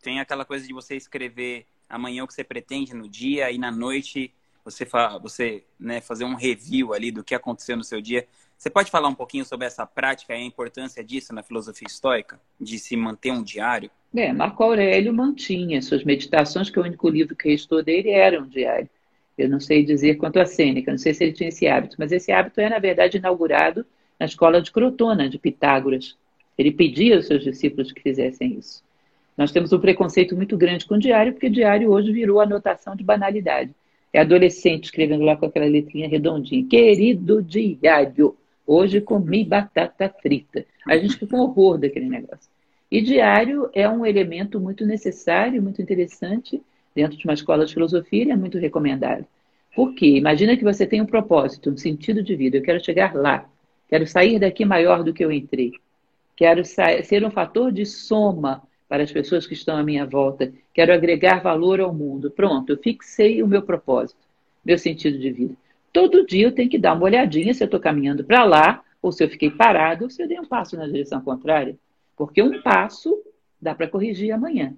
Tem 0.00 0.18
aquela 0.18 0.46
coisa 0.46 0.66
de 0.66 0.72
você 0.72 0.96
escrever 0.96 1.66
amanhã 1.90 2.24
o 2.24 2.26
que 2.26 2.32
você 2.32 2.42
pretende 2.42 2.94
no 2.94 3.06
dia 3.06 3.50
e 3.50 3.58
na 3.58 3.70
noite 3.70 4.32
você, 4.64 4.86
fa 4.86 5.18
você 5.18 5.62
né, 5.78 6.00
fazer 6.00 6.24
um 6.24 6.34
review 6.34 6.94
ali 6.94 7.10
do 7.10 7.22
que 7.22 7.34
aconteceu 7.34 7.76
no 7.76 7.84
seu 7.84 8.00
dia. 8.00 8.26
Você 8.58 8.70
pode 8.70 8.90
falar 8.90 9.08
um 9.08 9.14
pouquinho 9.14 9.44
sobre 9.44 9.66
essa 9.66 9.86
prática 9.86 10.34
e 10.34 10.36
a 10.36 10.44
importância 10.44 11.04
disso 11.04 11.34
na 11.34 11.42
filosofia 11.42 11.86
estoica, 11.86 12.40
de 12.60 12.78
se 12.78 12.96
manter 12.96 13.30
um 13.30 13.42
diário? 13.42 13.90
É, 14.14 14.32
Marco 14.32 14.62
Aurélio 14.62 15.12
mantinha 15.12 15.82
suas 15.82 16.02
meditações, 16.02 16.70
que 16.70 16.80
o 16.80 16.82
único 16.82 17.08
livro 17.08 17.36
que 17.36 17.50
restou 17.50 17.82
dele 17.82 18.10
era 18.10 18.40
um 18.40 18.46
diário. 18.46 18.88
Eu 19.36 19.50
não 19.50 19.60
sei 19.60 19.84
dizer 19.84 20.16
quanto 20.16 20.40
a 20.40 20.46
Sêneca, 20.46 20.90
não 20.90 20.98
sei 20.98 21.12
se 21.12 21.24
ele 21.24 21.32
tinha 21.34 21.50
esse 21.50 21.66
hábito, 21.66 21.96
mas 21.98 22.10
esse 22.10 22.32
hábito 22.32 22.58
é, 22.60 22.70
na 22.70 22.78
verdade, 22.78 23.18
inaugurado 23.18 23.84
na 24.18 24.24
escola 24.24 24.62
de 24.62 24.72
Crotona, 24.72 25.28
de 25.28 25.38
Pitágoras. 25.38 26.16
Ele 26.56 26.72
pedia 26.72 27.16
aos 27.16 27.26
seus 27.26 27.44
discípulos 27.44 27.92
que 27.92 28.00
fizessem 28.00 28.58
isso. 28.58 28.82
Nós 29.36 29.52
temos 29.52 29.70
um 29.74 29.78
preconceito 29.78 30.34
muito 30.34 30.56
grande 30.56 30.86
com 30.86 30.94
o 30.94 30.98
diário, 30.98 31.34
porque 31.34 31.48
o 31.48 31.52
diário 31.52 31.90
hoje 31.90 32.10
virou 32.10 32.40
anotação 32.40 32.96
de 32.96 33.04
banalidade. 33.04 33.74
É 34.10 34.20
adolescente 34.20 34.84
escrevendo 34.84 35.24
lá 35.24 35.36
com 35.36 35.44
aquela 35.44 35.66
letrinha 35.66 36.08
redondinha. 36.08 36.66
Querido 36.66 37.42
diário, 37.42 38.34
hoje 38.66 39.00
comi 39.00 39.44
batata 39.44 40.08
frita. 40.08 40.64
A 40.86 40.96
gente 40.96 41.14
fica 41.14 41.26
com 41.26 41.40
horror 41.40 41.78
daquele 41.78 42.08
negócio. 42.08 42.50
E 42.90 43.00
diário 43.00 43.70
é 43.74 43.88
um 43.88 44.06
elemento 44.06 44.60
muito 44.60 44.84
necessário, 44.86 45.62
muito 45.62 45.82
interessante 45.82 46.62
dentro 46.94 47.16
de 47.16 47.24
uma 47.24 47.34
escola 47.34 47.66
de 47.66 47.74
filosofia 47.74 48.24
e 48.24 48.30
é 48.30 48.36
muito 48.36 48.58
recomendado. 48.58 49.26
Por 49.74 49.94
quê? 49.94 50.16
Imagina 50.16 50.56
que 50.56 50.64
você 50.64 50.86
tem 50.86 51.02
um 51.02 51.06
propósito, 51.06 51.70
um 51.70 51.76
sentido 51.76 52.22
de 52.22 52.34
vida. 52.34 52.56
Eu 52.56 52.62
quero 52.62 52.82
chegar 52.82 53.14
lá. 53.14 53.48
Quero 53.88 54.06
sair 54.06 54.38
daqui 54.38 54.64
maior 54.64 55.04
do 55.04 55.12
que 55.12 55.24
eu 55.24 55.30
entrei. 55.30 55.72
Quero 56.34 56.64
ser 56.64 57.24
um 57.24 57.30
fator 57.30 57.70
de 57.70 57.84
soma 57.84 58.62
para 58.88 59.02
as 59.02 59.12
pessoas 59.12 59.46
que 59.46 59.54
estão 59.54 59.76
à 59.76 59.82
minha 59.82 60.06
volta. 60.06 60.52
Quero 60.72 60.92
agregar 60.92 61.42
valor 61.42 61.80
ao 61.80 61.92
mundo. 61.92 62.30
Pronto, 62.30 62.70
eu 62.70 62.78
fixei 62.78 63.42
o 63.42 63.46
meu 63.46 63.62
propósito, 63.62 64.20
meu 64.64 64.78
sentido 64.78 65.18
de 65.18 65.30
vida. 65.30 65.54
Todo 65.92 66.26
dia 66.26 66.46
eu 66.46 66.52
tenho 66.52 66.68
que 66.68 66.78
dar 66.78 66.94
uma 66.94 67.04
olhadinha 67.04 67.54
se 67.54 67.62
eu 67.62 67.66
estou 67.66 67.80
caminhando 67.80 68.24
para 68.24 68.44
lá, 68.44 68.82
ou 69.00 69.12
se 69.12 69.22
eu 69.24 69.28
fiquei 69.28 69.50
parado, 69.50 70.04
ou 70.04 70.10
se 70.10 70.22
eu 70.22 70.28
dei 70.28 70.38
um 70.38 70.44
passo 70.44 70.76
na 70.76 70.86
direção 70.86 71.20
contrária. 71.20 71.76
Porque 72.16 72.42
um 72.42 72.60
passo 72.62 73.16
dá 73.60 73.74
para 73.74 73.88
corrigir 73.88 74.32
amanhã. 74.32 74.74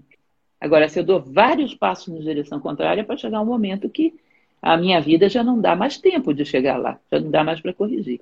Agora, 0.61 0.89
se 0.89 0.99
eu 0.99 1.05
dou 1.05 1.21
vários 1.21 1.75
passos 1.75 2.13
na 2.13 2.21
direção 2.21 2.61
contrária, 2.61 3.05
pode 3.05 3.21
chegar 3.21 3.41
um 3.41 3.47
momento 3.47 3.89
que 3.89 4.15
a 4.61 4.77
minha 4.77 5.01
vida 5.01 5.29
já 5.29 5.43
não 5.43 5.61
dá 5.61 5.77
mais 5.77 5.99
tempo 5.99 6.35
de 6.35 6.45
chegar 6.45 6.77
lá, 6.77 6.99
já 7.11 7.21
não 7.21 7.31
dá 7.31 7.45
mais 7.45 7.61
para 7.61 7.73
corrigir. 7.73 8.21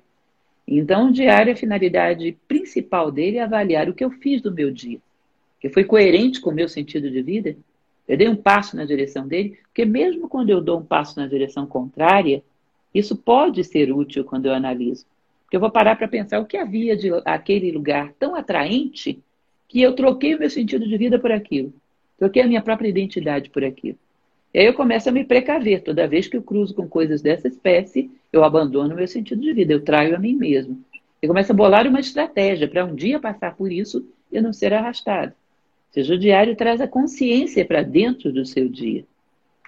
Então, 0.67 1.09
o 1.09 1.11
diário, 1.11 1.53
a 1.53 1.55
finalidade 1.55 2.37
principal 2.47 3.11
dele 3.11 3.37
é 3.37 3.43
avaliar 3.43 3.89
o 3.89 3.93
que 3.93 4.03
eu 4.03 4.11
fiz 4.11 4.41
do 4.41 4.51
meu 4.51 4.71
dia 4.71 4.99
que 5.59 5.69
foi 5.69 5.83
coerente 5.83 6.39
com 6.39 6.49
o 6.49 6.53
meu 6.53 6.67
sentido 6.67 7.09
de 7.09 7.21
vida, 7.21 7.55
eu 8.07 8.17
dei 8.17 8.27
um 8.27 8.35
passo 8.35 8.75
na 8.75 8.85
direção 8.85 9.27
dele, 9.27 9.57
porque 9.63 9.83
mesmo 9.83 10.29
quando 10.29 10.49
eu 10.49 10.61
dou 10.61 10.79
um 10.79 10.85
passo 10.85 11.19
na 11.19 11.27
direção 11.27 11.65
contrária, 11.65 12.43
isso 12.97 13.15
pode 13.15 13.63
ser 13.63 13.91
útil 13.91 14.23
quando 14.23 14.47
eu 14.47 14.53
analiso. 14.53 15.05
Porque 15.43 15.55
eu 15.55 15.61
vou 15.61 15.71
parar 15.71 15.95
para 15.95 16.07
pensar 16.07 16.39
o 16.39 16.45
que 16.45 16.57
havia 16.57 16.95
de 16.95 17.09
aquele 17.23 17.71
lugar 17.71 18.13
tão 18.19 18.35
atraente 18.35 19.19
que 19.67 19.81
eu 19.81 19.93
troquei 19.93 20.35
o 20.35 20.39
meu 20.39 20.49
sentido 20.49 20.87
de 20.87 20.97
vida 20.97 21.17
por 21.19 21.31
aquilo. 21.31 21.73
Troquei 22.17 22.41
a 22.41 22.47
minha 22.47 22.61
própria 22.61 22.89
identidade 22.89 23.49
por 23.49 23.63
aquilo. 23.63 23.97
E 24.53 24.59
aí 24.59 24.65
eu 24.65 24.73
começo 24.73 25.07
a 25.09 25.11
me 25.11 25.23
precaver. 25.23 25.83
Toda 25.83 26.07
vez 26.07 26.27
que 26.27 26.37
eu 26.37 26.41
cruzo 26.41 26.73
com 26.73 26.87
coisas 26.87 27.21
dessa 27.21 27.47
espécie, 27.47 28.09
eu 28.31 28.43
abandono 28.43 28.93
o 28.93 28.97
meu 28.97 29.07
sentido 29.07 29.41
de 29.41 29.53
vida, 29.53 29.73
eu 29.73 29.83
traio 29.83 30.15
a 30.15 30.19
mim 30.19 30.35
mesmo. 30.35 30.79
Eu 31.21 31.27
começo 31.27 31.51
a 31.51 31.55
bolar 31.55 31.87
uma 31.87 31.99
estratégia 31.99 32.67
para 32.67 32.85
um 32.85 32.95
dia 32.95 33.19
passar 33.19 33.55
por 33.55 33.71
isso 33.71 34.05
e 34.31 34.41
não 34.41 34.51
ser 34.51 34.73
arrastado 34.73 35.33
seja, 35.97 36.13
o 36.13 36.17
diário 36.17 36.55
traz 36.55 36.79
a 36.79 36.87
consciência 36.87 37.65
para 37.65 37.81
dentro 37.81 38.31
do 38.31 38.45
seu 38.45 38.69
dia. 38.69 39.03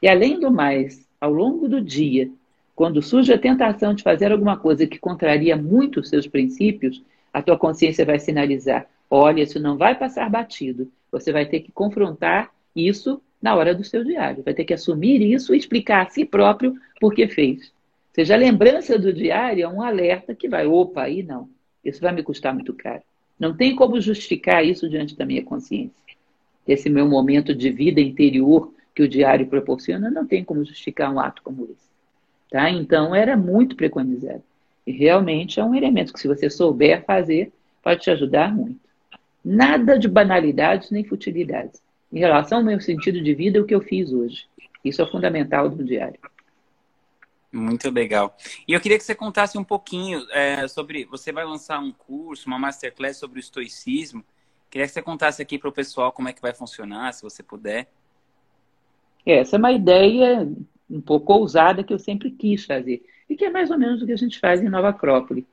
E 0.02 0.08
além 0.08 0.40
do 0.40 0.52
mais, 0.52 1.08
ao 1.20 1.34
longo 1.34 1.68
do 1.68 1.82
dia, 1.82 2.30
quando 2.80 3.02
surge 3.02 3.34
a 3.34 3.38
tentação 3.38 3.94
de 3.94 4.02
fazer 4.02 4.32
alguma 4.32 4.56
coisa 4.56 4.88
que 4.88 4.98
contraria 4.98 5.58
muito 5.58 6.00
os 6.00 6.08
seus 6.08 6.26
princípios, 6.26 7.04
a 7.34 7.42
tua 7.42 7.58
consciência 7.58 8.06
vai 8.06 8.18
sinalizar: 8.20 8.88
olha, 9.12 9.44
isso 9.44 9.60
não 9.60 9.76
vai 9.76 10.00
passar 10.00 10.30
batido. 10.30 10.90
Você 11.12 11.34
vai 11.34 11.46
ter 11.46 11.60
que 11.60 11.74
confrontar 11.74 12.50
isso 12.74 13.22
na 13.42 13.54
hora 13.54 13.76
do 13.76 13.84
seu 13.84 14.02
diário. 14.06 14.44
Vai 14.44 14.54
ter 14.54 14.64
que 14.64 14.74
assumir 14.74 15.22
isso 15.22 15.54
e 15.54 15.58
explicar 15.58 16.08
a 16.08 16.10
si 16.10 16.24
próprio 16.24 16.74
por 17.02 17.14
que 17.14 17.28
fez. 17.28 17.64
Ou 17.64 18.16
seja, 18.16 18.36
a 18.36 18.38
lembrança 18.38 18.98
do 18.98 19.12
diário 19.12 19.66
é 19.66 19.68
um 19.68 19.82
alerta 19.82 20.34
que 20.34 20.48
vai, 20.48 20.66
opa, 20.66 21.04
aí 21.04 21.22
não. 21.22 21.50
Isso 21.84 22.00
vai 22.00 22.14
me 22.14 22.24
custar 22.24 22.54
muito 22.54 22.74
caro. 22.74 23.04
Não 23.38 23.54
tem 23.54 23.76
como 23.76 24.00
justificar 24.00 24.66
isso 24.66 24.88
diante 24.88 25.18
da 25.18 25.26
minha 25.26 25.44
consciência 25.44 26.00
esse 26.66 26.90
meu 26.90 27.08
momento 27.08 27.54
de 27.56 27.72
vida 27.72 28.00
interior 28.00 28.72
que 28.94 29.02
o 29.02 29.08
diário 29.08 29.48
proporciona, 29.48 30.12
não 30.12 30.28
tem 30.28 30.44
como 30.44 30.64
justificar 30.64 31.12
um 31.12 31.20
ato 31.20 31.42
como 31.42 31.64
esse. 31.64 31.89
Tá? 32.50 32.70
Então, 32.70 33.14
era 33.14 33.38
muito 33.38 33.76
preconizado. 33.76 34.44
E 34.86 34.92
realmente 34.92 35.60
é 35.60 35.64
um 35.64 35.76
elemento 35.76 36.14
que, 36.14 36.20
se 36.20 36.28
você 36.28 36.50
souber 36.50 37.06
fazer, 37.06 37.52
pode 37.84 38.02
te 38.02 38.10
ajudar 38.10 38.54
muito. 38.54 38.80
Nada 39.46 39.98
de 39.98 40.08
banalidades 40.08 40.90
nem 40.90 41.04
futilidades. 41.04 41.82
Em 42.12 42.20
relação 42.20 42.60
ao 42.60 42.64
meu 42.64 42.80
sentido 42.82 43.22
de 43.22 43.34
vida, 43.36 43.60
é 43.60 43.62
o 43.62 43.66
que 43.66 43.76
eu 43.76 43.82
fiz 43.82 44.12
hoje. 44.12 44.48
Isso 44.84 45.02
é 45.02 45.08
fundamental 45.08 45.70
do 45.70 45.84
diário. 45.84 46.20
Muito 47.52 47.90
legal. 47.90 48.36
E 48.68 48.74
eu 48.74 48.80
queria 48.80 48.98
que 48.98 49.04
você 49.04 49.16
contasse 49.16 49.58
um 49.58 49.64
pouquinho 49.64 50.26
é, 50.32 50.68
sobre. 50.68 51.06
Você 51.06 51.32
vai 51.32 51.46
lançar 51.46 51.80
um 51.80 51.92
curso, 51.92 52.48
uma 52.48 52.60
masterclass 52.60 53.18
sobre 53.18 53.40
o 53.40 53.42
estoicismo. 53.42 54.24
Queria 54.70 54.88
que 54.88 54.94
você 54.94 55.02
contasse 55.02 55.42
aqui 55.42 55.58
para 55.58 55.70
o 55.70 55.74
pessoal 55.74 56.12
como 56.12 56.30
é 56.30 56.34
que 56.34 56.42
vai 56.42 56.54
funcionar, 56.54 57.12
se 57.14 57.24
você 57.24 57.42
puder. 57.42 57.88
Essa 59.26 59.56
é 59.56 59.60
uma 59.60 59.72
ideia 59.72 60.48
um 60.90 61.02
pouco 61.02 61.34
ousada 61.34 61.84
que 61.84 61.94
eu 61.94 62.00
sempre 62.00 62.32
quis 62.32 62.66
fazer. 62.66 63.04
E 63.30 63.36
que 63.36 63.46
é 63.46 63.50
mais 63.50 63.70
ou 63.70 63.78
menos 63.78 64.02
o 64.02 64.06
que 64.06 64.12
a 64.12 64.18
gente 64.18 64.40
faz 64.40 64.62
em 64.62 64.70
Nova 64.70 64.90
Acrópole. 64.90 65.46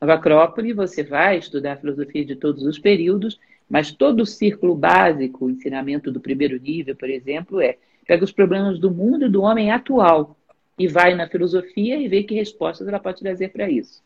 Nova 0.00 0.14
Acrópole, 0.14 0.72
você 0.72 1.02
vai 1.02 1.38
estudar 1.38 1.72
a 1.72 1.76
filosofia 1.76 2.24
de 2.24 2.36
todos 2.36 2.62
os 2.64 2.78
períodos, 2.78 3.40
mas 3.68 3.90
todo 3.90 4.20
o 4.20 4.26
círculo 4.26 4.74
básico, 4.74 5.46
o 5.46 5.50
ensinamento 5.50 6.12
do 6.12 6.20
primeiro 6.20 6.60
nível, 6.60 6.94
por 6.94 7.10
exemplo, 7.10 7.60
é 7.60 7.76
pega 8.06 8.24
os 8.24 8.32
problemas 8.32 8.78
do 8.78 8.90
mundo 8.90 9.26
e 9.26 9.30
do 9.30 9.42
homem 9.42 9.70
atual 9.70 10.36
e 10.78 10.86
vai 10.86 11.14
na 11.14 11.26
filosofia 11.26 11.96
e 11.96 12.06
vê 12.06 12.22
que 12.22 12.34
respostas 12.34 12.86
ela 12.86 13.00
pode 13.00 13.20
trazer 13.20 13.48
para 13.48 13.70
isso. 13.70 14.02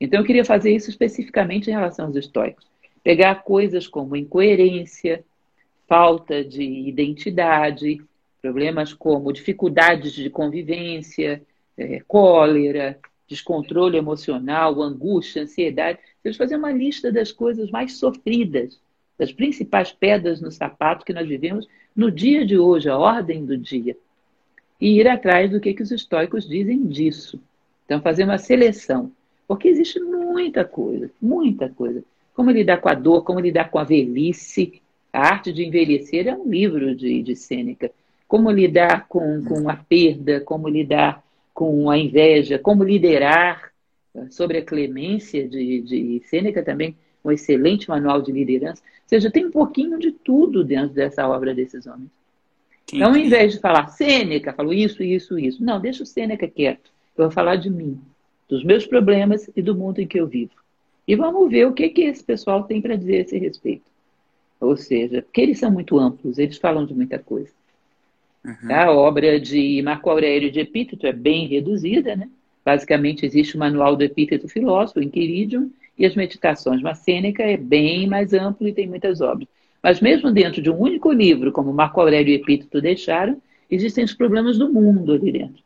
Então, 0.00 0.20
eu 0.20 0.26
queria 0.26 0.44
fazer 0.44 0.70
isso 0.70 0.88
especificamente 0.88 1.68
em 1.68 1.72
relação 1.72 2.06
aos 2.06 2.16
estoicos 2.16 2.64
pegar 3.04 3.44
coisas 3.44 3.86
como 3.86 4.16
incoerência, 4.16 5.22
falta 5.86 6.42
de 6.42 6.62
identidade, 6.62 8.00
problemas 8.44 8.92
como 8.92 9.32
dificuldades 9.32 10.12
de 10.12 10.28
convivência, 10.28 11.40
é, 11.78 12.00
cólera, 12.06 12.98
descontrole 13.26 13.96
emocional, 13.96 14.82
angústia, 14.82 15.44
ansiedade. 15.44 15.98
Eles 16.22 16.36
fazer 16.36 16.56
uma 16.56 16.70
lista 16.70 17.10
das 17.10 17.32
coisas 17.32 17.70
mais 17.70 17.96
sofridas, 17.96 18.78
das 19.18 19.32
principais 19.32 19.92
pedras 19.92 20.42
no 20.42 20.50
sapato 20.50 21.06
que 21.06 21.14
nós 21.14 21.26
vivemos 21.26 21.66
no 21.96 22.10
dia 22.10 22.44
de 22.44 22.58
hoje, 22.58 22.86
a 22.86 22.98
ordem 22.98 23.46
do 23.46 23.56
dia. 23.56 23.96
E 24.78 25.00
ir 25.00 25.08
atrás 25.08 25.50
do 25.50 25.58
que, 25.58 25.72
que 25.72 25.82
os 25.82 25.90
estoicos 25.90 26.46
dizem 26.46 26.86
disso. 26.86 27.40
Então, 27.86 28.02
fazer 28.02 28.24
uma 28.24 28.36
seleção. 28.36 29.10
Porque 29.48 29.68
existe 29.68 29.98
muita 30.00 30.66
coisa, 30.66 31.10
muita 31.18 31.70
coisa. 31.70 32.04
Como 32.34 32.50
lidar 32.50 32.76
com 32.82 32.90
a 32.90 32.94
dor, 32.94 33.24
como 33.24 33.40
lidar 33.40 33.70
com 33.70 33.78
a 33.78 33.84
velhice. 33.84 34.82
A 35.10 35.28
arte 35.28 35.50
de 35.50 35.64
envelhecer 35.64 36.28
é 36.28 36.36
um 36.36 36.46
livro 36.46 36.94
de, 36.94 37.22
de 37.22 37.34
Sêneca. 37.34 37.90
Como 38.34 38.50
lidar 38.50 39.06
com, 39.06 39.44
com 39.44 39.70
a 39.70 39.76
perda, 39.76 40.40
como 40.40 40.68
lidar 40.68 41.22
com 41.52 41.88
a 41.88 41.96
inveja, 41.96 42.58
como 42.58 42.82
liderar. 42.82 43.70
Sobre 44.28 44.58
a 44.58 44.64
clemência 44.64 45.48
de, 45.48 45.80
de 45.82 46.22
Sêneca 46.26 46.60
também, 46.60 46.96
um 47.24 47.30
excelente 47.30 47.88
manual 47.88 48.20
de 48.20 48.32
liderança. 48.32 48.82
Ou 48.82 49.08
seja, 49.08 49.30
tem 49.30 49.46
um 49.46 49.52
pouquinho 49.52 50.00
de 50.00 50.10
tudo 50.10 50.64
dentro 50.64 50.94
dessa 50.94 51.28
obra 51.28 51.54
desses 51.54 51.86
homens. 51.86 52.10
Então, 52.92 53.10
ao 53.10 53.16
invés 53.16 53.52
de 53.52 53.60
falar 53.60 53.86
Sêneca, 53.86 54.52
falou 54.52 54.72
isso, 54.72 55.00
isso, 55.00 55.38
isso. 55.38 55.64
Não, 55.64 55.80
deixa 55.80 56.02
o 56.02 56.06
Sêneca 56.06 56.48
quieto. 56.48 56.90
Eu 57.16 57.26
vou 57.26 57.30
falar 57.30 57.54
de 57.54 57.70
mim, 57.70 58.00
dos 58.48 58.64
meus 58.64 58.84
problemas 58.84 59.48
e 59.54 59.62
do 59.62 59.76
mundo 59.76 60.00
em 60.00 60.08
que 60.08 60.18
eu 60.18 60.26
vivo. 60.26 60.54
E 61.06 61.14
vamos 61.14 61.48
ver 61.48 61.68
o 61.68 61.72
que, 61.72 61.88
que 61.88 62.02
esse 62.02 62.24
pessoal 62.24 62.64
tem 62.64 62.82
para 62.82 62.96
dizer 62.96 63.18
a 63.18 63.20
esse 63.20 63.38
respeito. 63.38 63.84
Ou 64.60 64.76
seja, 64.76 65.22
porque 65.22 65.40
eles 65.40 65.60
são 65.60 65.70
muito 65.70 65.96
amplos, 66.00 66.36
eles 66.36 66.58
falam 66.58 66.84
de 66.84 66.94
muita 66.94 67.16
coisa. 67.16 67.52
Uhum. 68.44 68.74
A 68.74 68.92
obra 68.92 69.40
de 69.40 69.80
Marco 69.82 70.10
Aurélio 70.10 70.50
de 70.50 70.60
Epíteto 70.60 71.06
é 71.06 71.12
bem 71.12 71.46
reduzida, 71.46 72.14
né? 72.14 72.28
Basicamente, 72.64 73.24
existe 73.24 73.56
o 73.56 73.58
manual 73.58 73.96
do 73.96 74.04
Epíteto 74.04 74.48
Filósofo, 74.48 75.02
Inquiridium, 75.02 75.70
e 75.98 76.04
as 76.04 76.14
meditações. 76.14 76.82
Mas 76.82 76.98
Sêneca 76.98 77.42
é 77.42 77.56
bem 77.56 78.06
mais 78.06 78.32
amplo 78.32 78.66
e 78.66 78.72
tem 78.72 78.86
muitas 78.86 79.20
obras. 79.20 79.48
Mas 79.82 80.00
mesmo 80.00 80.32
dentro 80.32 80.62
de 80.62 80.70
um 80.70 80.78
único 80.78 81.12
livro, 81.12 81.52
como 81.52 81.72
Marco 81.72 82.00
Aurélio 82.00 82.32
e 82.32 82.36
Epíteto 82.36 82.80
deixaram, 82.80 83.40
existem 83.70 84.04
os 84.04 84.14
problemas 84.14 84.58
do 84.58 84.72
mundo 84.72 85.12
ali 85.12 85.30
dentro. 85.30 85.62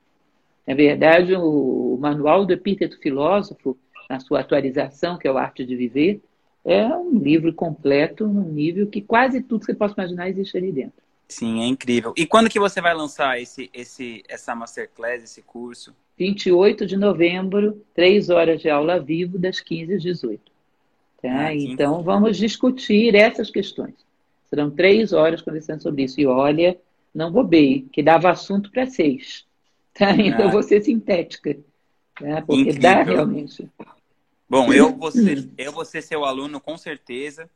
Na 0.66 0.74
verdade, 0.74 1.34
o 1.34 1.96
manual 2.00 2.44
do 2.44 2.52
Epíteto 2.52 2.98
Filósofo 2.98 3.76
na 4.08 4.20
sua 4.20 4.40
atualização, 4.40 5.18
que 5.18 5.26
é 5.26 5.32
o 5.32 5.38
Arte 5.38 5.64
de 5.64 5.76
Viver, 5.76 6.20
é 6.64 6.86
um 6.86 7.18
livro 7.18 7.52
completo, 7.52 8.26
num 8.26 8.52
nível 8.52 8.86
que 8.86 9.00
quase 9.00 9.40
tudo 9.40 9.60
que 9.60 9.66
você 9.66 9.74
possa 9.74 9.94
imaginar 9.94 10.28
existe 10.28 10.56
ali 10.56 10.72
dentro. 10.72 11.07
Sim, 11.28 11.62
é 11.62 11.66
incrível. 11.66 12.14
E 12.16 12.26
quando 12.26 12.48
que 12.48 12.58
você 12.58 12.80
vai 12.80 12.94
lançar 12.94 13.40
esse, 13.40 13.70
esse, 13.74 14.22
essa 14.28 14.54
masterclass, 14.54 15.22
esse 15.22 15.42
curso? 15.42 15.94
28 16.18 16.86
de 16.86 16.96
novembro, 16.96 17.84
três 17.94 18.30
horas 18.30 18.60
de 18.60 18.70
aula 18.70 18.98
vivo, 18.98 19.38
das 19.38 19.60
15 19.60 19.94
às 19.94 20.02
18. 20.02 20.40
Tá? 21.22 21.28
Ah, 21.28 21.54
então, 21.54 22.02
vamos 22.02 22.36
discutir 22.36 23.14
essas 23.14 23.50
questões. 23.50 23.94
Serão 24.48 24.70
três 24.70 25.12
horas 25.12 25.42
conversando 25.42 25.82
sobre 25.82 26.04
isso. 26.04 26.18
E 26.20 26.26
olha, 26.26 26.78
não 27.14 27.30
bobei, 27.30 27.86
que 27.92 28.02
dava 28.02 28.30
assunto 28.30 28.70
para 28.70 28.86
seis. 28.86 29.46
Tá? 29.92 30.12
Então, 30.12 30.46
ah. 30.46 30.50
vou 30.52 30.62
ser 30.62 30.80
sintética. 30.82 31.58
Tá? 32.14 32.40
Porque 32.42 32.62
Incrível. 32.62 32.80
dá 32.80 33.02
realmente. 33.02 33.68
Bom, 34.48 34.72
eu 34.72 34.96
vou, 34.96 35.10
ser, 35.10 35.48
eu 35.58 35.72
vou 35.72 35.84
ser 35.84 36.02
seu 36.02 36.24
aluno 36.24 36.60
com 36.60 36.78
certeza. 36.78 37.50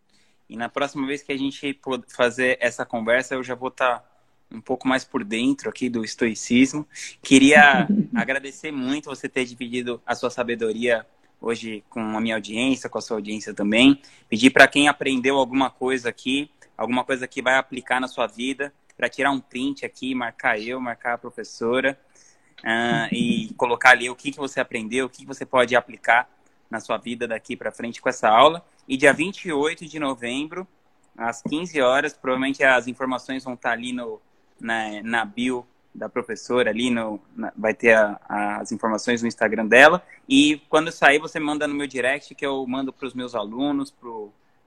E 0.53 0.57
na 0.57 0.69
próxima 0.69 1.07
vez 1.07 1.23
que 1.23 1.33
a 1.33 1.39
gente 1.39 1.81
fazer 2.09 2.59
essa 2.61 2.85
conversa, 2.85 3.35
eu 3.35 3.43
já 3.43 3.55
vou 3.55 3.71
estar 3.71 4.01
tá 4.01 4.05
um 4.51 4.61
pouco 4.61 4.87
mais 4.87 5.03
por 5.03 5.25
dentro 5.25 5.71
aqui 5.71 5.89
do 5.89 6.05
estoicismo. 6.05 6.87
Queria 7.23 7.89
agradecer 8.15 8.71
muito 8.71 9.09
você 9.09 9.31
ter 9.31 9.47
dividido 9.47 9.99
a 10.05 10.15
sua 10.15 10.29
sabedoria 10.29 11.07
hoje 11.41 11.83
com 11.89 12.01
a 12.01 12.21
minha 12.21 12.35
audiência, 12.35 12.91
com 12.91 12.99
a 12.99 13.01
sua 13.01 13.17
audiência 13.17 13.55
também. 13.55 13.99
Pedir 14.29 14.51
para 14.51 14.69
quem 14.69 14.89
aprendeu 14.89 15.39
alguma 15.39 15.71
coisa 15.71 16.11
aqui, 16.11 16.51
alguma 16.77 17.03
coisa 17.03 17.27
que 17.27 17.41
vai 17.41 17.57
aplicar 17.57 17.99
na 17.99 18.07
sua 18.07 18.27
vida, 18.27 18.75
para 18.95 19.09
tirar 19.09 19.31
um 19.31 19.41
print 19.41 19.87
aqui, 19.87 20.15
marcar 20.15 20.61
eu, 20.61 20.79
marcar 20.79 21.15
a 21.15 21.19
professora 21.19 21.99
uh, 22.59 23.09
e 23.11 23.55
colocar 23.57 23.93
ali 23.93 24.11
o 24.11 24.15
que, 24.15 24.31
que 24.31 24.39
você 24.39 24.61
aprendeu, 24.61 25.07
o 25.07 25.09
que, 25.09 25.23
que 25.23 25.27
você 25.27 25.47
pode 25.47 25.75
aplicar 25.75 26.29
na 26.73 26.81
sua 26.81 26.97
vida 26.97 27.29
daqui 27.29 27.55
para 27.55 27.71
frente 27.71 28.01
com 28.01 28.09
essa 28.09 28.31
aula. 28.31 28.65
E 28.89 28.97
dia 28.97 29.13
28 29.13 29.87
de 29.87 29.99
novembro, 29.99 30.67
às 31.15 31.43
15 31.43 31.79
horas, 31.83 32.15
provavelmente 32.15 32.65
as 32.65 32.89
informações 32.89 33.45
vão 33.45 33.53
estar 33.53 33.73
ali 33.73 33.93
no, 33.93 34.19
na, 34.59 35.03
na 35.03 35.23
bio 35.23 35.67
da 35.95 36.09
professora 36.09 36.71
ali, 36.71 36.89
no, 36.89 37.21
na, 37.37 37.53
vai 37.55 37.75
ter 37.75 37.93
a, 37.93 38.19
a, 38.27 38.57
as 38.63 38.73
informações 38.73 39.21
no 39.21 39.29
Instagram 39.29 39.67
dela. 39.67 40.03
E 40.27 40.63
quando 40.71 40.91
sair, 40.91 41.19
você 41.19 41.39
manda 41.39 41.69
no 41.69 41.75
meu 41.75 41.87
direct, 41.87 42.35
que 42.35 42.47
eu 42.47 42.67
mando 42.67 42.91
para 42.91 43.07
os 43.07 43.13
meus 43.13 43.35
alunos, 43.35 43.95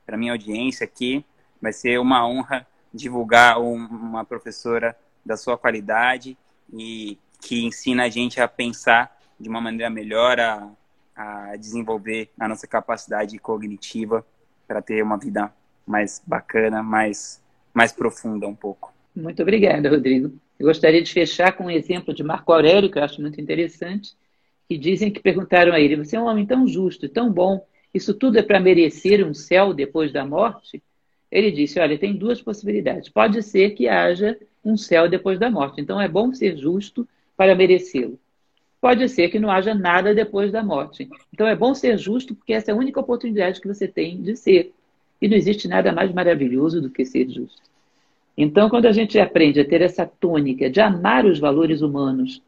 para 0.05 0.15
a 0.15 0.17
minha 0.17 0.33
audiência 0.33 0.83
aqui. 0.83 1.25
Vai 1.59 1.73
ser 1.73 1.99
uma 1.99 2.27
honra 2.27 2.67
divulgar 2.93 3.59
um, 3.59 3.83
uma 3.83 4.23
professora 4.23 4.95
da 5.25 5.35
sua 5.35 5.57
qualidade 5.57 6.37
e 6.71 7.17
que 7.41 7.65
ensina 7.65 8.03
a 8.03 8.09
gente 8.09 8.39
a 8.39 8.47
pensar 8.47 9.19
de 9.39 9.49
uma 9.49 9.59
maneira 9.59 9.89
melhor, 9.89 10.39
a, 10.39 10.69
a 11.15 11.55
desenvolver 11.55 12.29
a 12.39 12.47
nossa 12.47 12.67
capacidade 12.67 13.37
cognitiva 13.39 14.25
para 14.67 14.81
ter 14.81 15.01
uma 15.01 15.17
vida 15.17 15.53
mais 15.85 16.21
bacana, 16.25 16.83
mais, 16.83 17.41
mais 17.73 17.93
profunda 17.93 18.47
um 18.47 18.55
pouco. 18.55 18.93
Muito 19.15 19.41
obrigada, 19.41 19.89
Rodrigo. 19.89 20.33
Eu 20.59 20.67
gostaria 20.67 21.01
de 21.01 21.11
fechar 21.11 21.53
com 21.53 21.65
um 21.65 21.71
exemplo 21.71 22.13
de 22.13 22.23
Marco 22.23 22.51
Aurélio, 22.51 22.91
que 22.91 22.97
eu 22.97 23.03
acho 23.03 23.21
muito 23.21 23.39
interessante, 23.39 24.13
que 24.67 24.77
dizem 24.77 25.11
que 25.11 25.19
perguntaram 25.19 25.73
a 25.73 25.79
ele: 25.79 25.95
Você 25.95 26.15
é 26.15 26.19
um 26.19 26.25
homem 26.25 26.45
tão 26.45 26.67
justo 26.67 27.07
tão 27.07 27.31
bom, 27.31 27.65
isso 27.93 28.13
tudo 28.13 28.37
é 28.37 28.43
para 28.43 28.59
merecer 28.59 29.25
um 29.25 29.33
céu 29.33 29.73
depois 29.73 30.11
da 30.11 30.25
morte? 30.25 30.83
Ele 31.31 31.51
disse: 31.51 31.79
Olha, 31.79 31.97
tem 31.97 32.15
duas 32.15 32.41
possibilidades. 32.41 33.09
Pode 33.09 33.41
ser 33.43 33.71
que 33.71 33.87
haja 33.87 34.37
um 34.63 34.75
céu 34.75 35.07
depois 35.07 35.39
da 35.39 35.49
morte, 35.49 35.79
então 35.79 36.01
é 36.01 36.07
bom 36.07 36.33
ser 36.33 36.57
justo 36.57 37.07
para 37.37 37.55
merecê-lo. 37.55 38.19
Pode 38.85 39.09
ser 39.09 39.29
que 39.29 39.39
não 39.39 39.49
haja 39.49 39.73
nada 39.73 40.13
depois 40.13 40.51
da 40.51 40.63
morte. 40.63 41.09
Então 41.33 41.47
é 41.47 41.55
bom 41.55 41.73
ser 41.73 41.97
justo, 41.97 42.35
porque 42.35 42.53
essa 42.53 42.69
é 42.69 42.71
a 42.71 42.77
única 42.77 42.99
oportunidade 42.99 43.59
que 43.59 43.67
você 43.67 43.87
tem 43.87 44.21
de 44.21 44.35
ser. 44.35 44.75
E 45.19 45.27
não 45.27 45.35
existe 45.35 45.67
nada 45.67 45.91
mais 45.91 46.13
maravilhoso 46.13 46.79
do 46.79 46.91
que 46.91 47.03
ser 47.03 47.27
justo. 47.27 47.63
Então, 48.37 48.69
quando 48.69 48.85
a 48.85 48.91
gente 48.91 49.19
aprende 49.19 49.59
a 49.59 49.65
ter 49.65 49.81
essa 49.81 50.05
tônica 50.05 50.69
de 50.69 50.79
amar 50.79 51.25
os 51.25 51.39
valores 51.39 51.81
humanos, 51.81 52.43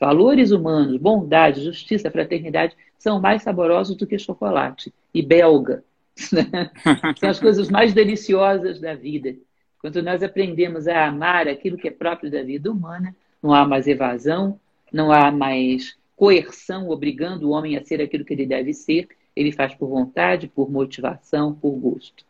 valores 0.00 0.50
humanos, 0.50 0.96
bondade, 0.96 1.62
justiça, 1.62 2.10
fraternidade, 2.10 2.74
são 2.98 3.20
mais 3.20 3.44
saborosos 3.44 3.96
do 3.96 4.04
que 4.04 4.18
chocolate 4.18 4.92
e 5.14 5.22
belga. 5.22 5.84
Né? 6.32 6.72
São 7.20 7.30
as 7.30 7.38
coisas 7.38 7.70
mais 7.70 7.94
deliciosas 7.94 8.80
da 8.80 8.96
vida. 8.96 9.36
Quando 9.80 10.02
nós 10.02 10.24
aprendemos 10.24 10.88
a 10.88 11.06
amar 11.06 11.46
aquilo 11.46 11.78
que 11.78 11.86
é 11.86 11.92
próprio 11.92 12.32
da 12.32 12.42
vida 12.42 12.68
humana, 12.68 13.14
não 13.40 13.54
há 13.54 13.64
mais 13.64 13.86
evasão, 13.86 14.58
não 14.92 15.12
há 15.12 15.30
mais 15.30 15.96
coerção 16.16 16.90
obrigando 16.90 17.48
o 17.48 17.52
homem 17.52 17.76
a 17.76 17.84
ser 17.84 18.02
aquilo 18.02 18.24
que 18.24 18.32
ele 18.32 18.46
deve 18.46 18.74
ser. 18.74 19.08
Ele 19.36 19.52
faz 19.52 19.74
por 19.74 19.88
vontade, 19.88 20.48
por 20.48 20.70
motivação, 20.70 21.54
por 21.54 21.72
gosto. 21.72 22.26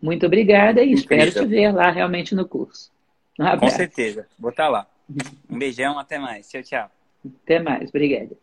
Muito 0.00 0.24
obrigada 0.26 0.82
e 0.82 0.92
espero 0.92 1.32
te 1.32 1.44
ver 1.44 1.72
lá 1.72 1.90
realmente 1.90 2.34
no 2.34 2.46
curso. 2.46 2.90
Um 3.38 3.58
Com 3.58 3.68
certeza, 3.70 4.26
vou 4.38 4.50
estar 4.50 4.68
lá. 4.68 4.86
Um 5.50 5.58
beijão, 5.58 5.98
até 5.98 6.18
mais. 6.18 6.46
Tchau, 6.50 6.62
tchau. 6.62 6.90
Até 7.42 7.58
mais, 7.58 7.88
obrigada. 7.88 8.36